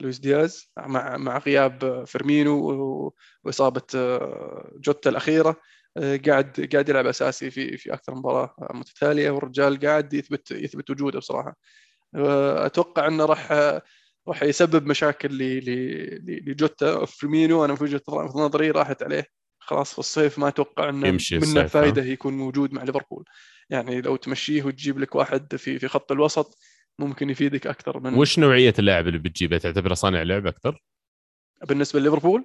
لويس 0.00 0.18
دياز 0.18 0.72
مع 0.78 1.16
مع 1.16 1.38
غياب 1.38 2.04
فيرمينو 2.06 3.12
وإصابة 3.44 3.82
آه، 3.94 4.72
جوتا 4.80 5.10
الأخيرة. 5.10 5.56
آه، 5.96 6.20
قاعد 6.26 6.68
قاعد 6.72 6.88
يلعب 6.88 7.06
أساسي 7.06 7.50
في 7.50 7.76
في 7.76 7.92
أكثر 7.94 8.14
مباراة 8.14 8.54
متتالية. 8.74 9.30
والرجال 9.30 9.80
قاعد 9.80 10.14
يثبت 10.14 10.50
يثبت 10.50 10.90
وجوده 10.90 11.18
بصراحة. 11.18 11.56
آه، 12.14 12.66
أتوقع 12.66 13.06
إنه 13.06 13.24
راح 13.24 13.52
راح 14.28 14.42
يسبب 14.42 14.86
مشاكل 14.86 15.28
لجوتا. 16.46 17.04
فيرمينو 17.04 17.64
أنا 17.64 17.74
في 17.74 17.84
وجهة 17.84 18.02
نظري 18.34 18.70
راحت 18.70 19.02
عليه. 19.02 19.26
خلاص 19.58 19.92
في 19.92 19.98
الصيف 19.98 20.38
ما 20.38 20.48
أتوقع 20.48 20.88
إنه 20.88 21.18
منه 21.32 21.66
فائده 21.66 22.02
يكون 22.02 22.32
موجود 22.38 22.72
مع 22.72 22.82
ليفربول. 22.82 23.24
يعني 23.70 24.00
لو 24.00 24.16
تمشيه 24.16 24.62
وتجيب 24.62 24.98
لك 24.98 25.14
واحد 25.14 25.56
في 25.56 25.78
في 25.78 25.88
خط 25.88 26.12
الوسط 26.12 26.58
ممكن 27.00 27.30
يفيدك 27.30 27.66
أكثر 27.66 28.00
من 28.00 28.14
وش 28.14 28.38
نوعية 28.38 28.74
اللاعب 28.78 29.06
اللي 29.08 29.18
بتجيبه؟ 29.18 29.58
تعتبره 29.58 29.94
صانع 29.94 30.22
لعب 30.22 30.46
أكثر؟ 30.46 30.82
بالنسبة 31.68 32.00
لليفربول؟ 32.00 32.44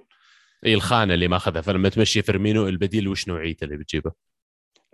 إي 0.66 0.74
الخانة 0.74 1.14
اللي 1.14 1.28
ماخذها 1.28 1.60
فلما 1.60 1.88
تمشي 1.88 2.22
فيرمينو 2.22 2.68
البديل 2.68 3.08
وش 3.08 3.28
نوعيته 3.28 3.64
اللي 3.64 3.76
بتجيبه؟ 3.76 4.12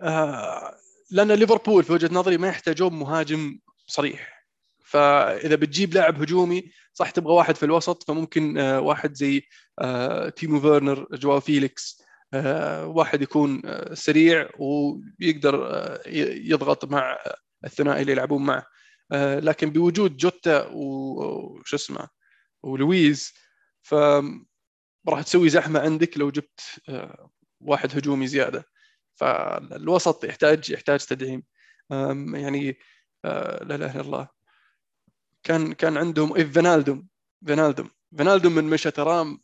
آه 0.01 0.75
لأن 1.11 1.31
ليفربول 1.31 1.83
في 1.83 1.93
وجهة 1.93 2.09
نظري 2.13 2.37
ما 2.37 2.47
يحتاجون 2.47 2.93
مهاجم 2.93 3.59
صريح. 3.87 4.47
فإذا 4.85 5.55
بتجيب 5.55 5.93
لاعب 5.93 6.21
هجومي 6.21 6.71
صح 6.93 7.09
تبغى 7.09 7.33
واحد 7.33 7.55
في 7.55 7.63
الوسط 7.63 8.03
فممكن 8.03 8.57
آه 8.57 8.79
واحد 8.79 9.13
زي 9.13 9.41
آه 9.79 10.29
تيمو 10.29 10.59
فيرنر 10.59 11.07
جواو 11.11 11.39
فيليكس 11.39 12.03
آه، 12.33 12.85
واحد 12.87 13.21
يكون 13.21 13.61
سريع 13.93 14.49
ويقدر 14.59 15.99
يضغط 16.45 16.85
مع 16.85 17.17
الثنائي 17.65 18.01
اللي 18.01 18.11
يلعبون 18.11 18.45
معه. 18.45 18.65
لكن 19.13 19.69
بوجود 19.69 20.17
جوتا 20.17 20.67
وش 20.73 21.73
اسمه 21.73 22.07
ولويز 22.63 23.33
ف 23.81 23.95
راح 25.09 25.21
تسوي 25.21 25.49
زحمة 25.49 25.79
عندك 25.79 26.17
لو 26.17 26.31
جبت 26.31 26.59
واحد 27.61 27.97
هجومي 27.97 28.27
زيادة. 28.27 28.65
فالوسط 29.15 30.23
يحتاج 30.23 30.69
يحتاج 30.69 31.05
تدعيم. 31.05 31.43
يعني 32.33 32.77
لا 33.23 33.75
إله 33.75 33.91
إلا 33.91 34.01
الله. 34.01 34.27
كان 35.43 35.73
كان 35.73 35.97
عندهم 35.97 36.35
إيه 36.35 36.43
فينالدوم 36.43 37.07
فينالدوم. 37.45 37.89
فينالدوم 38.17 38.55
من 38.55 38.63
مشى 38.63 38.91
ترى 38.91 39.37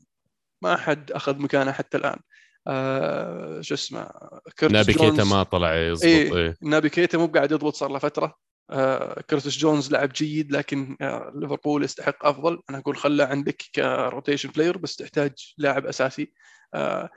ما 0.62 0.78
حد 0.78 1.12
أخذ 1.12 1.38
مكانه 1.38 1.72
حتى 1.72 1.98
الآن. 1.98 2.20
آه 2.68 3.62
شو 3.62 3.74
اسمه 3.74 4.10
كيرتس 4.58 4.76
نابي 4.76 4.94
كيتا 4.94 5.24
ما 5.24 5.44
طلع 5.44 5.76
يضبط 5.76 6.04
إيه, 6.04 6.36
إيه. 6.36 6.58
نابي 6.62 6.90
كيتا 6.90 7.18
مو 7.18 7.28
قاعد 7.28 7.52
يضبط 7.52 7.76
صار 7.76 7.92
له 7.92 8.00
فترة. 8.00 8.49
آه 8.70 9.22
كيرتس 9.22 9.58
جونز 9.58 9.92
لعب 9.92 10.10
جيد 10.14 10.52
لكن 10.52 10.98
آه 11.02 11.32
ليفربول 11.36 11.84
يستحق 11.84 12.26
أفضل. 12.26 12.62
أنا 12.70 12.78
أقول 12.78 12.98
خله 12.98 13.26
عندك 13.26 13.62
ك 13.76 13.84
rotation 13.84 14.50
player 14.50 14.78
بس 14.78 14.96
تحتاج 14.96 15.54
لاعب 15.58 15.86
أساسي. 15.86 16.34
آه 16.74 17.10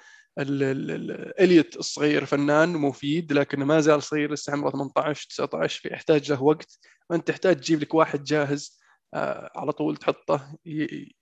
إليوت 1.40 1.76
الصغير 1.76 2.24
فنان 2.24 2.68
مفيد 2.68 3.32
لكنه 3.32 3.64
ما 3.64 3.80
زال 3.80 4.02
صغير 4.02 4.32
لسه 4.32 4.52
عمره 4.52 4.70
18 4.70 5.26
19 5.28 5.80
فيحتاج 5.80 6.32
له 6.32 6.42
وقت. 6.42 6.78
وأنت 7.10 7.28
تحتاج 7.28 7.56
تجيب 7.56 7.80
لك 7.80 7.94
واحد 7.94 8.24
جاهز 8.24 8.80
على 9.56 9.72
طول 9.72 9.96
تحطه 9.96 10.56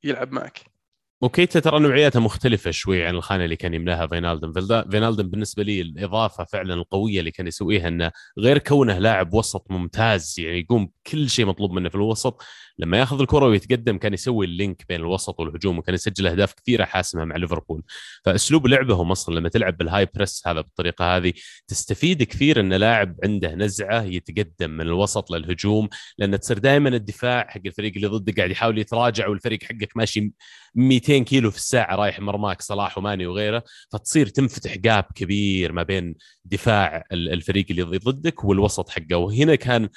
يلعب 0.04 0.32
معك. 0.32 0.79
وكيتا 1.22 1.60
ترى 1.60 1.78
نوعياته 1.78 2.20
مختلفة 2.20 2.70
شوي 2.70 3.04
عن 3.04 3.14
الخانة 3.14 3.44
اللي 3.44 3.56
كان 3.56 3.74
يملاها 3.74 4.06
فينالدم 4.06 4.52
فينالدم 4.90 5.28
بالنسبة 5.30 5.62
لي 5.62 5.80
الإضافة 5.80 6.44
فعلا 6.44 6.74
القوية 6.74 7.20
اللي 7.20 7.30
كان 7.30 7.46
يسويها 7.46 7.88
أنه 7.88 8.12
غير 8.38 8.58
كونه 8.58 8.98
لاعب 8.98 9.34
وسط 9.34 9.70
ممتاز 9.70 10.34
يعني 10.38 10.60
يقوم 10.60 10.90
كل 11.06 11.30
شيء 11.30 11.46
مطلوب 11.46 11.72
منه 11.72 11.88
في 11.88 11.94
الوسط 11.94 12.42
لما 12.80 12.98
ياخذ 12.98 13.20
الكرة 13.20 13.46
ويتقدم 13.46 13.98
كان 13.98 14.14
يسوي 14.14 14.46
ال 14.46 14.54
link 14.54 14.84
بين 14.88 15.00
الوسط 15.00 15.40
والهجوم 15.40 15.78
وكان 15.78 15.94
يسجل 15.94 16.26
أهداف 16.26 16.52
كثيرة 16.52 16.84
حاسمة 16.84 17.24
مع 17.24 17.36
ليفربول. 17.36 17.82
فأسلوب 18.24 18.66
لعبهم 18.66 19.10
أصلا 19.10 19.34
لما 19.34 19.48
تلعب 19.48 19.76
بال 19.76 20.06
high 20.14 20.27
press 20.27 20.42
هذا 20.46 20.60
بالطريقة 20.60 21.16
هذه 21.16 21.32
تستفيد 21.68 22.22
كثير 22.22 22.60
إن 22.60 22.72
لاعب 22.72 23.16
عنده 23.24 23.54
نزعة 23.54 24.02
يتقدم 24.02 24.70
من 24.70 24.80
الوسط 24.80 25.30
للهجوم 25.30 25.88
لأن 26.18 26.40
تصير 26.40 26.58
دائما 26.58 26.88
الدفاع 26.88 27.46
حق 27.48 27.60
الفريق 27.66 27.92
اللي 27.96 28.06
ضدك 28.06 28.36
قاعد 28.36 28.50
يحاول 28.50 28.78
يتراجع 28.78 29.28
والفريق 29.28 29.62
حقك 29.62 29.96
ماشي 29.96 30.32
200 30.74 31.18
كيلو 31.18 31.50
في 31.50 31.56
الساعة 31.56 31.96
رايح 31.96 32.20
مرماك 32.20 32.62
صلاح 32.62 32.98
وماني 32.98 33.26
وغيره. 33.26 33.64
فتصير 33.92 34.28
تنفتح 34.28 34.76
gap 34.76 35.04
كبير 35.14 35.72
ما 35.72 35.82
بين 35.82 36.14
دفاع 36.44 37.04
الفريق 37.12 37.66
اللي 37.70 37.82
ضدك 37.82 38.44
والوسط 38.44 38.88
حقه. 38.88 39.16
وهنا 39.16 39.54
كان 39.54 39.88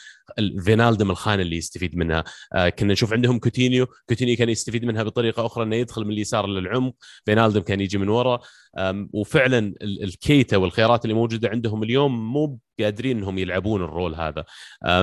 فينالدم 0.66 1.12
الخانه 1.12 1.42
اللي 1.42 1.58
يستفيد 1.58 1.98
منها. 1.98 2.24
آه، 2.54 2.70
كنا 2.80 2.94
نشوف 2.94 3.14
عندهم 3.14 3.40
كوتينيو. 3.40 3.88
كوتينيو 4.10 4.38
كان 4.38 4.50
يستفيد 4.50 4.86
منها 4.86 5.04
بطريقة 5.04 5.46
أخرى 5.46 5.64
إنه 5.64 5.76
يدخل 5.76 6.06
من 6.06 6.12
اليسار 6.12 6.48
للعمق. 6.48 6.94
فينالدم 7.26 7.62
كان 7.62 7.82
يجي 7.82 7.98
من 7.98 8.10
ورا. 8.10 8.40
وفعلا 9.14 9.76
الكيتا 9.82 10.58
والخيارات 10.58 11.06
اللي 11.06 11.14
موجودة 11.14 11.50
عندهم 11.50 11.84
اليوم 11.84 12.34
مو 12.34 12.60
قادرين 12.80 13.18
إنهم 13.18 13.38
يلعبون 13.38 13.84
ال 13.84 13.90
role 13.90 14.16
هذا. 14.16 14.46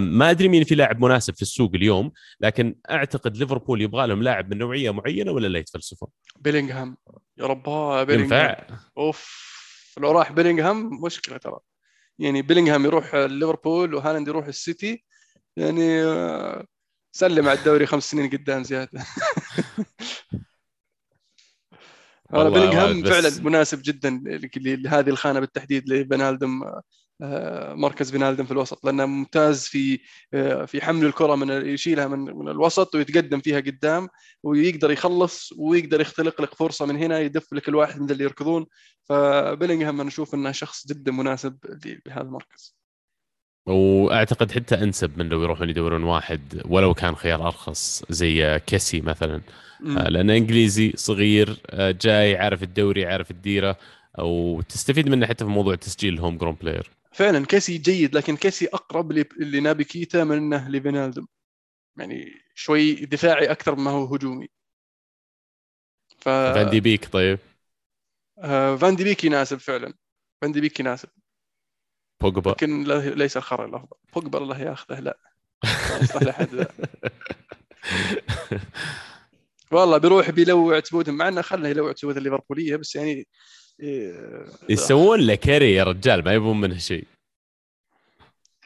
ما 0.00 0.30
أدري 0.30 0.48
مين 0.48 0.64
في 0.64 0.74
لاعب 0.74 1.04
مناسب 1.04 1.34
في 1.34 1.42
السوق 1.42 1.70
اليوم 1.74 2.12
لكن 2.40 2.76
أعتقد 2.90 3.36
ليفربول 3.36 3.82
يبغى 3.82 4.06
لهم 4.06 4.22
لاعب 4.22 4.50
من 4.50 4.58
نوعية 4.58 4.90
معينة 4.90 5.32
ولا 5.32 5.46
لا 5.46 5.58
يتفلسفون؟ 5.58 6.08
بيلينغهام. 6.40 6.96
يا 7.38 7.46
رباه 7.46 8.02
بيلينغهام. 8.02 8.56
أوف 8.98 9.50
لو 10.00 10.10
راح 10.10 10.32
بيلينغهام 10.32 10.90
مشكلة 11.04 11.36
ترى. 11.36 11.58
يعني 12.18 12.42
بيلينغهام 12.42 12.84
يروح 12.84 13.14
ليفربول 13.14 13.94
وهالاند 13.94 14.28
يروح 14.28 14.46
السيتي. 14.46 15.04
يعني 15.56 16.02
آه، 16.02 16.64
سلم 17.12 17.48
على 17.48 17.58
الدوري 17.58 17.86
خمس 17.86 18.10
سنين 18.10 18.30
قدام 18.30 18.62
زيادة 18.62 19.04
بيلينغهام 22.32 23.02
فعلا 23.02 23.42
مناسب 23.42 23.80
جدا 23.84 24.22
لهذه 24.56 25.08
الخانة 25.08 25.40
بالتحديد 25.40 25.88
لبنالدم 25.88 26.62
آه، 27.22 27.74
مركز 27.74 28.10
بنالدم 28.10 28.44
في 28.44 28.50
الوسط 28.50 28.84
لأنه 28.84 29.06
ممتاز 29.06 29.64
في 29.66 30.00
آه، 30.34 30.64
في 30.64 30.80
حمل 30.80 31.06
الكرة 31.06 31.34
من 31.34 31.66
يشيلها 31.66 32.06
من 32.06 32.18
من 32.18 32.48
الوسط 32.48 32.94
ويتقدم 32.94 33.40
فيها 33.40 33.60
قدام 33.60 34.08
ويقدر 34.42 34.90
يخلص 34.90 35.52
ويقدر 35.58 36.00
يختلق 36.00 36.40
لك 36.42 36.54
فرصة 36.54 36.86
من 36.86 36.96
هنا 36.96 37.18
يدف 37.18 37.52
لك 37.52 37.68
الواحد 37.68 38.00
من 38.00 38.10
اللي 38.10 38.24
يركضون 38.24 38.66
فبيلينغهام 39.04 40.00
أنا 40.00 40.08
أشوف 40.08 40.34
إنه 40.34 40.52
شخص 40.52 40.86
جدا 40.86 41.12
مناسب 41.12 41.58
لهذا 42.06 42.22
المركز. 42.22 42.79
وأعتقد 43.70 44.52
حتى 44.52 44.74
أنسب 44.74 45.18
من 45.18 45.28
لو 45.28 45.42
يروحون 45.42 45.70
يدورون 45.70 46.02
واحد 46.02 46.62
ولو 46.64 46.94
كان 46.94 47.16
خيار 47.16 47.46
أرخص 47.46 48.04
زي 48.10 48.60
كيسي 48.66 49.00
مثلا. 49.00 49.40
آه، 49.86 50.08
لأنه 50.08 50.36
إنجليزي 50.36 50.92
صغير 50.96 51.60
جاي 51.74 52.36
عارف 52.36 52.62
الدوري 52.62 53.06
عارف 53.06 53.30
الديرة 53.30 53.76
وتستفيد 54.18 55.08
منه 55.08 55.26
حتى 55.26 55.44
في 55.44 55.50
موضوع 55.50 55.74
تسجيل 55.74 56.14
ال 56.14 56.38
homegrown 56.38 56.54
player. 56.54 56.90
فعلا 57.12 57.46
كيسي 57.46 57.78
جيد 57.78 58.16
لكن 58.16 58.36
كيسي 58.36 58.66
أقرب 58.66 59.12
لنابي 59.40 59.84
كيتا 59.84 60.24
من 60.24 60.36
إنه 60.36 60.68
لفينالدوم 60.68 61.26
يعني 61.98 62.24
شوي 62.54 62.94
دفاعي 62.94 63.50
أكثر 63.50 63.74
ما 63.76 63.90
هو 63.90 64.14
هجومي. 64.14 64.48
ف 66.18 66.28
فان 66.28 66.70
دي 66.70 66.80
بيك 66.80 67.08
طيب. 67.12 67.38
آه 68.38 68.76
فان 68.76 68.96
دي 68.96 69.04
بيك 69.04 69.24
يناسب 69.24 69.56
فعلا. 69.56 69.94
فان 70.42 70.52
دي 70.52 70.60
بيك 70.60 70.80
يناسب. 70.80 71.08
بوجبا. 72.20 72.50
لكن 72.50 72.84
ليس 73.14 73.36
الخرا 73.36 73.66
الأفضل. 73.66 73.96
بوجبا 74.14 74.38
الله 74.38 74.60
ياخذه 74.60 75.00
لا. 75.00 75.18
يصلح 76.02 76.22
لحد 76.22 76.54
لا 76.54 76.68
والله 79.72 79.98
بيروح 79.98 80.30
بيلوع 80.30 80.80
كبود 80.80 81.10
مع 81.10 81.28
إنه 81.28 81.42
خلنا 81.42 81.68
يلوع 81.68 81.92
كبود 81.92 82.16
الليفربوليه 82.16 82.76
بس 82.76 82.96
يعني 82.96 83.26
إيه 83.80 84.46
يسوون 84.68 85.20
له 85.20 85.34
carry 85.34 85.74
يا 85.74 85.84
رجال 85.84 86.24
ما 86.24 86.32
يبون 86.34 86.60
منه 86.60 86.78
شيء. 86.78 87.06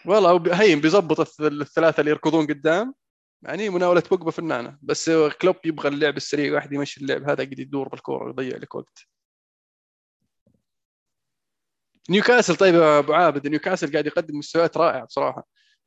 والله 0.05 0.61
هين 0.63 0.81
بيظبط 0.81 1.41
الثلاثة 1.41 2.01
اللي 2.01 2.11
يركضون 2.11 2.47
قدام. 2.47 2.95
يعني 3.43 3.71
مناولة 3.71 4.03
بوجبا 4.11 4.31
فنانة. 4.31 4.79
بس 4.83 5.11
كلوب 5.41 5.57
يبغى 5.65 5.89
اللعب 5.89 6.17
السريع 6.17 6.55
واحد 6.55 6.73
يمشي 6.73 7.01
اللعب 7.01 7.23
هذا 7.23 7.45
قعد 7.45 7.59
يدور 7.59 7.89
بالكورة 7.89 8.25
ويضيع 8.25 8.57
لك 8.57 8.75
وقت. 8.75 9.09
نيوكاسل 12.11 12.57
طيب 12.57 12.75
يا 12.75 12.99
أبو 12.99 13.13
عابد 13.13 13.47
نيوكاسل 13.47 13.93
قاعد 13.93 14.07
يقدم 14.07 14.39
مستويات 14.39 14.77
رائعة 14.77 15.05
بصراحة. 15.05 15.47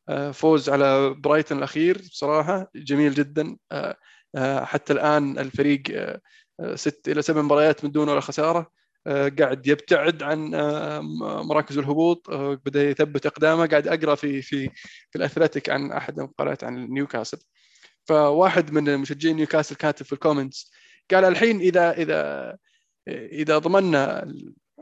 آه، 0.10 0.32
فوز 0.32 0.70
على 0.70 1.14
برايتون 1.14 1.58
الأخير 1.58 1.98
بصراحة 1.98 2.72
جميل 2.76 3.14
جدا. 3.14 3.58
آه، 3.72 3.98
آه، 4.36 4.64
حتى 4.66 4.94
الآن 4.94 5.40
الفريق 5.40 5.84
ست 6.76 7.10
إلى 7.10 7.22
سبع 7.22 7.42
مباريات 7.42 7.84
من 7.86 7.92
دون 7.92 8.10
ولا 8.10 8.20
خسارة. 8.20 8.72
قاعد 9.40 9.68
يبتعد 9.68 10.24
عن 10.24 10.52
مراكز 11.50 11.78
الهبوط. 11.78 12.32
بدأ 12.66 12.90
يثبت 12.90 13.26
إقدامه. 13.26 13.68
قاعد 13.68 13.88
أقرأ 13.88 14.16
في 14.16 14.42
في 14.42 14.70
في 15.12 15.16
ال 15.16 15.22
Athletic 15.22 15.70
عن 15.70 15.92
أحد 15.92 16.20
المقالات 16.20 16.64
عن 16.64 16.88
نيوكاسل. 16.88 17.38
فواحد 18.06 18.72
من 18.74 18.98
مشجعين 18.98 19.36
نيوكاسل 19.36 19.76
كاتب 19.76 20.06
في 20.06 20.14
ال 20.14 20.20
comments 20.20 20.72
قال 21.12 21.26
الحين 21.26 21.60
إذا 21.60 21.92
إذا 21.92 22.58
إذا 23.08 23.58
ضمننا 23.58 24.34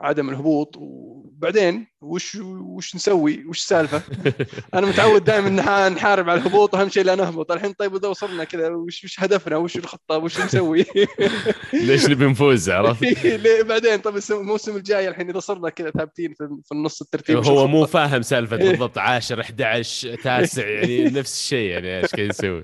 عدم 0.01 0.29
الهبوط 0.29 0.75
وبعدين 0.77 1.87
وش 2.01 2.35
وش 2.35 2.95
نسوي؟ 2.95 3.45
وش 3.45 3.57
السالفة؟ 3.57 4.01
أنا 4.73 4.87
متعود 4.87 5.23
دائما 5.23 5.89
نحارب 5.89 6.29
على 6.29 6.39
الهبوط 6.39 6.75
أهم 6.75 6.89
شيء 6.89 7.03
لا 7.03 7.15
نهبط، 7.15 7.51
الحين 7.51 7.73
طيب 7.73 7.95
اذا 7.95 8.07
وصلنا 8.07 8.43
كذا 8.43 8.69
وش 8.69 9.03
وش 9.03 9.19
هدفنا؟ 9.19 9.57
وش 9.57 9.77
الخطة؟ 9.77 10.17
وش 10.17 10.41
نسوي؟ 10.41 10.85
ليش 11.73 12.05
نبي 12.05 12.25
نفوز 12.25 12.69
عرفت؟ 12.69 13.05
بعدين 13.69 13.97
طيب 13.97 14.19
الموسم 14.31 14.75
الجاي 14.75 15.07
الحين 15.07 15.29
إذا 15.29 15.39
صرنا 15.39 15.69
كذا 15.69 15.91
ثابتين 15.91 16.33
في 16.37 16.71
النص 16.71 17.01
الترتيب 17.01 17.37
هو 17.37 17.67
مو 17.67 17.85
فاهم 17.85 18.21
سالفة 18.21 18.55
بالضبط 18.55 18.97
10 18.97 19.41
11 19.41 20.15
تاسع 20.15 20.67
يعني 20.67 21.03
نفس 21.03 21.41
الشيء 21.41 21.69
يعني 21.69 21.99
إيش 21.99 22.15
قاعد 22.15 22.29
يسوي؟ 22.29 22.63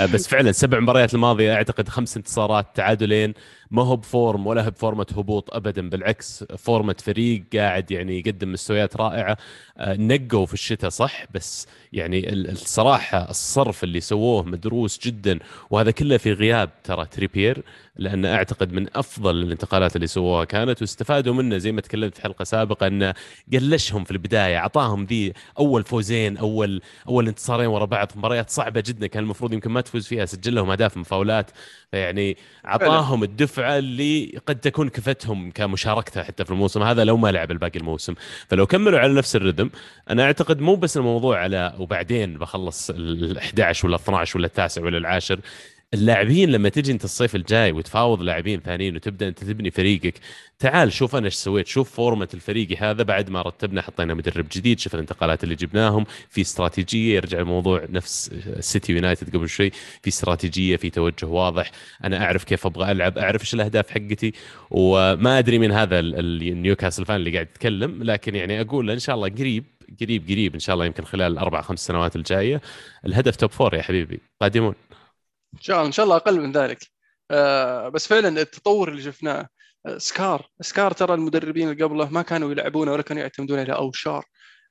آه، 0.00 0.06
بس 0.06 0.28
فعلا 0.28 0.52
سبع 0.52 0.80
مباريات 0.80 1.14
الماضية 1.14 1.54
أعتقد 1.54 1.88
خمس 1.88 2.16
انتصارات 2.16 2.66
تعادلين 2.74 3.34
ما 3.72 3.82
هو 3.82 3.96
بفورم 3.96 4.46
ولا 4.46 4.66
هو 4.66 4.70
بفورمة 4.70 5.06
هبوط 5.16 5.54
ابدا 5.54 5.88
بالعكس 5.90 6.44
فورمة 6.44 6.96
فريق 7.02 7.44
قاعد 7.54 7.90
يعني 7.90 8.18
يقدم 8.18 8.52
مستويات 8.52 8.96
رائعة. 8.96 9.36
آه، 9.78 9.96
نقوا 9.96 10.46
في 10.46 10.54
الشتاء 10.54 10.90
صح 10.90 11.24
بس 11.34 11.66
يعني 11.92 12.32
الصراحة 12.32 13.30
الصرف 13.30 13.84
اللي 13.84 14.00
سووه 14.00 14.42
مدروس 14.42 14.98
جدا 15.06 15.38
وهذا 15.70 15.90
كله 15.90 16.16
في 16.16 16.32
غياب 16.32 16.70
ترى 16.84 17.06
تريبير 17.06 17.62
لأن 17.96 18.24
أعتقد 18.24 18.72
من 18.72 18.86
أفضل 18.96 19.36
الانتقالات 19.42 19.96
اللي 19.96 20.06
سووها 20.06 20.44
كانت 20.44 20.80
واستفادوا 20.82 21.34
منه 21.34 21.58
زي 21.58 21.72
ما 21.72 21.80
تكلمت 21.80 22.14
في 22.14 22.22
حلقة 22.22 22.44
سابقة 22.44 22.86
انه 22.86 23.14
قلشهم 23.52 24.04
في 24.04 24.10
البداية 24.10 24.58
أعطاهم 24.58 25.04
ذي 25.04 25.32
أول 25.58 25.84
فوزين 25.84 26.36
أول 26.36 26.82
أول 27.08 27.28
انتصارين 27.28 27.66
ورا 27.66 27.84
بعض 27.84 28.12
مباريات 28.16 28.50
صعبة 28.50 28.82
جدا 28.86 29.06
كان 29.06 29.22
المفروض 29.22 29.52
يمكن 29.52 29.70
ما 29.70 29.80
تفوز 29.80 30.06
فيها 30.06 30.24
سجل 30.24 30.54
لهم 30.54 30.70
أهداف 30.70 30.96
من 30.96 31.02
فاولات 31.02 31.50
يعني 31.92 32.36
أعطاهم 32.66 33.22
الدفعة 33.22 33.78
اللي 33.78 34.40
قد 34.46 34.60
تكون 34.60 34.88
كفتهم 34.88 35.50
كمشاركته 35.50 36.22
حتى 36.22 36.44
في 36.44 36.50
الموسم 36.50 36.82
هذا 36.82 37.04
لو 37.04 37.16
ما 37.16 37.32
لعب 37.32 37.50
الباقي 37.50 37.78
الموسم. 37.78 38.14
فلو 38.48 38.66
كملوا 38.66 38.98
على 38.98 39.14
نفس 39.14 39.36
ال 39.36 39.41
rhythm 39.41 39.70
أنا 40.10 40.22
أعتقد 40.24 40.60
مو 40.60 40.74
بس 40.76 40.96
الموضوع 40.96 41.38
على 41.38 41.74
وبعدين 41.78 42.38
بخلص 42.38 42.90
ال 42.90 43.38
11 43.38 43.86
ولا 43.88 43.96
12 43.96 44.38
ولا 44.38 44.46
التاسع 44.46 44.82
ولا 44.82 44.98
العاشر 44.98 45.40
اللاعبين 45.94 46.50
لما 46.50 46.68
تجي 46.68 46.92
انت 46.92 47.04
الصيف 47.04 47.36
الجاي 47.36 47.72
وتفاوض 47.72 48.22
لاعبين 48.22 48.60
ثانيين 48.60 48.96
وتبدأ 48.96 49.28
انت 49.28 49.44
تبني 49.44 49.70
فريقك 49.70 50.14
تعال 50.58 50.92
شوف 50.92 51.16
أنا 51.16 51.26
إيش 51.26 51.34
سويت 51.34 51.66
شوف 51.66 51.90
فورمة 51.90 52.28
الفريق 52.34 52.68
هذا 52.78 53.02
بعد 53.02 53.30
ما 53.30 53.42
رتبنا 53.42 53.82
حطينا 53.82 54.14
مدرب 54.14 54.46
جديد 54.52 54.80
شوف 54.80 54.94
الانتقالات 54.94 55.44
اللي 55.44 55.54
جبناهم 55.54 56.04
في 56.28 56.40
استراتيجية 56.40 57.14
يرجع 57.16 57.40
الموضوع 57.40 57.86
نفس 57.90 58.30
سيتي 58.60 58.92
يونايتد 58.92 59.36
قبل 59.36 59.48
شوي 59.48 59.70
في 60.02 60.08
استراتيجية 60.08 60.76
في 60.76 60.90
توجه 60.90 61.26
واضح 61.26 61.70
أنا 62.04 62.24
أعرف 62.24 62.44
كيف 62.44 62.66
أبغى 62.66 62.92
ألعب 62.92 63.18
أعرف 63.18 63.40
إيش 63.40 63.54
الأهداف 63.54 63.90
حقتي 63.90 64.32
وما 64.70 65.38
أدري 65.38 65.58
من 65.58 65.72
هذا 65.72 65.98
النيوكاسل 66.00 67.04
fan 67.04 67.16
اللي 67.16 67.30
قاعد 67.32 67.46
يتكلم 67.46 68.02
لكن 68.02 68.34
يعني 68.34 68.60
أقول 68.60 68.90
إن 68.90 68.98
شاء 68.98 69.14
الله 69.16 69.28
قريب 69.28 69.64
قريب 70.00 70.28
قريب 70.28 70.54
إن 70.54 70.60
شاء 70.60 70.74
الله 70.74 70.86
يمكن 70.86 71.04
خلال 71.04 71.32
الاربع 71.32 71.62
خمس 71.62 71.86
سنوات 71.86 72.16
الجاية 72.16 72.60
الهدف 73.06 73.36
top 73.36 73.50
four 73.50 73.74
يا 73.74 73.82
حبيبي 73.82 74.20
قادمون. 74.40 74.74
إن 75.54 75.60
شاء 75.60 75.76
الله 75.76 75.86
إن 75.86 75.92
شاء 75.92 76.04
الله 76.04 76.16
أقل 76.16 76.40
من 76.40 76.52
ذلك. 76.52 76.86
آه 77.30 77.88
بس 77.88 78.06
فعلا 78.06 78.40
التطور 78.40 78.88
اللي 78.88 79.02
شفناه 79.02 79.48
آه 79.86 79.98
شار 79.98 80.48
شار 80.60 80.92
ترى 80.92 81.14
المدربين 81.14 81.68
اللي 81.70 81.84
قبله 81.84 82.10
ما 82.10 82.22
كانوا 82.22 82.50
يلعبونه 82.52 82.92
ولا 82.92 83.02
كانوا 83.02 83.22
يعتمدون 83.22 83.58
على 83.58 83.72
اوشار 83.72 84.24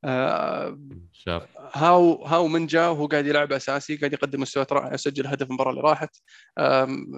آه 0.06 0.80
شار. 1.12 1.48
هاو 1.74 2.26
هاو 2.26 2.48
من 2.48 2.68
جاء 2.68 2.92
وهو 2.92 3.08
قاعد 3.08 3.26
يلعب 3.26 3.54
أساسي 3.54 3.96
قاعد 3.96 4.14
يقدم 4.14 4.42
مستويات 4.42 4.74
رائعه 4.74 4.96
سجل 4.96 5.28
هدف 5.28 5.48
المباراة 5.48 5.72
اللي 5.72 5.82
راحت. 5.82 6.16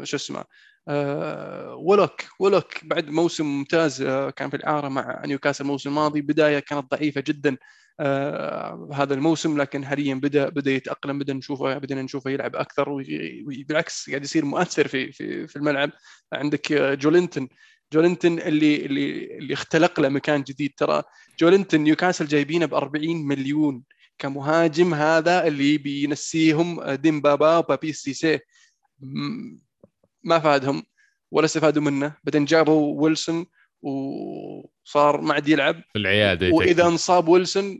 شو 0.04 0.16
اسمه؟ 0.18 0.44
ويلوك 1.76 2.22
ويلوك 2.40 2.86
بعد 2.86 3.10
موسم 3.10 3.46
ممتاز 3.46 4.04
كان 4.36 4.50
في 4.50 4.56
الإعارة 4.56 4.88
مع 4.88 5.22
نيوكاسل 5.26 5.64
الموسم 5.64 5.90
الماضي. 5.90 6.22
بداية 6.22 6.60
كانت 6.60 6.92
ضعيفة 6.92 7.22
جدا. 7.22 7.58
هذا 8.94 9.14
الموسم 9.14 9.62
لكن 9.62 9.86
حاليا 9.86 10.16
بدأ 10.16 10.50
بدأ 10.50 10.72
يتأقلم 10.72 11.20
بدا 11.20 11.34
نشوفه 11.34 11.78
بدنا 11.78 12.02
نشوفه 12.02 12.32
يلعب 12.32 12.56
أكثر 12.56 12.90
وبالعكس 12.90 14.10
قاعد 14.10 14.24
يصير 14.24 14.46
مؤثر 14.46 14.88
في 14.88 15.12
في 15.12 15.48
في 15.48 15.56
الملعب. 15.56 15.92
عندك 16.34 16.74
جولينتون 16.74 17.50
جولينتون 17.94 18.40
اللي 18.40 18.86
اللي 18.86 19.38
اللي 19.38 19.54
اختلق 19.54 20.00
له 20.00 20.10
مكان 20.10 20.44
جديد. 20.44 20.74
ترى 20.78 21.04
جولينتون 21.40 21.80
نيوكاسل 21.80 22.28
جايبينه 22.28 22.66
ب 22.66 22.74
40 22.74 23.28
مليون. 23.28 23.84
كمهاجم 24.18 24.94
هذا 24.94 25.48
اللي 25.48 25.78
بينسيهم 25.78 26.84
ديمبابا 26.92 27.58
وبابي 27.58 27.94
سيسي. 27.94 28.40
ما 30.24 30.40
فادهم 30.40 30.84
ولا 31.32 31.46
استفادوا 31.46 31.84
منه. 31.84 32.16
بعدين 32.24 32.46
جابوا 32.46 33.02
ويلسون. 33.02 33.46
وصار 33.84 35.22
ما 35.22 35.34
عاد 35.34 35.48
يلعب. 35.48 35.82
في 35.94 36.00
العيادة 36.00 36.50
وإذا 36.54 36.86
انصاب 36.88 37.28
ويلسون 37.28 37.80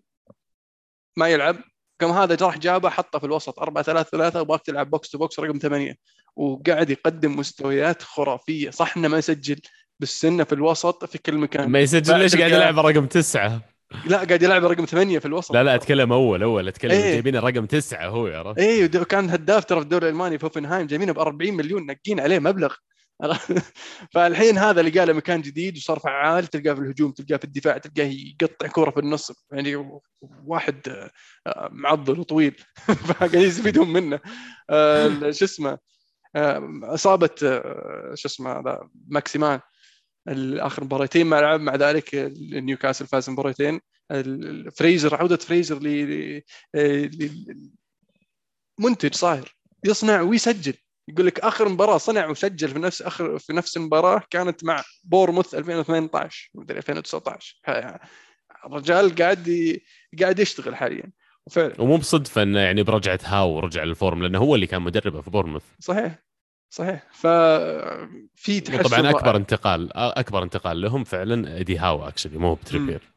ما 1.18 1.28
يلعب. 1.28 1.56
كم 2.00 2.12
هذا 2.12 2.46
راح 2.46 2.58
جابه 2.58 2.90
حطه 2.90 3.20
في 3.20 3.26
الوسط. 3.26 3.60
4 3.60 3.84
3 3.84 4.10
3 4.10 4.42
وباك 4.42 4.62
تلعب 4.62 4.90
box 4.90 5.10
to 5.10 5.18
box 5.18 5.40
رقم 5.40 5.58
8 5.58 5.96
وقاعد 6.36 6.90
يقدم 6.90 7.40
مستويات 7.40 8.02
خرافية. 8.02 8.70
صح 8.70 8.98
إنه 8.98 9.08
ما 9.08 9.18
يسجل 9.18 9.62
بس 10.00 10.26
انه 10.26 10.44
في 10.44 10.56
الوسط 10.56 11.06
في 11.06 11.18
كل 11.18 11.38
مكان. 11.38 11.70
ما 11.70 11.80
يسجل 11.80 12.20
ليش 12.20 12.36
قاعد 12.36 12.52
يلعب 12.52 12.80
رقم 12.80 13.06
تسعة؟ 13.06 13.62
لا 14.06 14.18
قاعد 14.18 14.44
يلعب 14.44 14.66
رقم 14.66 14.86
ثمانية 14.86 15.20
في 15.20 15.26
الوسط. 15.26 15.54
لا 15.54 15.64
لا 15.64 15.76
أتكلم 15.76 16.14
أول 16.14 16.44
أول 16.44 16.68
أتكلم 16.68 16.92
إيه. 16.92 17.12
جايبينه 17.12 17.40
رقم 17.40 17.66
تسعة 17.66 18.08
هو 18.08 18.28
عرفت 18.28 18.60
اي 18.60 18.88
كان 18.88 19.30
هداف 19.30 19.66
ترى 19.66 19.80
في 19.80 19.84
الدوري 19.84 20.06
الألماني 20.06 20.38
في 20.38 20.44
هوفنهايم 20.44 20.88
جايبينه 20.88 21.12
ب 21.12 21.20
40 21.20 21.54
مليون 21.54 21.86
نقين 21.86 22.20
عليه 22.20 22.40
مبلغ. 22.40 22.76
فالحين 24.14 24.58
هذا 24.58 24.80
اللي 24.80 25.00
قاله 25.00 25.14
مكان 25.14 25.42
جديد 25.42 25.78
وصار 25.78 26.00
فعال 26.00 26.48
تلقاه 26.48 26.74
في 26.74 26.82
الهجوم 26.82 27.12
تلقاه 27.12 27.38
في 27.38 27.44
الدفاع 27.44 27.78
تلقاه 27.78 28.12
يقطع 28.42 28.68
كوره 28.68 28.92
في 28.92 29.00
النص. 29.00 29.32
يعني 29.52 30.00
واحد 30.22 31.12
آه، 31.48 31.70
معضل 31.72 32.20
وطويل. 32.20 32.56
فقاعد 33.08 33.34
يستفيدون 33.34 33.94
منه. 33.94 34.20
آه، 34.70 35.32
شو 35.32 35.46
اسمه 35.46 35.78
آه، 36.36 36.80
اصابة 36.84 37.36
شو 38.14 38.28
اسمه 38.28 38.60
هذا 38.60 38.90
ماكسيمان. 39.08 39.60
آخر 40.60 40.84
مباراتين 40.84 41.28
ما 41.28 41.42
لعب 41.42 41.60
مع 41.60 41.76
ذلك 41.76 42.32
نيوكاسل 42.40 43.08
فاز 43.08 43.30
مباراتين 43.30 43.80
فريزر 44.78 45.16
عودة 45.16 45.38
فريزر 45.38 45.80
ل 45.80 46.42
منتج 48.80 49.14
صاير 49.14 49.58
يصنع 49.86 50.22
ويسجل. 50.22 50.74
يقول 51.08 51.26
لك 51.26 51.40
آخر 51.40 51.70
مباراة 51.70 51.98
صنع 51.98 52.28
وسجل 52.28 52.70
في 52.70 52.80
نفس 52.80 53.02
اخر 53.02 53.40
في 53.40 53.54
نفس 53.54 53.78
المباراة 53.78 54.22
كانت 54.30 54.64
مع 54.64 54.84
بورنموث 55.04 55.56
2018 55.56 56.50
مدري 56.54 56.78
2019 56.78 57.58
الرجال 58.66 59.16
قاعد 59.16 59.48
ي... 59.48 59.84
قاعد 60.22 60.40
يشتغل 60.40 60.76
حاليا. 60.76 61.12
وفعلا. 61.46 61.82
ومو 61.82 61.98
بصدفة 61.98 62.44
إنه 62.44 62.60
يعني 62.60 62.84
برجعة 62.84 63.20
هاو 63.24 63.50
ورجع 63.50 63.84
لل 63.84 63.97
form 63.97 64.24
لأنه 64.24 64.40
هو 64.40 64.56
اللي 64.56 64.68
كان 64.68 64.82
مدربه 64.82 65.22
في 65.22 65.30
بورنموث. 65.30 65.64
صحيح. 65.80 66.24
صحيح. 66.70 67.08
ففي 67.12 68.60
تحسن 68.60 68.84
طبعا 68.84 69.10
أكبر 69.10 69.36
انتقال 69.36 69.98
أكبر 69.98 70.44
انتقال 70.44 70.82
لهم 70.82 71.04
فعلا 71.04 71.58
إيدي 71.58 71.78
هاو 71.78 72.08
actually 72.08 72.38
مو 72.38 72.54
بتريبيير. 72.54 73.13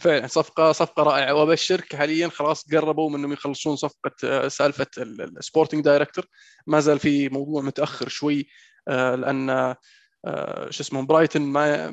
فعلا 0.00 0.26
صفقة 0.26 0.72
صفقة 0.72 1.02
رائعة. 1.02 1.34
وأبشرك 1.34 1.96
حاليا 1.96 2.28
خلاص 2.28 2.74
قربوا 2.74 3.10
من 3.10 3.16
إنهم 3.16 3.32
يخلصون 3.32 3.76
صفقة 3.76 4.10
آه، 4.24 4.48
سالفة 4.48 4.86
ال 4.98 5.08
sporting 5.08 5.84
director 5.84 6.26
ما 6.66 6.80
زال 6.80 6.98
في 6.98 7.28
موضوع 7.28 7.62
متأخر 7.62 8.08
شوي 8.08 8.48
آه، 8.88 9.14
لأن 9.14 9.50
آه، 9.50 10.70
شو 10.70 10.82
اسمه 10.82 11.06
برايتن 11.06 11.42
ما 11.42 11.90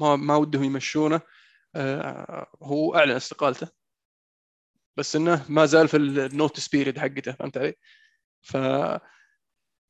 ما, 0.00 0.16
ما 0.16 0.36
ودهم 0.36 0.64
يمشونه. 0.64 1.20
هو 2.62 2.94
أعلن 2.96 3.10
استقالته. 3.16 3.68
بس 4.96 5.16
إنه 5.16 5.44
ما 5.48 5.66
زال 5.66 5.88
في 5.88 5.96
ال 5.96 6.06
notice 6.06 6.68
period 6.68 6.98
حقته 6.98 7.32
فهمت 7.32 7.58
علي؟ 7.58 7.74
ف 8.42 8.56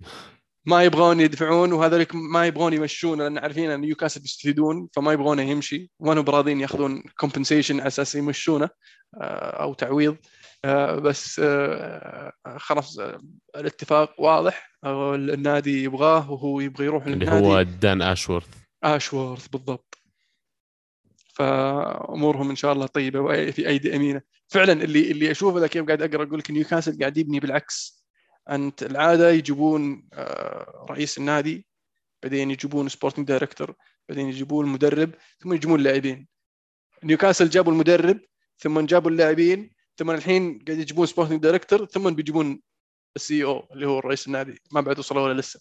ما 0.68 0.82
يبغون 0.84 1.20
يدفعون 1.20 1.72
وهذولك 1.72 2.14
ما 2.14 2.46
يبغون 2.46 2.72
يمشون 2.72 3.18
لأن 3.22 3.38
عارفين 3.38 3.70
أن 3.70 3.80
نيوكاسل 3.80 4.20
بيستفيدون 4.20 4.88
فما 4.92 5.12
يبغونه 5.12 5.42
يمشي. 5.42 5.90
وما 5.98 6.20
براضين 6.20 6.60
يأخذون 6.60 7.02
compensation 7.20 7.80
على 7.80 7.86
أساس 7.86 8.14
يمشونه 8.14 8.68
آه، 9.20 9.62
أو 9.62 9.74
تعويض. 9.74 10.16
آه، 10.64 10.96
بس 10.96 11.40
آه، 11.44 12.32
خلاص 12.56 12.98
الاتفاق 13.56 14.20
واضح. 14.20 14.78
النادي 14.84 15.84
يبغاه 15.84 16.30
وهو 16.30 16.60
يبغى 16.60 16.84
يروح 16.84 17.06
للنادي. 17.06 17.36
اللي 17.36 17.46
هو 17.48 17.62
دان 17.62 18.02
أشورث. 18.02 18.46
أشورث 18.84 19.48
بالضبط. 19.48 19.98
فأمورهم 21.34 22.50
إن 22.50 22.56
شاء 22.56 22.72
الله 22.72 22.86
طيبة 22.86 23.50
في 23.50 23.68
أيدي 23.68 23.96
أمينة. 23.96 24.20
فعلا 24.48 24.72
اللي 24.72 25.10
اللي 25.10 25.30
أشوفه 25.30 25.60
ذا 25.60 25.66
كيف 25.66 25.86
قاعد 25.86 26.02
أقرأ 26.02 26.22
أقول 26.22 26.38
لك 26.38 26.50
نيوكاسل 26.50 26.98
قاعد 26.98 27.16
يبني 27.16 27.40
بالعكس. 27.40 27.97
انت 28.50 28.82
العادة 28.82 29.30
يجيبون 29.30 30.08
آه، 30.12 30.86
رئيس 30.90 31.18
النادي 31.18 31.66
بعدين 32.22 32.50
يجيبون 32.50 32.88
sporting 32.88 33.26
director 33.28 33.74
بعدين 34.08 34.28
يجيبون 34.28 34.64
المدرب 34.64 35.14
ثم 35.40 35.52
يجيبون 35.52 35.78
اللاعبين. 35.78 36.28
نيوكاسل 37.04 37.48
جابوا 37.48 37.72
المدرب 37.72 38.20
ثم 38.58 38.80
جابوا 38.80 39.10
اللاعبين 39.10 39.70
ثم 39.96 40.10
الحين 40.10 40.64
قاعد 40.68 40.78
يجيبون 40.78 41.06
sporting 41.06 41.42
director 41.42 41.86
ثم 41.86 42.10
بيجيبون 42.14 42.60
ال 43.16 43.44
CEO 43.44 43.68
اللي 43.72 43.86
هو 43.86 43.98
رئيس 43.98 44.26
النادي. 44.26 44.62
ما 44.72 44.80
بعد 44.80 44.98
وصلوا 44.98 45.22
ولا 45.22 45.40
لسه. 45.40 45.60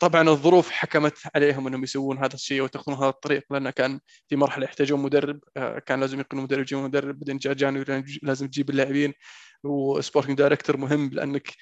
طبعا 0.00 0.28
الظروف 0.28 0.70
حكمت 0.70 1.18
عليهم 1.34 1.66
إنهم 1.66 1.82
يسوون 1.82 2.18
هذا 2.18 2.34
الشيء 2.34 2.62
ويتخذون 2.62 2.96
هذا 2.96 3.08
الطريق 3.08 3.42
لأنه 3.50 3.70
كان 3.70 4.00
في 4.28 4.36
مرحلة 4.36 4.64
يحتاجون 4.64 5.00
مدرب 5.02 5.40
آه 5.56 5.78
كان 5.78 6.00
لازم 6.00 6.20
يقنوا 6.20 6.42
مدرب 6.42 6.60
يجيبون 6.60 6.84
مدرب 6.84 7.18
بعدين 7.18 7.38
جاء 7.38 7.52
January 7.54 8.04
لازم 8.22 8.48
تجيب 8.48 8.70
اللاعبين 8.70 9.14
و 9.64 9.72
sporting 9.72 10.38
director 10.38 10.76
مهم 10.76 11.10
لأنك 11.12 11.52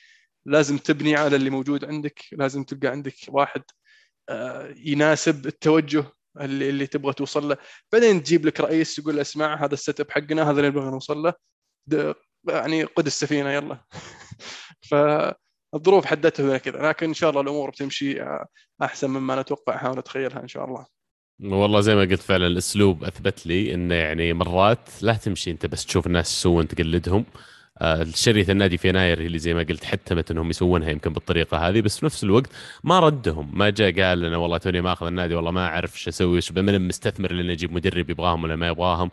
لازم 0.47 0.79
تبني 0.79 1.17
على 1.17 1.37
اللي 1.37 1.51
موجود 1.51 1.85
عندك 1.85 2.21
لازم 2.33 2.65
تلقى 2.65 2.89
عندك 2.89 3.15
واحد 3.29 3.63
آه، 4.29 4.75
يناسب 4.77 5.47
التوجه 5.47 6.05
اللي, 6.41 6.71
اللي 6.71 6.87
تبغى 6.87 7.13
توصل 7.13 7.49
له. 7.49 7.57
بعدين 7.93 8.23
تجيب 8.23 8.47
لك 8.47 8.61
رئيس 8.61 8.99
يقول 8.99 9.17
له 9.17 9.21
اسمع 9.23 9.65
هذا 9.65 9.75
السيت 9.75 10.01
أب 10.01 10.11
حقنا 10.11 10.51
هذا 10.51 10.61
اللي 10.61 10.69
نبغى 10.69 10.91
نوصل 10.91 11.23
له. 11.23 11.35
يعني 12.49 12.85
قد 12.85 13.07
السفينة 13.07 13.51
يلا. 13.53 13.85
فالظروف 15.73 16.07
حدتها 16.07 16.59
كذا 16.59 16.89
لكن 16.89 17.07
إن 17.07 17.15
شاء 17.15 17.31
الله 17.31 17.41
الأمور 17.41 17.71
بتمشي 17.71 18.23
آه، 18.23 18.47
أحسن 18.83 19.11
مما 19.11 19.41
نتوقعها 19.41 19.89
ونتخيلها 19.89 20.43
إن 20.43 20.49
شاء 20.49 20.65
الله. 20.65 20.87
والله 21.43 21.81
زي 21.81 21.95
ما 21.95 22.01
قلت 22.01 22.21
فعلا 22.21 22.47
الأسلوب 22.47 23.05
أثبت 23.05 23.47
لي 23.47 23.75
انه 23.75 23.95
يعني 23.95 24.33
مرات 24.33 24.89
لا 25.03 25.15
تمشي 25.15 25.51
أنت 25.51 25.67
بس 25.67 25.87
تشوف 25.87 26.07
الناس 26.07 26.33
يسوون 26.33 26.69
تقلدهم. 26.69 27.25
آه، 27.79 28.07
شرية 28.15 28.47
النادي 28.49 28.79
في 28.79 28.89
يناير 28.89 29.21
اللي 29.21 29.39
زي 29.39 29.55
ما 29.55 29.63
قلت 29.63 29.85
حتمت 29.85 30.31
إنهم 30.31 30.51
يسوونها 30.51 30.91
يمكن 30.91 31.13
بالطريقة 31.13 31.69
هذه 31.69 31.81
بس 31.81 31.99
في 31.99 32.07
نفس 32.07 32.25
الوقت 32.25 32.51
ما 32.85 33.01
ردهم. 33.01 33.59
ما 33.59 33.71
جاء 33.71 34.01
قال 34.01 34.21
لنا 34.21 34.37
والله 34.37 34.59
توني 34.59 34.81
ماخذ 34.81 35.07
النادي 35.07 35.35
والله 35.35 35.51
ما 35.51 35.67
أعرف 35.67 35.95
إيش 35.95 36.09
أسوي 36.09 36.41
من 36.57 36.69
المستثمر 36.75 37.31
اللي 37.31 37.53
أجيب 37.53 37.73
مدرب 37.73 38.11
يبغاهم 38.11 38.45
ولا 38.45 38.57
ما 38.57 38.69
يبغاهم. 38.69 39.11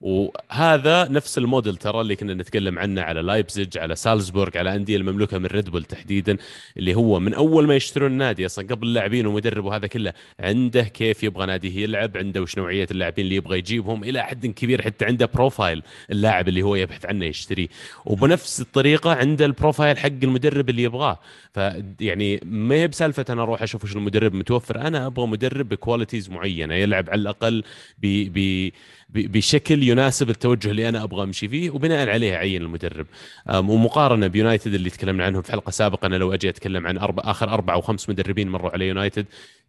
وهذا 0.00 1.08
نفس 1.08 1.38
الموديل 1.38 1.76
ترى 1.76 2.00
اللي 2.00 2.16
كنا 2.16 2.34
نتكلم 2.34 2.78
عنه 2.78 3.02
على 3.02 3.22
لايبزيج 3.22 3.78
على 3.78 3.96
سالزبورغ 3.96 4.58
على 4.58 4.76
أندية 4.76 4.96
المملوكه 4.96 5.38
من 5.38 5.46
ريد 5.46 5.70
بول 5.70 5.84
تحديدا 5.84 6.36
اللي 6.76 6.94
هو 6.94 7.20
من 7.20 7.34
أول 7.34 7.66
ما 7.66 7.76
يشترون 7.76 8.10
النادي 8.12 8.46
أصلا 8.46 8.66
قبل 8.66 8.86
اللاعبين 8.86 9.26
ومدرب 9.26 9.64
وهذا 9.64 9.86
كله 9.86 10.12
عنده 10.40 10.82
كيف 10.82 11.22
يبغى 11.22 11.46
ناديه 11.46 11.82
يلعب 11.82 12.16
عنده 12.16 12.42
وش 12.42 12.58
نوعية 12.58 12.86
اللاعبين 12.90 13.24
اللي 13.24 13.36
يبغى 13.36 13.58
يجيبهم 13.58 14.04
إلى 14.04 14.22
حد 14.22 14.46
كبير 14.46 14.82
حتى 14.82 15.04
عنده 15.04 15.26
profile 15.26 15.82
اللاعب 16.10 16.48
اللي 16.48 16.62
هو 16.62 16.74
يبحث 16.74 17.06
عنه 17.06 17.24
يشتريه 17.24 17.68
وبنفس 18.04 18.60
الطريقة 18.60 19.14
عنده 19.14 19.44
ال 19.44 19.51
profile 19.51 19.98
حق 19.98 20.10
المدرب 20.22 20.70
اللي 20.70 20.82
يبغاه. 20.82 21.18
فيعني 21.54 22.40
ما 22.44 22.74
هي 22.74 22.88
بسالفة 22.88 23.24
أنا 23.30 23.42
أروح 23.42 23.62
أشوف 23.62 23.84
وش 23.84 23.96
المدرب 23.96 24.34
متوفر 24.34 24.80
أنا 24.80 25.06
أبغى 25.06 25.26
مدرب 25.26 25.68
ب 25.68 25.74
qualities 25.74 26.30
معينة 26.30 26.74
يلعب 26.74 27.10
على 27.10 27.20
الأقل 27.20 27.62
ب 27.98 28.70
بشكل 29.14 29.82
يناسب 29.82 30.30
التوجه 30.30 30.70
اللي 30.70 30.88
أنا 30.88 31.02
أبغى 31.02 31.22
أمشي 31.22 31.48
فيه 31.48 31.70
وبناء 31.70 32.08
عليه 32.08 32.34
أعين 32.34 32.62
المدرب. 32.62 33.06
ومقارنة 33.54 34.26
بيونايتد 34.26 34.74
اللي 34.74 34.90
تكلمنا 34.90 35.24
عنهم 35.24 35.42
في 35.42 35.52
حلقة 35.52 35.70
سابقة 35.70 36.06
أنا 36.06 36.16
لو 36.16 36.34
أجي 36.34 36.48
أتكلم 36.48 36.86
عن 36.86 36.98
أربع 36.98 37.22
آخر 37.26 37.48
أربع 37.48 37.74
أو 37.74 37.80
خمس 37.80 38.08
مدربين 38.08 38.48
مروا 38.48 38.70
على 38.70 38.88
يونايتد 38.88 39.26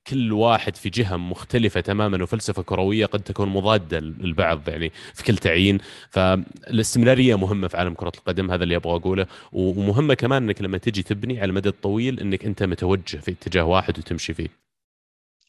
كل 0.07 0.31
واحد 0.31 0.75
في 0.75 0.89
جهة 0.89 1.15
مختلفة 1.15 1.79
تماما 1.81 2.23
وفلسفة 2.23 2.63
كروية 2.63 3.05
قد 3.05 3.19
تكون 3.19 3.49
مضادة 3.49 3.99
للبعض 3.99 4.69
يعني 4.69 4.91
في 5.13 5.23
كل 5.23 5.37
تعيين. 5.37 5.79
فالاستمرارية 6.09 7.35
مهمة 7.37 7.67
في 7.67 7.77
عالم 7.77 7.93
كرة 7.93 8.11
القدم 8.17 8.51
هذا 8.51 8.63
اللي 8.63 8.75
أبغى 8.75 8.95
أقوله. 8.95 9.27
ومهمة 9.51 10.13
كمان 10.13 10.43
إنك 10.43 10.61
لما 10.61 10.77
تجي 10.77 11.03
تبني 11.03 11.39
على 11.41 11.49
المدى 11.49 11.69
الطويل 11.69 12.19
إنك 12.19 12.45
أنت 12.45 12.63
متوجه 12.63 13.17
في 13.17 13.31
اتجاه 13.31 13.63
واحد 13.63 13.99
وتمشي 13.99 14.33
فيه. 14.33 14.47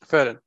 فعلا. 0.07 0.41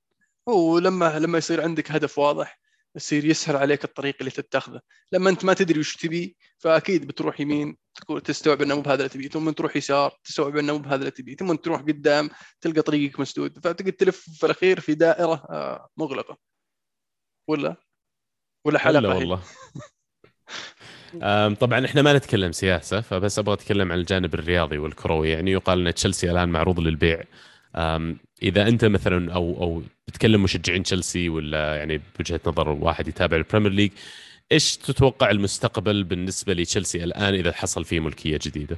ولما 0.47 1.19
لما 1.19 1.37
يصير 1.37 1.61
عندك 1.61 1.91
هدف 1.91 2.19
واضح 2.19 2.59
يصير 2.95 3.25
يسهل 3.25 3.55
عليك 3.55 3.83
الطريق 3.83 4.15
اللي 4.19 4.31
تتخذه. 4.31 4.81
لما 5.11 5.29
أنت 5.29 5.45
ما 5.45 5.53
تدري 5.53 5.79
وش 5.79 5.95
تبي 5.95 6.37
فأكيد 6.57 7.07
بتروح 7.07 7.39
يمين 7.39 7.77
تستوعب 8.23 8.61
إنه 8.61 8.75
مو 8.75 8.81
بهذا 8.81 8.95
اللي 8.95 9.09
تبيه 9.09 9.29
ثم 9.29 9.49
تروح 9.49 9.75
يسار 9.75 10.17
تستوعب 10.23 10.57
إنه 10.57 10.73
مو 10.73 10.79
بهذا 10.79 10.95
اللي 10.95 11.11
تبيه 11.11 11.35
ثم 11.35 11.55
تروح 11.55 11.81
قدام 11.81 12.29
تلقى 12.61 12.81
طريقك 12.81 13.19
مسدود. 13.19 13.59
فتقعد 13.59 13.91
تلف 13.91 14.29
في 14.39 14.45
الأخير 14.45 14.79
في 14.79 14.95
دائرة 14.95 15.45
آه، 15.49 15.89
مغلقة. 15.97 16.37
ولا؟ 17.47 17.75
ولا 18.65 18.79
حلقة 18.79 18.99
لا 18.99 19.13
والله. 19.13 19.41
طبعا 21.59 21.85
إحنا 21.85 22.01
ما 22.01 22.13
نتكلم 22.13 22.51
سياسة 22.51 23.01
فبس 23.01 23.39
أبغى 23.39 23.53
أتكلم 23.53 23.91
عن 23.91 23.99
الجانب 23.99 24.33
الرياضي 24.33 24.77
والكروي. 24.77 25.29
يعني 25.29 25.51
يقال 25.51 25.87
إن 25.87 25.93
تشيلسي 25.93 26.31
الآن 26.31 26.49
معروض 26.49 26.79
للبيع. 26.79 27.23
إذا 28.43 28.67
أنت 28.67 28.85
مثلا 28.85 29.33
أو 29.33 29.61
أو 29.61 29.83
تتكلم 30.07 30.43
مشجعين 30.43 30.83
تشيلسي 30.83 31.29
ولا 31.29 31.75
يعني 31.75 32.01
بوجهة 32.17 32.39
نظر 32.47 32.69
واحد 32.69 33.07
يتابع 33.07 33.37
البريمير 33.37 33.71
ليج 33.71 33.91
إيش 34.51 34.77
تتوقع 34.77 35.31
المستقبل 35.31 36.03
بالنسبة 36.03 36.53
لتشيلسي 36.53 37.03
الآن 37.03 37.33
إذا 37.33 37.51
حصل 37.51 37.85
فيه 37.85 37.99
ملكية 37.99 38.39
جديدة؟ 38.41 38.77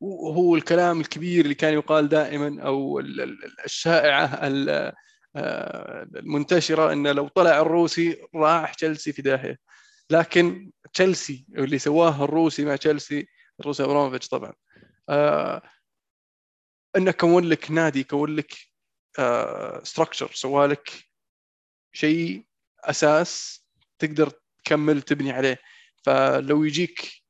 وهو 0.00 0.56
الكلام 0.56 1.00
الكبير 1.00 1.44
اللي 1.44 1.54
كان 1.54 1.74
يقال 1.74 2.08
دائما 2.08 2.62
أو 2.62 3.00
الشائعة 3.64 4.38
آه، 5.36 6.02
المنتشرة 6.16 6.92
انه 6.92 7.12
لو 7.12 7.28
طلع 7.28 7.60
الروسي 7.60 8.22
راح 8.34 8.74
تشيلسي 8.74 9.12
في 9.12 9.22
داهية 9.22 9.58
لكن 10.10 10.70
تشيلسي 10.92 11.46
اللي 11.58 11.78
سواه 11.78 12.24
الروسي 12.24 12.64
مع 12.64 12.76
تشيلسي 12.76 13.26
الروسي 13.60 13.84
أبراموفيتش 13.84 14.28
طبعا 14.28 14.52
آه، 15.08 15.62
انه 16.96 17.10
كون 17.10 17.44
لك 17.44 17.70
نادي 17.70 18.04
كون 18.04 18.36
لك 18.36 18.54
ستراكشر 19.82 20.26
آه، 20.26 20.34
سوى 20.34 20.66
لك 20.66 21.04
شيء 21.92 22.46
أساس 22.84 23.64
تقدر 23.98 24.32
تكمل 24.64 25.02
تبني 25.02 25.32
عليه. 25.32 25.60
فلو 26.04 26.64
يجيك 26.64 27.22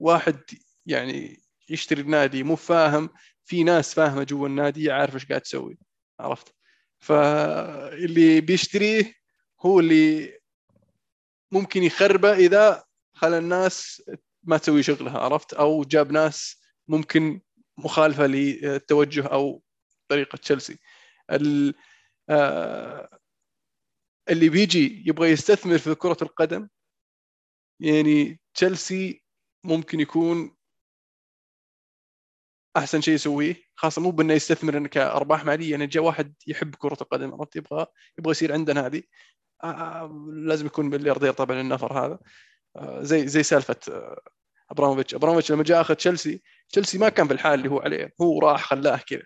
واحد 0.00 0.40
يعني 0.86 1.42
يشتري 1.68 2.00
النادي 2.00 2.42
مو 2.42 2.56
فاهم 2.56 3.10
في 3.44 3.64
ناس 3.64 3.94
فاهمة 3.94 4.22
جوا 4.22 4.48
النادي 4.48 4.90
عارف 4.92 5.14
إيش 5.14 5.26
قاعد 5.26 5.40
تسوي. 5.40 5.78
عرفت؟ 6.20 6.54
فاللي 6.98 8.40
بيشتريه 8.40 9.14
هو 9.60 9.80
اللي 9.80 10.38
ممكن 11.52 11.82
يخربه 11.82 12.32
إذا 12.32 12.84
خلى 13.14 13.38
الناس 13.38 14.02
ما 14.42 14.58
تسوي 14.58 14.82
شغلها. 14.82 15.18
عرفت؟ 15.18 15.54
أو 15.54 15.84
جاب 15.84 16.12
ناس 16.12 16.62
ممكن 16.88 17.40
مخالفة 17.78 18.26
للتوجه 18.26 19.26
أو 19.26 19.62
طريقة 20.08 20.36
تشيلسي. 20.36 20.78
اللي 21.30 21.74
بيجي 24.48 25.02
يبغى 25.06 25.30
يستثمر 25.30 25.78
في 25.78 25.94
كرة 25.94 26.16
القدم 26.22 26.68
يعني 27.80 28.40
تشيلسي 28.54 29.24
ممكن 29.64 30.00
يكون 30.00 30.56
أحسن 32.76 33.00
شيء 33.00 33.14
يسويه 33.14 33.56
خاصة 33.74 34.02
مو 34.02 34.10
بأنه 34.10 34.34
يستثمر 34.34 34.86
كأرباح 34.86 35.44
مالية 35.44 35.70
يعني 35.70 35.86
جاء 35.86 36.02
واحد 36.02 36.34
يحب 36.46 36.74
كرة 36.74 36.96
القدم 37.00 37.34
عرفت؟ 37.34 37.56
يبغى 37.56 37.86
يبغى 38.18 38.30
يصير 38.30 38.52
عنده 38.52 38.86
هذه. 38.86 39.02
آه 39.64 40.30
لازم 40.32 40.66
يكون 40.66 40.86
ملياردير 40.86 41.32
طبعا 41.32 41.60
النفر 41.60 42.04
هذا. 42.06 42.18
آه 42.76 43.02
زي 43.02 43.26
زي 43.28 43.42
سالفة 43.42 43.76
آه 43.88 44.20
أبراموفيتش. 44.70 45.14
أبراموفيتش 45.14 45.52
لما 45.52 45.62
جاء 45.62 45.80
اخذ 45.80 45.94
تشيلسي 45.94 46.42
تشيلسي 46.68 46.98
ما 46.98 47.08
كان 47.08 47.26
في 47.26 47.32
الحال 47.32 47.54
اللي 47.54 47.70
هو 47.70 47.80
عليه 47.80 48.14
هو 48.20 48.38
راح 48.38 48.64
خلاه 48.64 48.96
كذا. 48.96 49.22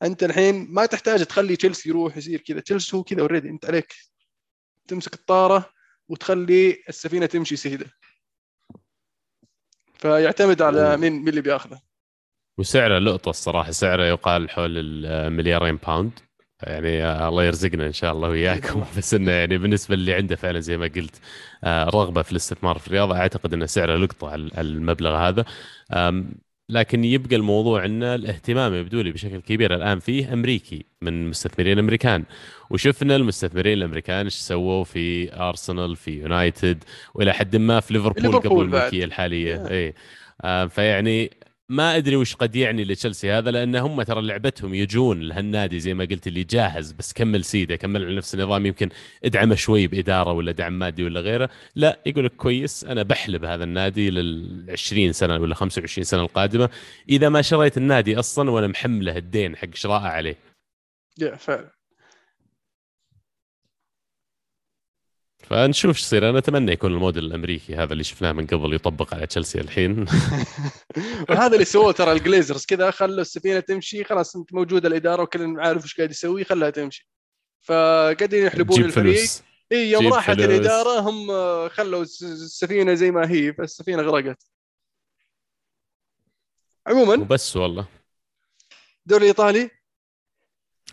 فانت 0.00 0.22
الحين 0.24 0.66
ما 0.70 0.86
تحتاج 0.86 1.24
تخلي 1.24 1.56
تشيلسي 1.56 1.88
يروح 1.88 2.16
يصير 2.16 2.40
كذا. 2.40 2.60
تشيلسي 2.60 2.96
هو 2.96 3.02
كذا 3.02 3.20
already 3.20 3.48
أنت 3.48 3.64
عليك 3.64 3.94
تمسك 4.88 5.14
الطارة 5.14 5.70
وتخلي 6.08 6.82
السفينة 6.88 7.26
تمشي 7.26 7.56
سهلة. 7.56 7.86
فيعتمد 9.94 10.62
على 10.62 10.96
مين 10.96 11.12
مين 11.12 11.28
اللي 11.28 11.40
بياخذه. 11.40 11.80
وسعره 12.58 12.98
لقطة 12.98 13.30
الصراحة 13.30 13.70
سعره 13.70 14.04
يقال 14.04 14.50
حول 14.50 14.78
المليارين 14.78 15.76
باوند 15.76 16.20
يعني 16.62 17.04
الله 17.28 17.44
يرزقنا 17.44 17.86
إن 17.86 17.92
شاء 17.92 18.12
الله 18.12 18.28
وياكم 18.28 18.84
بس 18.98 19.14
إنه 19.14 19.32
يعني 19.32 19.58
بالنسبة 19.58 19.94
اللي 19.94 20.14
عنده 20.14 20.36
فعلا 20.36 20.60
زي 20.60 20.76
ما 20.76 20.86
قلت 20.86 21.20
آه، 21.64 21.84
رغبة 21.84 22.22
في 22.22 22.32
الاستثمار 22.32 22.78
في 22.78 22.86
الرياضة. 22.86 23.16
أعتقد 23.16 23.54
ان 23.54 23.66
سعره 23.66 23.96
لقطة 23.96 24.30
على 24.30 24.50
المبلغ 24.58 25.16
هذا. 25.16 25.44
لكن 26.68 27.04
يبقى 27.04 27.36
الموضوع 27.36 27.84
إن 27.84 28.02
الاهتمام 28.02 28.74
يبدو 28.74 29.00
لي 29.00 29.12
بشكل 29.12 29.40
كبير 29.40 29.74
الآن 29.74 29.98
فيه 29.98 30.32
أمريكي 30.32 30.84
من 31.02 31.30
مستثمرين 31.30 31.78
أمريكان. 31.78 32.24
وشفنا 32.70 33.16
المستثمرين 33.16 33.78
الأمريكان 33.78 34.24
إيش 34.24 34.34
سووا 34.34 34.84
في 34.84 35.34
أرسنال 35.34 35.96
في 35.96 36.10
يونايتد 36.10 36.84
وإلى 37.14 37.32
حد 37.32 37.56
ما 37.56 37.80
في 37.80 37.92
ليفربول 37.94 38.36
قبل 38.36 38.60
الملكية 38.60 39.04
الحالية. 39.04 39.68
اي 39.70 39.94
آه 40.44 40.66
فيعني 40.66 41.30
ما 41.68 41.96
أدري 41.96 42.16
وش 42.16 42.34
قد 42.34 42.56
يعني 42.56 42.84
لتشيلسي 42.84 43.30
هذا 43.32 43.50
لأن 43.50 43.76
هم 43.76 44.02
ترى 44.02 44.22
لعبتهم 44.22 44.74
يجون 44.74 45.20
لهالنادي 45.20 45.80
زي 45.80 45.94
ما 45.94 46.04
قلت 46.04 46.26
اللي 46.26 46.44
جاهز 46.44 46.92
بس 46.92 47.12
كمل 47.12 47.44
سيده 47.44 47.76
كمل 47.76 48.04
على 48.04 48.16
نفس 48.16 48.34
النظام 48.34 48.66
يمكن 48.66 48.88
ادعمه 49.24 49.54
شوي 49.54 49.86
بإدارة 49.86 50.32
ولا 50.32 50.52
دعم 50.52 50.78
مادي 50.78 51.04
ولا 51.04 51.20
غيره. 51.20 51.50
لا 51.74 52.00
يقول 52.06 52.24
لك 52.24 52.32
كويس 52.36 52.84
أنا 52.84 53.02
بحلب 53.02 53.44
هذا 53.44 53.64
النادي 53.64 54.10
لل 54.10 54.66
20 54.70 55.12
سنة 55.12 55.38
ولا 55.38 55.54
25 55.54 56.04
سنة 56.04 56.20
القادمة. 56.22 56.70
إذا 57.08 57.28
ما 57.28 57.42
شريت 57.42 57.76
النادي 57.76 58.18
أصلا 58.18 58.50
وأنا 58.50 58.66
محمله 58.66 59.16
الدين 59.16 59.56
حق 59.56 59.74
شرائه 59.74 60.06
عليه. 60.06 60.36
يا 61.18 61.36
فعلا. 61.36 61.75
فنشوف 65.50 65.96
إيش 65.96 66.02
يصير. 66.02 66.30
أنا 66.30 66.38
أتمنى 66.38 66.72
يكون 66.72 66.92
الموديل 66.92 67.24
الأمريكي 67.24 67.74
هذا 67.74 67.92
اللي 67.92 68.04
شفناه 68.04 68.32
من 68.32 68.46
قبل 68.46 68.74
يطبق 68.74 69.14
على 69.14 69.26
تشيلسي 69.26 69.60
الحين. 69.60 70.06
وهذا 71.28 71.52
اللي 71.52 71.64
سووه 71.64 71.92
ترى 71.92 72.12
الجليزرز 72.12 72.64
كذا 72.64 72.90
خلوا 72.90 73.20
السفينة 73.20 73.60
تمشي 73.60 74.04
خلاص 74.04 74.36
أنت 74.36 74.54
موجوده 74.54 74.88
الإدارة 74.88 75.22
وكل 75.22 75.60
عارف 75.60 75.84
إيش 75.84 75.96
قاعد 75.96 76.10
يسوي 76.10 76.44
خلها 76.44 76.70
تمشي. 76.70 77.08
فقاعدين 77.60 78.46
يحلبون 78.46 78.84
الفريق. 78.84 79.28
إي 79.72 79.90
يوم 79.90 80.12
راحت 80.12 80.36
فلوس. 80.36 80.44
الإدارة 80.44 81.00
هم 81.00 81.28
خلوا 81.68 82.02
السفينة 82.02 82.94
زي 82.94 83.10
ما 83.10 83.30
هي 83.30 83.52
فالسفينة 83.52 84.02
غرقت. 84.02 84.42
عموما 86.86 87.14
وبس 87.14 87.56
والله. 87.56 87.86
الدوري 89.06 89.22
الإيطالي. 89.22 89.75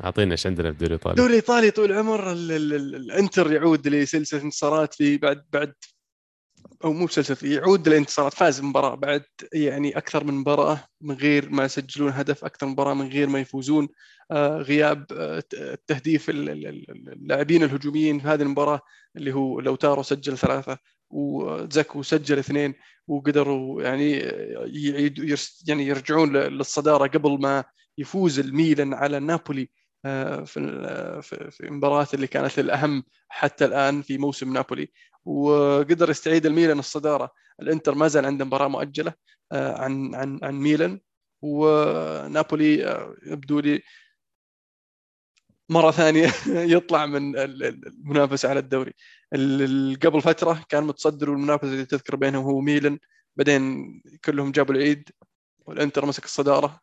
أعطينا 0.03 0.31
إيش 0.31 0.47
عندنا 0.47 0.67
في 0.67 0.73
الدوري 0.73 0.87
الايطالي 0.87 1.11
الدوري 1.11 1.29
الايطالي 1.29 1.71
طول 1.71 1.91
العمر 1.91 2.31
الإنتر 2.31 3.51
يعود 3.51 3.87
لسلسلة 3.87 4.41
انتصارات 4.41 4.93
في 4.93 5.17
بعد 5.17 5.45
بعد 5.53 5.73
أو 6.83 6.93
مو 6.93 7.07
سلسله 7.07 7.51
يعود 7.51 7.89
للانتصارات 7.89 8.33
فاز 8.33 8.61
مباراه 8.61 8.95
بعد 8.95 9.23
يعني 9.53 9.97
أكثر 9.97 10.23
من 10.23 10.33
مباراة 10.33 10.87
من 11.01 11.15
غير 11.15 11.49
ما 11.49 11.65
يسجلون 11.65 12.11
هدف 12.11 12.45
أكثر 12.45 12.65
من 12.65 12.71
مباراة 12.71 12.93
من 12.93 13.07
غير 13.07 13.27
ما 13.27 13.39
يفوزون. 13.39 13.87
آه 14.31 14.57
غياب 14.57 15.05
آه 15.11 15.43
التهديف 15.53 16.29
اللاعبين 16.29 17.63
الهجوميين 17.63 18.19
في 18.19 18.27
هذه 18.27 18.41
المباراة 18.41 18.81
اللي 19.15 19.33
هو 19.33 19.59
لو 19.59 19.75
تارو 19.75 20.03
سجل 20.03 20.37
ثلاثة 20.37 20.77
وزكو 21.09 22.03
سجل 22.03 22.39
اثنين 22.39 22.73
وقدروا 23.07 23.83
يعني 23.83 24.11
يعيدوا 24.65 25.37
يعني 25.67 25.87
يرجعون 25.87 26.37
للصدارة 26.37 27.07
قبل 27.07 27.41
ما 27.41 27.63
يفوز 27.97 28.39
الميلان 28.39 28.93
على 28.93 29.19
نابولي. 29.19 29.61
آه، 29.61 29.82
في 30.45 31.21
في 31.51 31.63
المباراه 31.63 32.07
اللي 32.13 32.27
كانت 32.27 32.59
الأهم 32.59 33.03
حتى 33.29 33.65
الآن 33.65 34.01
في 34.01 34.17
موسم 34.17 34.53
نابولي. 34.53 34.91
وقدر 35.25 36.09
يستعيد 36.09 36.45
الميلان 36.45 36.79
الصدارة. 36.79 37.31
الإنتر 37.61 37.95
ما 37.95 38.07
زال 38.07 38.25
عنده 38.25 38.45
مباراة 38.45 38.67
مؤجلة 38.67 39.13
آه، 39.51 39.77
عن 39.81 40.15
عن 40.15 40.39
عن 40.43 40.55
ميلان. 40.55 40.99
ونابولي 41.41 42.87
آه، 42.87 43.15
يبدو 43.25 43.59
لي 43.59 43.83
مرة 45.69 45.91
ثانية 45.91 46.27
يطلع 46.75 47.05
من 47.05 47.37
المنافسة 47.37 48.49
على 48.49 48.59
الدوري. 48.59 48.93
قبل 50.03 50.21
فترة 50.21 50.65
كان 50.69 50.83
متصدر 50.83 51.29
والمنافسه 51.29 51.67
اللي 51.67 51.85
تذكر 51.85 52.15
بينهم 52.15 52.43
هو 52.45 52.61
ميلان. 52.61 52.99
بعدين 53.35 54.01
كلهم 54.25 54.51
جابوا 54.51 54.75
العيد 54.75 55.09
والإنتر 55.65 56.05
مسك 56.05 56.25
الصدارة. 56.25 56.82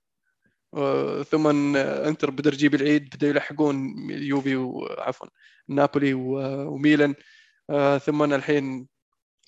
ثم 1.30 1.46
انتر 1.76 2.30
بدا 2.30 2.50
يجيب 2.52 2.74
العيد 2.74 3.10
بدا 3.16 3.28
يلحقون 3.28 3.94
يوفي 4.10 4.56
وعفوا 4.56 5.28
نابولي 5.68 6.14
وميلان. 6.14 7.14
آه، 7.70 7.98
ثم 7.98 8.22
الحين 8.22 8.86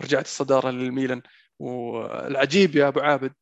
رجعت 0.03 0.25
الصدارة 0.25 0.71
للميلان. 0.71 1.23
والعجيب 1.59 2.77
يا 2.77 2.89
أبو 2.89 3.01
عابد 3.01 3.33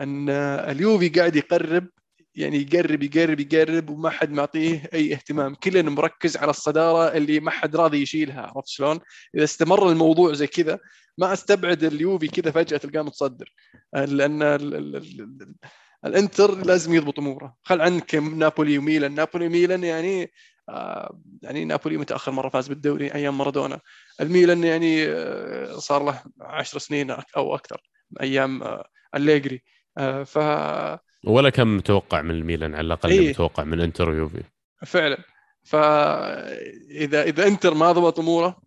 أن 0.00 0.30
اليوفي 0.30 1.08
قاعد 1.08 1.36
يقرب 1.36 1.88
يعني 2.34 2.56
يقرب 2.62 3.02
يقرب 3.02 3.40
يقرب 3.40 3.90
وما 3.90 4.10
حد 4.10 4.30
معطيه 4.30 4.90
أي 4.94 5.12
اهتمام. 5.14 5.54
كلنا 5.54 5.90
مركز 5.90 6.36
على 6.36 6.50
الصدارة 6.50 7.16
اللي 7.16 7.40
ما 7.40 7.50
حد 7.50 7.76
راضي 7.76 8.02
يشيلها 8.02 8.42
عرفت 8.42 8.68
شلون؟ 8.68 9.00
إذا 9.34 9.44
استمر 9.44 9.90
الموضوع 9.90 10.32
زي 10.32 10.46
كذا 10.46 10.78
ما 11.18 11.32
أستبعد 11.32 11.84
اليوفي 11.84 12.28
كذا 12.28 12.50
فجأة 12.50 12.78
تلقاه 12.78 13.02
متصدر. 13.02 13.52
لأن 13.94 14.42
الانتر 16.04 16.54
لازم 16.54 16.94
يضبط 16.94 17.18
أموره. 17.18 17.56
خل 17.62 17.80
عنك 17.80 18.14
نابولي 18.14 18.78
وميلان. 18.78 19.14
نابولي 19.14 19.46
وميلان 19.46 19.84
يعني 19.84 20.32
آه 20.68 21.20
يعني 21.42 21.64
نابولي 21.64 21.96
متأخر 21.96 22.32
مرة 22.32 22.48
فاز 22.48 22.68
بالدوري 22.68 23.14
أيام 23.14 23.38
مارادونا. 23.38 23.80
الميلان 24.20 24.64
يعني 24.64 25.06
آه 25.06 25.72
صار 25.72 26.04
له 26.04 26.22
10 26.40 26.78
سنين 26.78 27.10
أو 27.36 27.54
أكثر 27.54 27.82
أيام 28.20 28.62
آه 28.62 28.88
الليجري 29.14 29.62
آه 29.98 30.22
ف 30.22 30.38
ولا 31.26 31.50
كم 31.50 31.76
متوقع 31.76 32.22
من 32.22 32.30
الميلان؟ 32.30 32.74
على 32.74 32.86
الأقل 32.86 33.10
إيه؟ 33.10 33.30
متوقع 33.30 33.64
من 33.64 33.80
إنتر 33.80 34.10
ويوفي. 34.10 34.42
فعلا. 34.86 35.18
فاذا 35.64 37.22
إذا 37.22 37.46
إنتر 37.46 37.74
ما 37.74 37.92
ضبط 37.92 38.18
أموره 38.18 38.62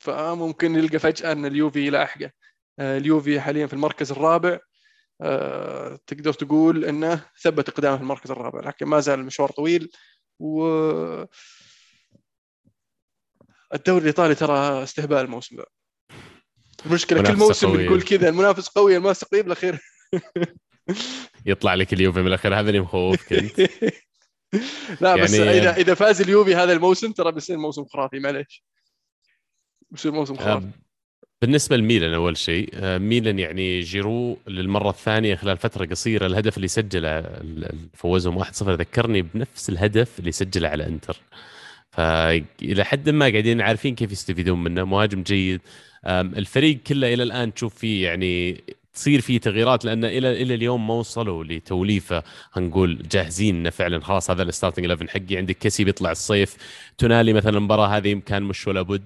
فممكن 0.00 0.72
نلقى 0.72 0.98
فجأة 0.98 1.32
أن 1.32 1.46
اليوفي 1.46 1.86
يلاحقه. 1.86 2.30
آه، 2.78 2.98
اليوفي 2.98 3.40
حاليا 3.40 3.66
في 3.66 3.72
المركز 3.72 4.12
الرابع. 4.12 4.58
تقدر 6.06 6.32
تقول 6.32 6.84
إنه 6.84 7.24
ثبت 7.42 7.68
إقدامه 7.68 7.96
في 7.96 8.02
المركز 8.02 8.30
الرابع 8.30 8.60
لكن 8.60 8.86
ما 8.86 9.00
زال 9.00 9.20
المشوار 9.20 9.50
طويل. 9.50 9.90
و 10.40 10.64
الدوري 13.74 14.00
الإيطالي 14.00 14.34
ترى 14.34 14.82
استهبال 14.82 15.18
الموسم 15.18 15.56
ذا. 15.56 15.64
المشكلة 16.86 17.22
كل 17.22 17.36
موسم 17.36 17.72
بنقول 17.72 18.02
كذا 18.02 18.28
المنافس 18.28 18.68
قوي 18.68 18.96
المنافس 18.96 19.24
قريب 19.24 19.46
الاخير 19.46 19.78
يطلع 21.46 21.74
لك 21.74 21.92
اليوفي 21.92 22.20
من 22.20 22.26
الأخير 22.26 22.54
هذا 22.60 22.68
اللي 22.68 22.80
مخوفك 22.80 23.32
انت 23.32 23.60
لا 25.00 25.10
يعني... 25.10 25.22
بس 25.22 25.34
اذا 25.34 25.76
إذا 25.76 25.94
فاز 25.94 26.20
اليوفي 26.20 26.54
هذا 26.54 26.72
الموسم 26.72 27.12
ترى 27.12 27.32
بيصير 27.32 27.58
موسم 27.58 27.84
خرافي 27.84 28.18
معليش. 28.18 28.64
بيصير 29.90 30.12
موسم 30.12 30.36
خرافي. 30.36 30.70
بالنسبة 31.42 31.76
لميلان 31.76 32.14
أول 32.14 32.36
شيء 32.36 32.70
آه، 32.74 32.98
ميلان 32.98 33.38
يعني 33.38 33.80
جيرو 33.80 34.38
للمرة 34.48 34.90
الثانية 34.90 35.34
خلال 35.34 35.56
فترة 35.58 35.86
قصيرة 35.86 36.26
الهدف 36.26 36.56
اللي 36.56 36.68
سجله 36.68 37.24
فوزهم 37.94 38.44
1-0 38.44 38.62
ذكرني 38.62 39.22
بنفس 39.22 39.68
الهدف 39.68 40.18
اللي 40.18 40.32
سجله 40.32 40.68
على 40.68 40.86
إنتر. 40.86 41.16
فالى 41.90 42.84
حد 42.84 43.08
ما 43.10 43.28
قاعدين 43.30 43.60
عارفين 43.60 43.94
كيف 43.94 44.12
يستفيدون 44.12 44.62
منه 44.64 44.84
مهاجم 44.84 45.22
جيد. 45.22 45.60
الفريق 46.06 46.78
كله 46.86 47.14
إلى 47.14 47.22
الآن 47.22 47.54
تشوف 47.54 47.74
فيه 47.74 48.04
يعني 48.04 48.60
تصير 48.94 49.20
في 49.20 49.38
تغييرات 49.38 49.84
لأن 49.84 50.04
إلى 50.04 50.42
إلى 50.42 50.54
اليوم 50.54 50.86
ما 50.86 50.94
وصلوا 50.94 51.44
لتوليفة 51.44 52.22
هنقول 52.52 53.02
جاهزين 53.10 53.70
فعلا 53.70 54.00
خلاص 54.00 54.30
هذا 54.30 54.42
ال 54.42 54.47
starting 54.47 54.84
11 54.90 55.08
حقي. 55.10 55.36
عندك 55.36 55.58
كسي 55.58 55.84
بيطلع 55.84 56.10
الصيف. 56.10 56.56
تونالي 56.98 57.32
مثلا 57.32 57.56
المباراة 57.58 57.86
هذه 57.86 58.20
كان 58.26 58.42
مش 58.42 58.66
ولا 58.68 58.82
بد. 58.82 59.04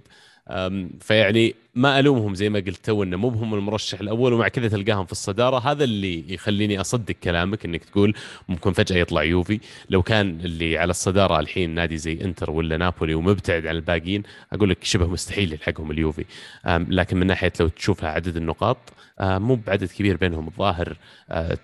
فيعني 1.01 1.55
ما 1.75 1.99
ألومهم 1.99 2.35
زي 2.35 2.49
ما 2.49 2.59
قلت 2.59 2.85
تو 2.85 3.03
إنه 3.03 3.17
مو 3.17 3.29
بهم 3.29 3.55
المرشح 3.55 4.01
الأول 4.01 4.33
ومع 4.33 4.49
كذا 4.49 4.69
تلقاهم 4.69 5.07
في 5.07 5.13
الصدارة. 5.13 5.59
هذا 5.59 5.85
اللي 5.85 6.35
يخليني 6.35 6.81
أصدق 6.81 7.15
كلامك 7.15 7.65
إنك 7.65 7.85
تقول 7.85 8.15
ممكن 8.49 8.73
فجأة 8.73 8.97
يطلع 8.97 9.23
يوفي. 9.23 9.61
لو 9.91 10.03
كان 10.03 10.41
اللي 10.41 10.79
على 10.79 10.91
الصدارة 10.91 11.41
الحين 11.41 11.71
نادي 11.71 11.97
زي 11.97 12.21
إنتر 12.21 12.51
ولا 12.51 12.77
نابولي 12.77 13.15
ومبتعد 13.15 13.67
عن 13.67 13.77
الباقيين 13.77 14.23
أقول 14.53 14.71
لك 14.71 14.85
شبه 14.85 15.07
مستحيل 15.07 15.53
يلحقهم 15.53 15.91
اليوفي. 15.91 16.25
لكن 16.67 17.17
من 17.17 17.27
ناحية 17.27 17.53
لو 17.61 17.69
تشوفها 17.69 18.09
عدد 18.09 18.37
النقاط 18.37 18.79
مو 19.21 19.55
بعدد 19.55 19.89
كبير 19.89 20.17
بينهم 20.17 20.47
الظاهر 20.47 20.97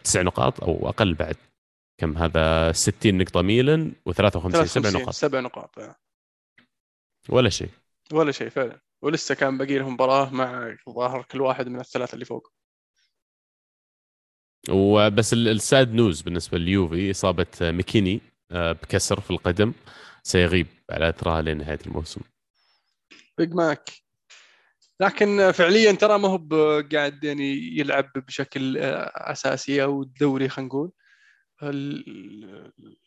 تسع 0.05 0.23
نقاط 0.23 0.65
أو 0.65 0.89
أقل 0.89 1.15
بعد. 1.15 1.37
كم 2.01 2.19
هذا؟ 2.19 2.73
60 2.73 3.19
نقطة 3.19 3.43
ميلان 3.43 3.93
و53 4.09 4.65
سبع 4.65 4.91
نقاط. 4.91 5.15
سبع 5.15 5.41
نقاط 5.41 5.79
ولا 7.29 7.49
شيء. 7.49 7.69
ولا 8.13 8.33
شيء 8.33 8.49
فعلا. 8.49 8.81
ولسه 9.03 9.35
كان 9.35 9.59
باقي 9.59 9.79
لهم 9.79 9.93
مباراة 9.93 10.31
مع 10.31 10.77
ظاهر 10.91 11.23
كل 11.23 11.41
واحد 11.41 11.69
من 11.69 11.81
الثلاثة 11.81 12.15
اللي 12.15 12.25
فوق. 12.25 12.53
وبس 14.71 15.33
ال 15.33 15.48
sad 15.48 15.95
news 15.95 16.21
بالنسبة 16.21 16.59
لليوفي 16.59 17.11
إصابة 17.11 17.47
ماكيني 17.61 18.21
آه، 18.51 18.73
بكسر 18.73 19.21
في 19.21 19.31
القدم 19.31 19.73
سيغيب 20.23 20.67
على 20.91 21.09
إثرها 21.09 21.43
لنهاية 21.43 21.79
الموسم. 21.87 22.21
Big 23.39 23.55
Mac 23.55 23.91
لكن 25.01 25.53
فعليا 25.53 25.93
ترى 25.93 26.19
ما 26.19 26.29
هو 26.29 26.39
قاعد 26.93 27.25
يعني 27.25 27.79
يلعب 27.79 28.13
بشكل 28.15 28.79
آه، 28.79 29.33
أساسي 29.33 29.83
أو 29.83 30.03
الدوري 30.03 30.49
خلينا 30.49 30.69
نقول. 30.69 30.93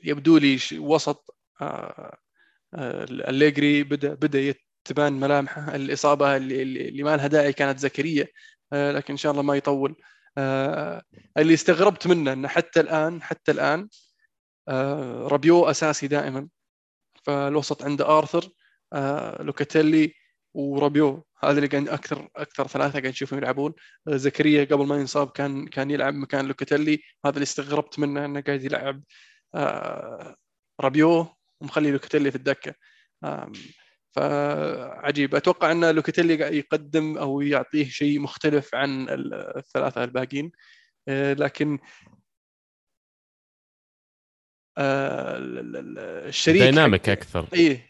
يبدو 0.04 0.38
لي 0.38 0.60
وسط 0.74 1.38
آه، 1.62 2.18
الليجري 3.10 3.84
بدا 3.84 4.14
بدأ 4.14 4.39
تبان 4.86 5.13
ملامحه 5.13 5.75
الإصابة 5.75 6.38
اللي, 6.38 6.61
اللي 6.63 7.03
ما 7.03 7.17
لها 7.17 7.27
داعي 7.27 7.53
كانت 7.53 7.79
زكريا 7.79 8.27
آه، 8.73 8.91
لكن 8.91 9.13
إن 9.13 9.17
شاء 9.17 9.31
الله 9.31 9.43
ما 9.43 9.55
يطول. 9.55 9.95
آه، 10.38 11.03
اللي 11.38 11.53
استغربت 11.53 12.07
منه 12.07 12.34
إنه 12.34 12.47
حتى 12.47 12.79
الان 12.79 13.21
حتى 13.23 13.51
الآن 13.51 13.89
آه، 14.67 15.27
رابيو 15.27 15.65
أساسي 15.69 16.07
دائما. 16.07 16.49
فالوسط 17.25 17.84
عنده 17.84 18.17
آرثر 18.19 18.49
لوكاتيلي 19.39 20.13
ورابيو. 20.53 21.25
هذا 21.43 21.57
اللي 21.57 21.67
قاعد 21.67 21.89
أكثر 21.89 22.29
أكثر 22.36 22.67
ثلاثة 22.67 22.91
قاعد 22.91 23.07
نشوفهم 23.07 23.39
يلعبون. 23.39 23.73
زكريا 24.09 24.65
قبل 24.65 24.86
ما 24.88 24.97
ينصاب 24.97 25.31
كان 25.31 25.67
كان 25.67 25.91
يلعب 25.91 26.13
مكان 26.13 26.47
لوكاتيلي. 26.47 27.03
هذا 27.25 27.34
اللي 27.36 27.43
استغربت 27.43 27.99
منه 27.99 28.25
إنه 28.25 28.41
قاعد 28.41 28.63
يلعب 28.63 29.03
رابيو 30.81 31.27
ومخلي 31.61 31.91
لوكاتيلي 31.91 32.31
في 32.31 32.38
الدكة. 32.38 32.75
فعجيب. 34.16 35.36
أتوقع 35.36 35.72
أن 35.72 35.95
لوكاتيلي 35.95 36.57
يقدم 36.57 37.18
أو 37.18 37.41
يعطيه 37.41 37.89
شيء 37.89 38.20
مختلف 38.20 38.76
عن 38.76 39.07
الثلاثة 39.57 40.03
الباقيين. 40.03 40.51
آه، 41.07 41.34
لكن 41.34 41.80
آه، 44.78 45.38
الشريك 46.28 46.61
dynamic 46.61 47.09
أكثر. 47.09 47.47
اي 47.53 47.88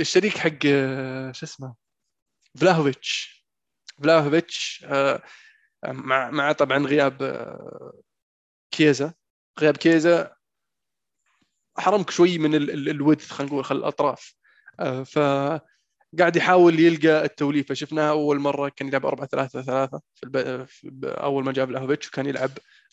الشريك 0.00 0.38
حق 0.38 0.58
آه، 0.66 1.32
شو 1.32 1.46
اسمه؟ 1.46 1.74
فلاهوفيتش. 2.58 3.44
فلاهوفيتش 4.02 4.86
مع 5.84 6.30
مع 6.30 6.52
طبعا 6.52 6.78
غياب 6.78 7.22
كيزا 8.70 9.14
غياب 9.60 9.76
كيزا 9.76 10.36
حرمك 11.78 12.10
شوي 12.10 12.38
من 12.38 12.54
الودث 12.54 13.30
خلينا 13.30 13.52
نقول 13.52 13.64
خل 13.64 13.76
الأطراف. 13.76 14.34
آه، 14.80 15.02
فقاعد 15.02 16.36
يحاول 16.36 16.80
يلقى 16.80 17.24
التوليفة. 17.24 17.74
شفناها 17.74 18.10
أول 18.10 18.38
مرة 18.38 18.68
كان 18.68 18.88
يلعب 18.88 19.06
4 19.06 19.26
3 19.26 19.62
3 19.62 20.00
في 20.66 20.90
أول 21.04 21.44
ما 21.44 21.52
جاب 21.52 21.70
لأهوفيتش 21.70 22.08
وكان 22.08 22.26
يلعب 22.26 22.50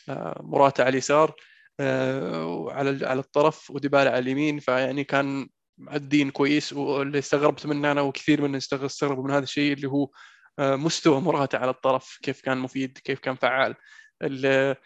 آه، 0.10 0.42
مراتا 0.44 0.82
على 0.82 0.90
اليسار 0.90 1.36
وعلى 1.82 3.08
على 3.08 3.20
الطرف 3.20 3.72
وديبالا 3.72 4.12
على 4.12 4.20
اليمين. 4.20 4.60
فيعني 4.60 5.04
كان 5.04 5.48
مؤدين 5.78 6.30
كويس 6.30 6.74
واللي 6.74 7.20
استغربت 7.20 7.66
منه 7.66 7.92
أنا 7.92 8.02
وكثير 8.02 8.42
من 8.42 8.56
استغربوا 8.56 9.24
من 9.24 9.32
هذا 9.32 9.44
الشيء 9.44 9.74
اللي 9.74 9.88
هو 9.88 10.10
آه، 10.60 10.76
مستوى 10.76 11.22
مراتا 11.22 11.58
على 11.58 11.72
الطرف 11.72 12.20
كيف 12.22 12.42
كان 12.42 12.58
مفيد 12.58 12.98
كيف 12.98 13.20
كان 13.20 13.36
فعال. 13.36 13.76
آه، 14.22 14.78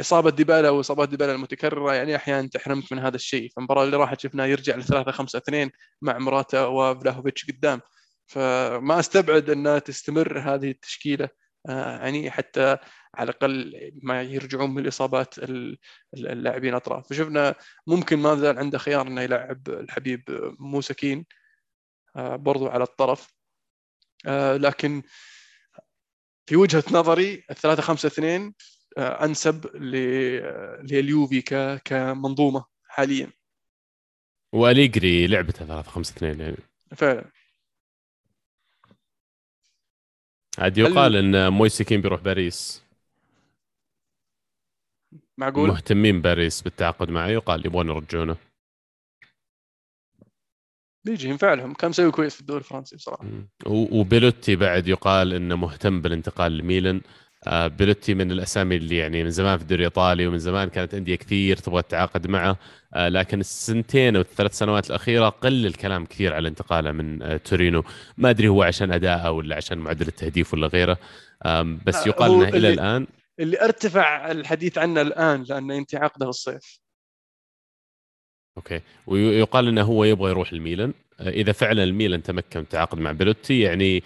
إصابة 0.00 0.30
ديبالا 0.30 0.70
واصابات 0.70 1.08
ديبالا 1.08 1.32
المتكررة 1.32 1.94
يعني 1.94 2.16
أحيانا 2.16 2.48
تحرمك 2.48 2.92
من 2.92 2.98
هذا 2.98 3.16
الشيء. 3.16 3.50
فالمباراة 3.56 3.84
اللي 3.84 3.96
راحت 3.96 4.20
شفناه 4.20 4.46
يرجع 4.46 4.76
ل 4.76 4.84
3 4.84 5.12
5 5.12 5.38
2 5.38 5.70
مع 6.02 6.18
مراتا 6.18 6.66
وفلاهوفيتش 6.66 7.46
قدام. 7.50 7.80
فما 8.26 9.00
أستبعد 9.00 9.50
أنها 9.50 9.78
تستمر 9.78 10.38
هذه 10.38 10.70
التشكيلة 10.70 11.28
آه، 11.68 11.98
يعني 11.98 12.30
حتى 12.30 12.76
على 13.14 13.30
الأقل 13.30 13.72
ما 14.02 14.22
يرجعون 14.22 14.70
من 14.70 14.82
الإصابات 14.82 15.34
اللاعبين 16.14 16.74
اطراف 16.74 17.08
فشفنا 17.08 17.54
ممكن 17.86 18.18
ما 18.18 18.34
زال 18.34 18.58
عنده 18.58 18.78
خيار 18.78 19.06
إنه 19.06 19.22
يلعب 19.22 19.68
الحبيب 19.68 20.22
موسى 20.58 20.94
كين 20.94 21.26
آه، 22.16 22.36
برضو 22.36 22.68
على 22.68 22.84
الطرف. 22.84 23.28
آه، 24.26 24.56
لكن 24.56 25.02
في 26.46 26.56
وجهة 26.56 26.84
نظري 26.92 27.44
الثلاثة 27.50 27.82
خمسة 27.82 28.06
اثنين 28.06 28.42
آه، 28.46 28.75
أنسب 28.98 29.76
لليوفي 30.92 31.42
كمنظومة 31.84 32.64
حاليا. 32.88 33.30
وأليجري 34.52 35.26
لعبته 35.26 35.66
3 35.66 35.90
5 35.90 36.16
2 36.16 36.40
يعني. 36.40 36.56
فعلا. 36.96 37.30
عاد 40.58 40.78
يقال 40.78 41.16
هل... 41.16 41.36
إن 41.36 41.52
مويسكين 41.52 42.00
بيروح 42.00 42.20
باريس. 42.20 42.82
معقول؟ 45.38 45.68
مهتمين 45.68 46.22
باريس 46.22 46.62
بالتعاقد 46.62 47.10
معه. 47.10 47.28
يقال 47.28 47.66
يبغون 47.66 47.88
يرجونه 47.88 48.36
بيجي 51.04 51.28
ينفع 51.28 51.54
لهم 51.54 51.74
كان 51.74 51.90
مسوي 51.90 52.10
كويس 52.10 52.34
في 52.34 52.40
الدوري 52.40 52.60
الفرنسي 52.60 52.96
بصراحة. 52.96 53.24
وبيلوتي 53.66 54.56
بعد 54.56 54.88
يقال 54.88 55.32
إنه 55.32 55.56
مهتم 55.56 56.00
بالانتقال 56.00 56.58
لميلان. 56.58 57.00
بيلوتي 57.48 58.14
من 58.14 58.32
الأسامي 58.32 58.76
اللي 58.76 58.96
يعني 58.96 59.24
من 59.24 59.30
زمان 59.30 59.56
في 59.56 59.62
الدوري 59.62 59.80
الإيطالي 59.80 60.26
ومن 60.26 60.38
زمان 60.38 60.68
كانت 60.68 60.94
انديه 60.94 61.16
كثير 61.16 61.56
تبغى 61.56 61.82
تتعاقد 61.82 62.26
معه. 62.26 62.56
آه، 62.94 63.08
لكن 63.08 63.40
السنتين 63.40 64.16
أو 64.16 64.22
الثلاث 64.22 64.58
سنوات 64.58 64.90
الأخيرة 64.90 65.28
قل 65.28 65.66
الكلام 65.66 66.06
كثير 66.06 66.34
على 66.34 66.48
انتقاله 66.48 66.92
من 66.92 67.22
آه، 67.22 67.36
تورينو. 67.36 67.84
ما 68.16 68.30
أدري 68.30 68.48
هو 68.48 68.62
عشان 68.62 68.92
أداءه 68.92 69.30
ولا 69.30 69.56
عشان 69.56 69.78
معدل 69.78 70.08
التهديف 70.08 70.54
ولا 70.54 70.66
غيره. 70.66 70.98
بس 71.86 72.06
يقال 72.06 72.34
إنه 72.34 72.48
إلى 72.48 72.68
الآن 72.68 73.06
اللي 73.40 73.60
ارتفع 73.60 74.30
الحديث 74.30 74.78
عنه 74.78 75.00
الآن 75.00 75.42
لأنه 75.48 75.74
ينتهي 75.74 76.00
عقده 76.00 76.28
الصيف. 76.28 76.80
okay. 78.56 78.80
ويقال 79.06 79.68
إنه 79.68 79.82
هو 79.82 80.04
يبغى 80.04 80.30
يروح 80.30 80.52
الميلان. 80.52 80.92
إذا 81.20 81.52
فعلا 81.52 81.84
الميلان 81.84 82.22
تمكن 82.22 82.60
التعاقد 82.60 82.98
مع 82.98 83.12
بيلوتي 83.12 83.60
يعني 83.60 84.02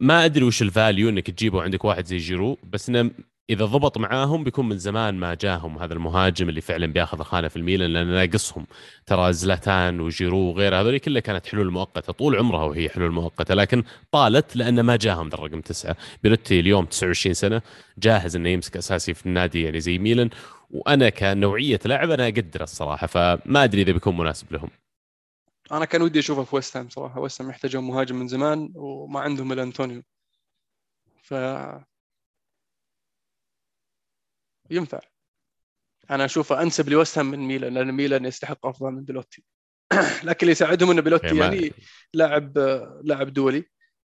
ما 0.00 0.24
أدري 0.24 0.44
وش 0.44 0.62
ال 0.62 0.70
value 0.70 1.08
إنك 1.08 1.30
تجيبه 1.30 1.62
عندك 1.62 1.84
واحد 1.84 2.06
زي 2.06 2.16
جيرو 2.16 2.58
بس 2.72 2.88
إنه 2.88 3.10
إذا 3.50 3.64
ضبط 3.64 3.98
معاهم 3.98 4.44
بيكون 4.44 4.68
من 4.68 4.78
زمان 4.78 5.14
ما 5.14 5.34
جاهم 5.34 5.78
هذا 5.78 5.94
المهاجم 5.94 6.48
اللي 6.48 6.60
فعلا 6.60 6.86
بياخذ 6.86 7.22
خانه 7.22 7.48
في 7.48 7.56
الميلان 7.56 7.92
لأن 7.92 8.06
ناقصهم 8.06 8.66
ترى 9.06 9.32
زلاتان 9.32 10.00
وجيرو 10.00 10.38
وغيرها 10.38 10.80
هذول 10.80 10.98
كلها 10.98 11.20
كانت 11.20 11.46
حلول 11.46 11.70
مؤقتة 11.70 12.12
طول 12.12 12.36
عمرها 12.36 12.64
وهي 12.64 12.88
حلول 12.88 13.10
مؤقتة 13.10 13.54
لكن 13.54 13.82
طالت 14.12 14.56
لأن 14.56 14.80
ما 14.80 14.96
جاهم 14.96 15.28
ذا 15.28 15.34
الرقم 15.34 15.60
تسعة. 15.60 15.96
بيلوتي 16.22 16.60
اليوم 16.60 16.84
29 16.84 17.34
سنة 17.34 17.62
جاهز 17.98 18.36
إنه 18.36 18.48
يمسك 18.48 18.76
أساسي 18.76 19.14
في 19.14 19.26
النادي 19.26 19.62
يعني 19.62 19.80
زي 19.80 19.98
ميلان 19.98 20.30
وأنا 20.70 21.08
كنوعية 21.08 21.80
لاعب 21.84 22.10
أنا 22.10 22.24
اقدره 22.28 22.62
الصراحة 22.62 23.06
فما 23.06 23.64
أدري 23.64 23.82
إذا 23.82 23.92
بيكون 23.92 24.16
مناسب 24.16 24.52
لهم. 24.52 24.70
أنا 25.72 25.84
كان 25.84 26.02
ودي 26.02 26.18
أشوفه 26.18 26.44
في 26.44 26.56
ويست 26.56 26.76
هام 26.76 26.88
صراحة. 26.88 27.20
ويست 27.20 27.40
هام 27.40 27.50
يحتاجون 27.50 27.84
مهاجم 27.84 28.16
من 28.16 28.28
زمان 28.28 28.72
وما 28.74 29.20
عندهم 29.20 29.52
إلا 29.52 29.62
أنطونيو. 29.62 30.02
ف 31.22 31.34
ينفع. 34.70 35.00
أنا 36.10 36.24
أشوفه 36.24 36.62
أنسب 36.62 36.88
لويست 36.88 37.18
هام 37.18 37.26
من 37.26 37.38
ميلان 37.38 37.74
لأن 37.74 37.92
ميلان 37.92 38.24
يستحق 38.24 38.66
أفضل 38.66 38.90
من 38.90 39.04
بلوتي 39.04 39.44
لكن 40.24 40.38
اللي 40.42 40.52
يساعدهم 40.52 40.90
ان 40.90 41.00
بلوتي 41.00 41.36
يعني 41.36 41.72
لاعب 42.14 42.58
لاعب 43.04 43.32
دولي. 43.32 43.64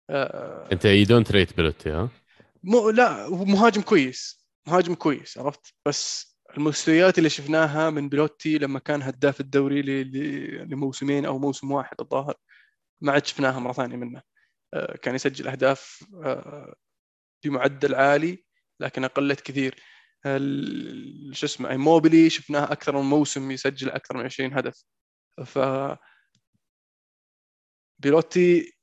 آه، 0.09 0.69
أنت 0.71 0.85
you 0.85 1.05
don't 1.05 1.31
rate 1.31 1.57
بلوتي 1.57 1.89
ها؟ 1.89 2.09
مو 2.63 2.89
لا 2.89 3.29
مهاجم 3.29 3.81
كويس. 3.81 4.47
مهاجم 4.67 4.93
كويس 4.95 5.37
عرفت؟ 5.37 5.73
بس 5.85 6.34
المستويات 6.57 7.17
اللي 7.17 7.29
شفناها 7.29 7.89
من 7.89 8.09
بلوتي 8.09 8.57
لما 8.57 8.79
كان 8.79 9.01
هداف 9.01 9.39
الدوري 9.41 9.81
لموسمين 10.63 11.25
أو 11.25 11.39
موسم 11.39 11.71
واحد 11.71 11.95
الظاهر 12.01 12.35
ما 13.01 13.11
عاد 13.11 13.25
شفناها 13.25 13.59
مرة 13.59 13.73
ثانية 13.73 13.95
منه. 13.95 14.21
آه، 14.73 14.97
كان 14.97 15.15
يسجل 15.15 15.47
أهداف 15.47 16.05
آه، 16.23 16.75
بمعدل 17.43 17.95
عالي 17.95 18.45
لكن 18.79 19.03
أقلت 19.03 19.41
كثير. 19.41 19.75
شو 21.31 21.45
اسمه 21.45 21.69
إيموبيلي 21.69 22.29
شفناه 22.29 22.71
أكثر 22.71 22.97
من 22.97 23.03
موسم 23.09 23.51
يسجل 23.51 23.89
أكثر 23.89 24.17
من 24.17 24.25
20 24.25 24.53
هدف. 24.53 24.83
ف 25.45 25.59
بيلوتي 27.99 28.75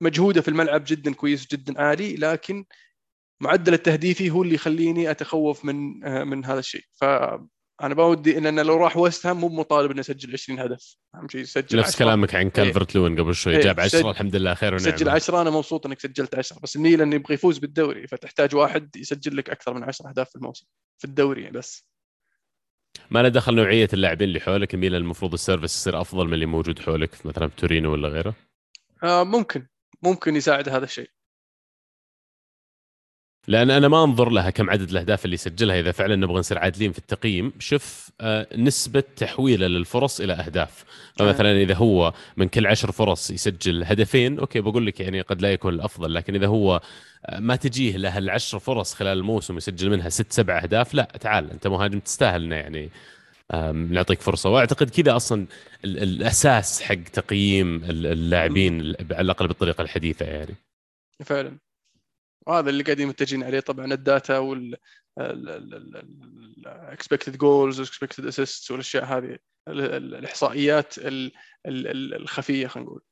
مجهوده 0.00 0.40
في 0.40 0.48
الملعب 0.48 0.84
جدا 0.86 1.14
كويس 1.14 1.46
جدا 1.46 1.82
عالي 1.82 2.16
لكن 2.16 2.64
معدل 3.40 3.74
التهديفي 3.74 4.30
هو 4.30 4.42
اللي 4.42 4.54
يخليني 4.54 5.10
أتخوف 5.10 5.64
من 5.64 6.04
آه، 6.04 6.24
من 6.24 6.44
هذا 6.44 6.58
الشيء. 6.58 6.84
فأنا 7.00 7.94
بودي 7.94 8.38
إن 8.38 8.46
أنا 8.46 8.60
لو 8.60 8.76
راح 8.76 8.96
ويست 8.96 9.26
هام 9.26 9.40
مو 9.40 9.48
مطالب 9.48 9.90
انه 9.90 10.00
يسجل 10.00 10.32
20 10.32 10.60
هدف. 10.60 10.96
اهم 11.14 11.28
شيء 11.28 11.40
يسجل 11.40 11.78
نفس 11.78 11.94
10. 11.94 11.98
كلامك 11.98 12.34
عن 12.34 12.50
كالفرت 12.50 12.94
لوين 12.94 13.20
قبل 13.20 13.34
شوي. 13.34 13.56
إيه. 13.56 13.60
جاب 13.60 13.80
10 13.80 14.10
الحمد 14.10 14.36
لله 14.36 14.54
خير 14.54 14.74
ونعم 14.74 14.96
سجل 14.96 15.08
10 15.08 15.42
أنا 15.42 15.50
مبسوط 15.50 15.86
إنك 15.86 16.00
سجلت 16.00 16.34
10 16.34 16.60
بس 16.62 16.76
الميلان 16.76 17.12
يبغى 17.12 17.34
يفوز 17.34 17.58
بالدوري 17.58 18.06
فتحتاج 18.06 18.54
واحد 18.54 18.96
يسجل 18.96 19.36
لك 19.36 19.50
أكثر 19.50 19.74
من 19.74 19.84
10 19.84 20.08
أهداف 20.08 20.28
في 20.28 20.36
الموسم 20.36 20.66
في 20.98 21.04
الدوري 21.04 21.50
بس. 21.50 21.86
ما 23.10 23.22
له 23.22 23.28
دخل 23.28 23.54
نوعية 23.54 23.88
اللاعبين 23.92 24.28
اللي 24.28 24.40
حولك؟ 24.40 24.74
الميلان 24.74 25.00
المفروض 25.00 25.32
ال 25.32 25.38
service 25.38 25.76
يصير 25.76 26.00
أفضل 26.00 26.26
من 26.26 26.34
اللي 26.34 26.46
موجود 26.46 26.78
حولك 26.78 27.26
مثلا 27.26 27.48
في 27.48 27.56
تورينو 27.56 27.92
ولا 27.92 28.08
غيره؟ 28.08 28.34
آه 29.02 29.24
ممكن. 29.24 29.66
ممكن 30.02 30.36
يساعد 30.36 30.68
هذا 30.68 30.84
الشيء. 30.84 31.10
لأن 33.48 33.70
أنا 33.70 33.88
ما 33.88 34.04
أنظر 34.04 34.30
لها 34.30 34.50
كم 34.50 34.70
عدد 34.70 34.90
الأهداف 34.90 35.24
اللي 35.24 35.34
يسجلها 35.34 35.80
إذا 35.80 35.92
فعلا 35.92 36.16
نبغى 36.16 36.38
نصير 36.38 36.58
عادلين 36.58 36.92
في 36.92 36.98
التقييم. 36.98 37.52
شوف 37.58 38.10
آه، 38.20 38.46
نسبة 38.56 39.04
تحويله 39.16 39.66
للفرص 39.66 40.20
إلى 40.20 40.32
أهداف. 40.32 40.84
فمثلا 41.16 41.62
إذا 41.62 41.74
هو 41.74 42.12
من 42.36 42.48
كل 42.48 42.66
عشر 42.66 42.92
فرص 42.92 43.30
يسجل 43.30 43.84
هدفين 43.84 44.38
أوكي 44.38 44.60
بقول 44.60 44.86
لك 44.86 45.00
يعني 45.00 45.20
قد 45.20 45.42
لا 45.42 45.52
يكون 45.52 45.74
الأفضل. 45.74 46.14
لكن 46.14 46.34
إذا 46.34 46.46
هو 46.46 46.80
آه، 47.26 47.40
ما 47.40 47.56
تجيه 47.56 47.96
له 47.96 48.18
العشر 48.18 48.58
فرص 48.58 48.94
خلال 48.94 49.18
الموسم 49.18 49.56
يسجل 49.56 49.90
منها 49.90 50.08
ست 50.08 50.32
سبع 50.32 50.58
أهداف 50.62 50.94
لا 50.94 51.08
تعال 51.20 51.50
أنت 51.50 51.66
مهاجم 51.66 51.98
تستاهل 52.00 52.52
يعني. 52.52 52.90
نعطيك 53.90 54.20
فرصة. 54.20 54.50
وأعتقد 54.50 54.90
كذا 54.90 55.16
أصلا 55.16 55.46
الأساس 55.84 56.82
حق 56.82 56.94
تقييم 56.94 57.84
اللاعبين 57.84 58.94
على 59.10 59.20
الأقل 59.20 59.48
بالطريقة 59.48 59.82
الحديثة 59.82 60.26
يعني. 60.26 60.54
فعلا. 61.24 61.65
وهذا 62.46 62.70
اللي 62.70 62.82
قاعدين 62.82 63.08
متجهين 63.08 63.42
عليه 63.42 63.60
طبعا 63.60 63.92
ال 63.92 64.01
data 64.01 64.38
وال 64.38 64.76
expected 66.66 67.36
goals 67.36 67.80
و 67.80 67.85
expected 67.85 68.26
assists 68.26 68.70
والأشياء 68.70 69.04
هذه 69.04 69.38
الإحصائيات 69.68 70.94
الخفية 71.66 72.66
خلينا 72.66 72.88
نقول. 72.88 73.02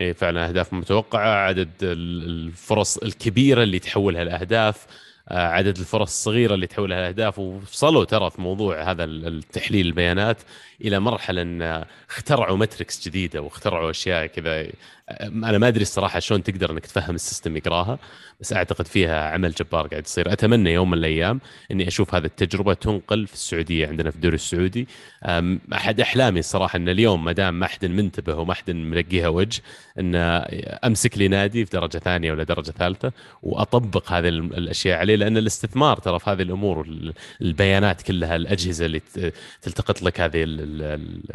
إيه 0.00 0.12
فعلا 0.12 0.48
أهداف 0.48 0.72
متوقعة 0.72 1.28
عدد 1.28 1.70
الفرص 1.82 2.98
الكبيرة 2.98 3.62
اللي 3.62 3.78
تحولها 3.78 4.24
لاهداف 4.24 4.86
آه، 5.28 5.46
عدد 5.46 5.78
الفرص 5.78 6.08
الصغيرة 6.08 6.54
اللي 6.54 6.66
تحولها 6.66 7.00
لاهداف 7.00 7.38
وصلوا 7.38 8.04
ترى 8.04 8.30
في 8.30 8.40
موضوع 8.40 8.90
هذا 8.90 9.04
التحليل 9.04 9.86
البيانات 9.86 10.42
إلى 10.80 11.00
مرحلة 11.00 11.42
إن 11.42 11.84
اخترعوا 12.08 12.56
متركس 12.56 13.08
جديدة 13.08 13.42
واخترعوا 13.42 13.90
أشياء 13.90 14.26
كذا 14.26 14.66
أنا 15.10 15.58
ما 15.58 15.68
أدري 15.68 15.82
الصراحة 15.82 16.20
شلون 16.20 16.42
تقدر 16.42 16.70
إنك 16.70 16.86
تفهم 16.86 17.14
السيستم 17.14 17.56
يقراها 17.56 17.98
بس 18.40 18.52
أعتقد 18.52 18.86
فيها 18.86 19.30
عمل 19.30 19.50
جبار 19.50 19.86
قاعد 19.86 20.04
يصير. 20.06 20.32
أتمنى 20.32 20.72
يوم 20.72 20.90
من 20.90 20.98
الأيام 20.98 21.40
إني 21.70 21.88
أشوف 21.88 22.14
هذه 22.14 22.24
التجربة 22.24 22.74
تنقل 22.74 23.26
في 23.26 23.32
السعودية 23.32 23.86
عندنا 23.88 24.10
في 24.10 24.16
الدوري 24.16 24.34
السعودي. 24.34 24.88
أحد 25.72 26.00
أحلامي 26.00 26.40
الصراحة 26.40 26.76
إن 26.76 26.88
اليوم 26.88 27.24
ما 27.24 27.32
دام 27.32 27.58
ما 27.58 27.66
حد 27.66 27.84
منتبه 27.84 28.34
وما 28.34 28.54
حد 28.54 28.70
ملقيها 28.70 29.28
وجه 29.28 29.62
إن 29.98 30.14
أمسك 30.84 31.18
لي 31.18 31.28
نادي 31.28 31.64
في 31.64 31.70
درجة 31.70 31.98
ثانية 31.98 32.32
ولا 32.32 32.42
درجة 32.42 32.70
ثالثة 32.70 33.12
وأطبق 33.42 34.12
هذه 34.12 34.28
الأشياء 34.28 34.98
عليه 34.98 35.16
لأن 35.16 35.36
الاستثمار 35.36 35.96
ترى 35.96 36.18
في 36.18 36.30
هذه 36.30 36.42
الأمور 36.42 36.88
البيانات 37.40 38.02
كلها 38.02 38.36
الأجهزة 38.36 38.86
اللي 38.86 39.00
تلتقط 39.62 40.02
لك 40.02 40.20
هذه 40.20 40.44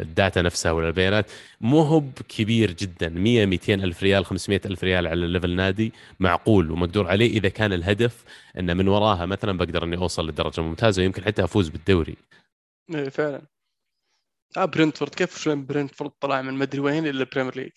ال 0.00 0.08
data 0.08 0.42
نفسها 0.42 0.72
ولا 0.72 0.88
البيانات 0.88 1.30
مو 1.60 1.82
هو 1.82 2.02
كبير 2.28 2.70
جدا 2.72 3.08
100 3.08 3.46
200 3.68 3.74
ألف 3.84 4.02
ريال 4.02 4.26
500 4.26 4.60
ألف 4.66 4.84
ريال 4.84 5.06
على 5.06 5.26
level 5.26 5.56
نادي 5.56 5.92
معقول 6.20 6.70
ومقدور 6.70 7.08
عليه. 7.08 7.30
إذا 7.30 7.48
كان 7.48 7.72
الهدف 7.72 8.24
إن 8.58 8.76
من 8.76 8.88
وراها 8.88 9.26
مثلا 9.26 9.58
بقدر 9.58 9.84
إني 9.84 9.96
أوصل 9.96 10.28
لدرجة 10.28 10.60
ممتازة 10.60 11.02
ويمكن 11.02 11.24
حتى 11.24 11.44
أفوز 11.44 11.68
بالدوري. 11.68 12.16
إيه 12.94 13.08
فعلا. 13.08 13.42
آه 14.56 14.64
برنتفورد. 14.64 15.14
كيف 15.14 15.38
شلون 15.38 15.66
برنتفورد 15.66 16.10
طلع 16.20 16.42
من 16.42 16.54
مدري 16.54 16.80
وين 16.80 17.06
إلى 17.06 17.20
البريمير 17.20 17.56
ليج 17.56 17.70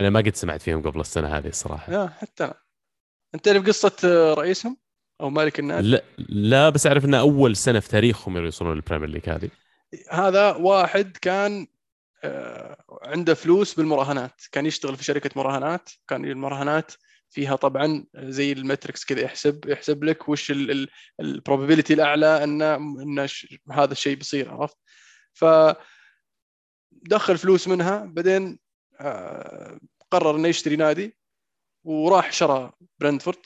أنا 0.00 0.10
ما 0.10 0.20
قد 0.20 0.36
سمعت 0.36 0.62
فيهم 0.62 0.82
قبل 0.82 1.00
السنة 1.00 1.28
هذه 1.38 1.48
الصراحة. 1.48 1.92
آه 1.94 2.08
حتى 2.08 2.44
أنا. 2.44 2.54
أنت 3.34 3.44
تعرف 3.44 3.66
قصة 3.66 3.96
آه، 4.04 4.34
رئيسهم 4.34 4.76
أو 5.20 5.30
مالك 5.30 5.58
النادي؟ 5.58 5.88
لا 5.88 6.02
لا 6.28 6.70
بس 6.70 6.86
أعرف 6.86 7.04
انه 7.04 7.20
أول 7.20 7.56
سنة 7.56 7.80
في 7.80 7.88
تاريخهم 7.88 8.36
يوصلون 8.36 8.74
للبريمير 8.74 9.08
ليج 9.08 9.30
هذه. 9.30 9.50
هذا 10.10 10.52
واحد 10.52 11.16
كان 11.16 11.60
آه، 11.62 11.66
عنده 13.02 13.34
فلوس 13.34 13.74
بالمراهنات. 13.74 14.42
كان 14.52 14.66
يشتغل 14.66 14.96
في 14.96 15.04
شركة 15.04 15.30
مراهنات. 15.36 15.90
كان 16.08 16.24
المراهنات 16.24 16.92
فيها 17.30 17.56
طبعا 17.56 18.04
زي 18.16 18.52
ال 18.52 18.59
matrix 18.59 19.04
كذا 19.04 19.20
يحسب 19.20 19.68
يحسب 19.68 20.04
لك 20.04 20.28
وش 20.28 20.52
ال 21.20 21.26
probability 21.26 21.94
الأعلى 21.94 22.44
إن 22.44 22.62
إن 22.62 23.28
هذا 23.72 23.92
الشيء 23.92 24.16
بيصير 24.16 24.50
عرفت؟ 24.50 24.76
ف 25.32 25.44
دخل 26.92 27.38
فلوس 27.38 27.68
منها. 27.68 28.04
بعدين 28.04 28.58
آه، 29.00 29.78
قرر 30.10 30.36
إنه 30.36 30.48
يشتري 30.48 30.76
نادي 30.76 31.16
وراح 31.84 32.32
شرى 32.32 32.72
برنتفورد 33.00 33.38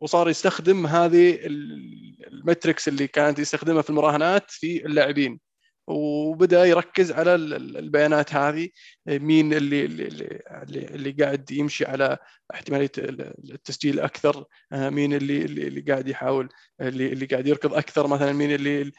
وصار 0.00 0.28
يستخدم 0.28 0.86
هذه 0.86 1.38
المتركس 1.46 2.88
اللي 2.88 3.06
كانت 3.08 3.38
يستخدمها 3.38 3.82
في 3.82 3.90
المراهنات 3.90 4.50
في 4.50 4.86
اللاعبين. 4.86 5.40
وبدأ 5.86 6.64
يركز 6.64 7.12
على 7.12 7.34
البيانات 7.34 8.34
هذه 8.34 8.70
مين 9.06 9.52
اللي 9.54 9.84
اللي 9.84 10.40
اللي 10.72 11.10
قاعد 11.10 11.50
يمشي 11.50 11.84
على 11.84 12.18
احتمالية 12.54 12.90
التسجيل 12.98 14.00
أكثر 14.00 14.44
مين 14.72 15.14
اللي 15.14 15.44
اللي 15.44 15.80
قاعد 15.80 16.08
يحاول 16.08 16.48
اللي 16.80 17.12
اللي 17.12 17.26
قاعد 17.26 17.46
يركض 17.46 17.74
أكثر 17.74 18.06
مثلا 18.06 18.32
مين 18.32 18.54
اللي 18.54 18.92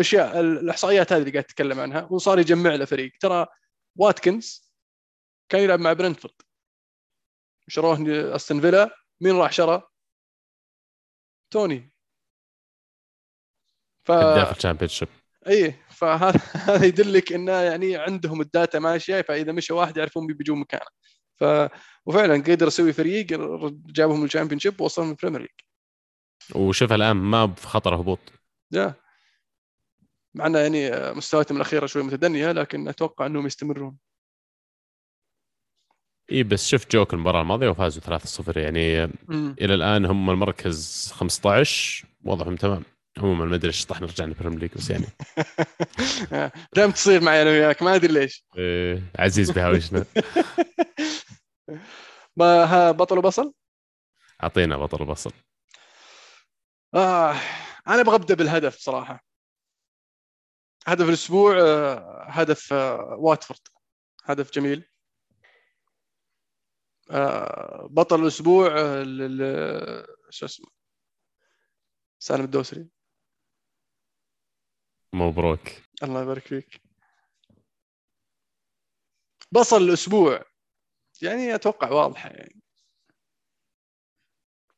أشياء 0.00 0.40
الإحصائيات 0.40 1.12
هذه 1.12 1.20
اللي 1.20 1.30
قاعد 1.30 1.44
يتكلم 1.44 1.80
عنها. 1.80 2.08
وصار 2.10 2.38
يجمع 2.38 2.74
له 2.74 2.84
فريق. 2.84 3.12
ترى 3.20 3.46
واتكنز 3.96 4.72
كان 5.48 5.60
يلعب 5.62 5.80
مع 5.80 5.92
برنتفورد. 5.92 6.34
شروه 7.68 7.98
أستون 8.36 8.60
فيلا. 8.60 8.90
مين 9.20 9.36
راح 9.36 9.52
شرى؟ 9.52 9.82
توني. 11.50 11.92
ف 14.04 14.10
هداف 14.10 14.56
الشامبيونشيب 14.56 15.08
اي 15.48 15.74
فهذا 15.90 16.40
هذا 16.68 16.86
يدلك 16.86 17.32
إنه 17.32 17.52
يعني 17.52 17.96
عندهم 17.96 18.40
ال 18.40 18.48
data 18.48 18.78
ماشية 18.78 19.22
فإذا 19.22 19.52
مشى 19.52 19.72
واحد 19.72 19.96
يعرفون 19.96 20.26
بيجون 20.26 20.58
مكانه. 20.58 20.86
ف 21.36 21.44
وفعلا 22.06 22.34
قدر 22.34 22.66
يسوي 22.66 22.92
فريق 22.92 23.26
جابهم 23.86 24.24
الشامبيون 24.24 24.58
شيب 24.58 24.80
ووصلهم 24.80 25.10
البريمير 25.10 25.40
ليج 25.40 25.50
وشوف 26.54 26.92
الآن 26.92 27.16
ما 27.16 27.44
بخطر 27.46 27.94
هبوط. 27.94 28.18
yeah. 28.72 28.94
مع 30.34 30.46
إنه 30.46 30.58
يعني 30.58 30.90
مستوياتهم 31.14 31.56
الاخيره 31.56 31.86
شوي 31.86 32.02
متدنية 32.02 32.52
لكن 32.52 32.88
أتوقع 32.88 33.26
إنهم 33.26 33.46
يستمرون. 33.46 33.96
اي 36.32 36.42
بس 36.42 36.68
شفت 36.68 36.92
جوك 36.92 37.14
المباراة 37.14 37.42
الماضية 37.42 37.68
وفازوا 37.68 38.02
3-0 38.02 38.56
يعني 38.56 39.06
م. 39.06 39.54
إلى 39.60 39.74
الآن 39.74 40.04
هم 40.04 40.30
المركز 40.30 41.10
15 41.14 42.06
وضعهم 42.24 42.56
تمام. 42.56 42.95
عموما 43.18 43.44
ما 43.44 43.54
أدري 43.54 43.68
إيش 43.68 43.86
طحنا 43.86 44.06
رجعنا 44.06 44.32
البريمير 44.32 44.58
ليج 44.58 44.70
بس 44.74 44.90
يعني. 44.90 45.06
دائما 46.76 46.92
تصير 46.92 47.20
معي 47.22 47.42
أنا 47.42 47.50
وياك 47.50 47.82
ما 47.82 47.94
أدري 47.94 48.12
ليش. 48.12 48.44
إيه 48.58 49.02
عزيز 49.18 49.50
بهاوشنا 49.50 50.04
بطل 52.92 53.18
وبصل؟ 53.18 53.54
أعطينا 54.42 54.76
بطل 54.76 55.02
وبصل. 55.02 55.32
آه 56.94 57.34
أنا 57.88 58.00
أبغى 58.00 58.14
أبدأ 58.14 58.34
بالهدف 58.34 58.78
صراحة. 58.78 59.24
هدف 60.86 61.08
الأسبوع 61.08 61.58
آه، 61.60 62.24
هدف 62.28 62.72
آه، 62.72 63.16
واتفورد. 63.18 63.60
هدف 64.24 64.50
جميل. 64.50 64.88
آه، 67.10 67.88
بطل 67.90 68.22
الأسبوع 68.22 68.68
شو 70.30 70.46
اسمه؟ 70.46 70.66
سالم 72.18 72.44
الدوسري. 72.44 72.95
مبروك. 75.16 75.60
الله 76.02 76.22
يبارك 76.22 76.42
فيك. 76.42 76.80
بصل 79.52 79.82
الأسبوع. 79.82 80.42
يعني 81.22 81.54
أتوقع 81.54 81.90
واضحة 81.90 82.30
يعني. 82.30 82.60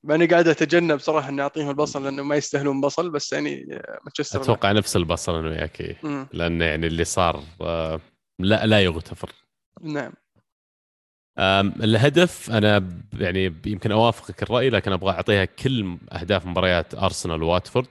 ماني 0.02 0.26
قاعد 0.26 0.48
أتجنب 0.48 0.98
صراحة 0.98 1.28
إني 1.28 1.42
أعطيهم 1.42 1.70
البصل 1.70 2.04
لأنه 2.04 2.22
ما 2.22 2.36
يستاهلون 2.36 2.80
بصل 2.80 3.10
بس 3.10 3.32
يعني 3.32 3.80
مانشستر 4.04 4.42
أتوقع 4.42 4.72
نفس 4.72 4.96
البصل 4.96 5.34
أنا 5.34 5.48
وياك 5.48 5.96
لأنه 6.32 6.64
يعني 6.64 6.86
اللي 6.86 7.04
صار 7.04 7.44
آه، 7.60 8.00
لا 8.38 8.66
لا 8.66 8.80
يغتفر. 8.80 9.32
نعم. 9.80 10.12
الهدف 11.82 12.50
أنا 12.50 12.88
يعني 13.12 13.54
يمكن 13.66 13.92
أوافقك 13.92 14.42
الرأي 14.42 14.70
لكن 14.70 14.92
أبغى 14.92 15.10
أعطيها 15.10 15.44
كل 15.44 15.98
أهداف 16.12 16.46
مباريات 16.46 16.94
أرسنال 16.94 17.42
وواتفورد 17.42 17.88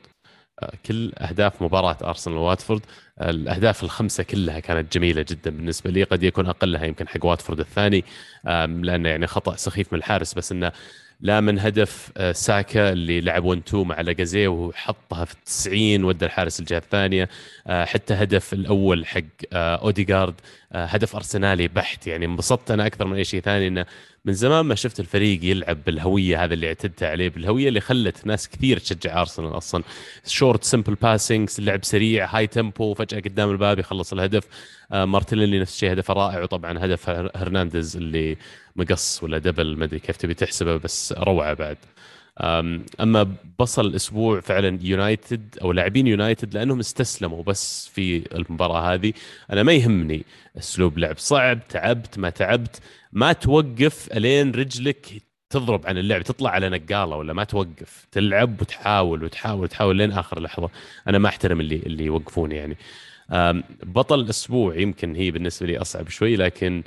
كل 0.86 1.14
أهداف 1.18 1.62
مباراة 1.62 1.98
أرسنال 2.04 2.38
وواتفورد 2.38 2.82
الأهداف 3.22 3.84
الخمسة 3.84 4.24
كلها 4.24 4.60
كانت 4.60 4.94
جميلة 4.98 5.26
جدا. 5.30 5.52
بالنسبة 5.52 5.92
لي 5.92 6.04
قد 6.04 6.24
يكون 6.24 6.48
أقلها 6.48 6.86
يمكن 6.86 7.08
حق 7.08 7.26
واتفورد 7.26 7.60
الثاني 7.60 8.04
لأنه 8.44 9.10
يعني 9.10 9.28
خطأ 9.28 9.56
سخيف 9.56 9.94
من 9.94 10.00
الحارس 10.00 10.34
بس 10.34 10.52
إنه 10.52 10.72
لا 11.22 11.42
من 11.42 11.60
هدف 11.60 12.12
آه، 12.18 12.32
ساكا 12.32 12.92
اللي 12.92 13.22
لعب 13.22 13.44
1 13.44 13.62
2 13.68 13.88
مع 13.88 14.02
لاكازيت 14.02 14.48
وحطها 14.48 15.26
في 15.26 15.36
90 15.46 16.04
ودى 16.04 16.26
الحارس 16.26 16.60
الجهة 16.60 16.78
الثانية. 16.78 17.30
آه، 17.68 17.86
حتى 17.86 18.14
هدف 18.14 18.54
الأول 18.54 19.06
حق 19.06 19.22
آه، 19.54 19.76
أوديغارد 19.76 20.36
هدف 20.72 21.16
أرسنالي 21.16 21.68
بحت. 21.68 22.08
يعني 22.08 22.26
انبسطت 22.26 22.72
أنا 22.72 22.86
أكثر 22.86 23.08
من 23.08 23.18
أي 23.18 23.24
شيء 23.24 23.42
ثاني 23.42 23.68
إنه 23.68 23.86
من 24.26 24.34
زمان 24.34 24.66
ما 24.66 24.76
شفت 24.76 25.00
الفريق 25.00 25.46
يلعب 25.46 25.84
بالهوية 25.86 26.44
هذا 26.44 26.54
اللي 26.54 26.68
اعتدت 26.68 27.04
عليه 27.04 27.30
بالهوية 27.30 27.68
اللي 27.68 27.80
خلت 27.82 28.28
ناس 28.28 28.50
كثير 28.50 28.80
تشجع 28.80 29.22
أرسنال 29.22 29.58
أصلا. 29.58 29.84
short 30.26 30.64
simple 30.64 30.96
passing 30.96 31.50
لعب 31.60 31.86
سريع 31.86 32.36
high 32.36 32.48
tempo 32.48 32.94
قدام 33.14 33.52
الباب 33.52 33.80
يخلص 33.80 34.14
الهدف. 34.14 34.44
آه 34.92 35.06
مارتينيلي 35.06 35.60
نفس 35.60 35.74
الشيء 35.74 35.94
هدف 35.94 36.12
رائع 36.12 36.44
وطبعا 36.44 36.86
هدف 36.86 37.10
هرنانديز 37.10 37.98
اللي 37.98 38.38
مقص 38.76 39.24
ولا 39.24 39.38
double 39.38 39.78
ما 39.78 39.86
أدري 39.86 40.00
كيف 40.00 40.18
تبي 40.18 40.34
تحسبه 40.34 40.78
بس 40.78 41.14
روعة 41.18 41.54
بعد. 41.54 41.78
أما 43.00 43.36
بصل 43.60 43.86
الأسبوع 43.86 44.40
فعلا 44.40 44.80
يونايتد 44.82 45.58
أو 45.62 45.72
لاعبين 45.72 46.08
يونايتد 46.08 46.54
لأنهم 46.54 46.80
استسلموا 46.80 47.44
بس 47.44 47.92
في 47.94 48.36
المباراة 48.36 48.94
هذه. 48.94 49.14
أنا 49.52 49.64
ما 49.64 49.72
يهمني 49.72 50.26
أسلوب 50.58 50.98
لعب 50.98 51.18
صعب 51.18 51.68
تعبت 51.68 52.20
ما 52.20 52.30
تعبت 52.30 52.82
ما 53.12 53.34
توقف 53.34 54.10
ألين 54.14 54.52
رجلك 54.52 55.22
تضرب 55.50 55.88
عن 55.88 55.98
اللعب 55.98 56.22
تطلع 56.22 56.50
على 56.50 56.70
نقالة 56.70 57.16
ولا 57.16 57.34
ما 57.34 57.44
توقف 57.44 58.08
تلعب 58.12 58.62
وتحاول 58.62 59.24
وتحاول 59.24 59.64
وتحاول 59.64 59.96
لين 59.96 60.12
آخر 60.12 60.40
لحظة. 60.40 60.70
أنا 61.08 61.18
ما 61.18 61.30
أحترم 61.30 61.60
اللي 61.60 61.76
اللي 61.76 62.06
يوقفون 62.06 62.52
يعني. 62.52 62.78
بطل 63.84 64.20
الأسبوع 64.20 64.76
يمكن 64.76 65.16
هي 65.16 65.32
بالنسبة 65.32 65.68
لي 65.68 65.78
أصعب 65.78 66.10
شوي 66.10 66.36
لكن 66.36 66.84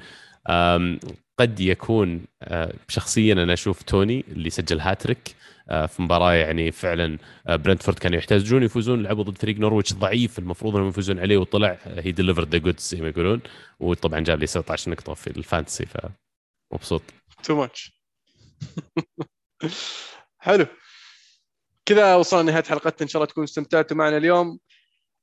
قد 1.39 1.61
يكون 1.61 2.25
آه، 2.43 2.73
شخصيا 2.89 3.33
أنا 3.33 3.53
أشوف 3.53 3.83
توني 3.83 4.25
اللي 4.29 4.51
سجل 4.51 4.81
هاتريك 4.81 5.35
آه، 5.69 5.87
في 5.87 6.03
مباراة 6.03 6.33
يعني 6.33 6.71
فعلا 6.71 7.19
آه، 7.47 7.57
برنتفورد 7.57 7.99
كانوا 7.99 8.19
يحتاجون 8.19 8.63
يفوزون 8.63 9.03
لعبوا 9.03 9.25
ضد 9.25 9.39
فريق 9.39 9.59
نورويتش 9.59 9.93
ضعيف 9.93 10.39
المفروض 10.39 10.77
إنهم 10.77 10.89
يفوزون 10.89 11.19
عليه 11.19 11.37
وطلع 11.37 11.79
he 11.85 12.13
delivered 12.13 12.49
the 12.53 12.59
goods 12.59 12.81
زي 12.83 13.01
ما 13.01 13.09
يقولون. 13.09 13.41
وطبعا 13.81 14.21
جاب 14.21 14.41
لي 14.41 14.47
17 14.47 14.91
نقطة 14.91 15.15
في 15.15 15.27
ال 15.27 15.34
fantasy 15.34 15.87
فمبسوط. 15.87 17.03
too 17.43 17.57
much 17.57 18.00
حلو. 20.39 20.67
كذا 21.87 22.17
وصلنا 22.17 22.53
نهايه 22.53 22.65
حلقتنا. 22.65 23.03
إن 23.03 23.09
شاء 23.09 23.23
الله 23.23 23.31
تكونوا 23.33 23.45
استمتعتوا 23.45 23.97
معنا 23.97 24.17
اليوم. 24.17 24.59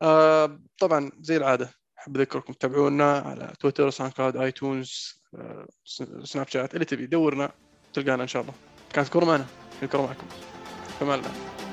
آه 0.02 0.60
طبعا 0.80 1.12
زي 1.22 1.38
العادة 1.38 1.74
أحب 2.00 2.18
أذكركم 2.18 2.54
تتابعونا 2.54 3.18
على 3.18 3.54
تويتر 3.60 3.90
ساوند 3.90 4.14
كلاود 4.14 4.38
اي 4.38 4.52
تونز 4.52 5.22
سناب 6.24 6.48
شات 6.48 6.74
اللي 6.74 6.86
تبي. 6.86 7.06
دورنا 7.06 7.52
تلقانا 7.94 8.24
إن 8.24 8.28
شاء 8.28 8.42
الله. 8.42 8.54
كانت 8.94 9.10
كوره 9.10 9.26
معنا 9.26 9.46
الكره 9.84 10.02
معكم 10.02 10.28
فمان 11.00 11.16
الله 11.16 11.67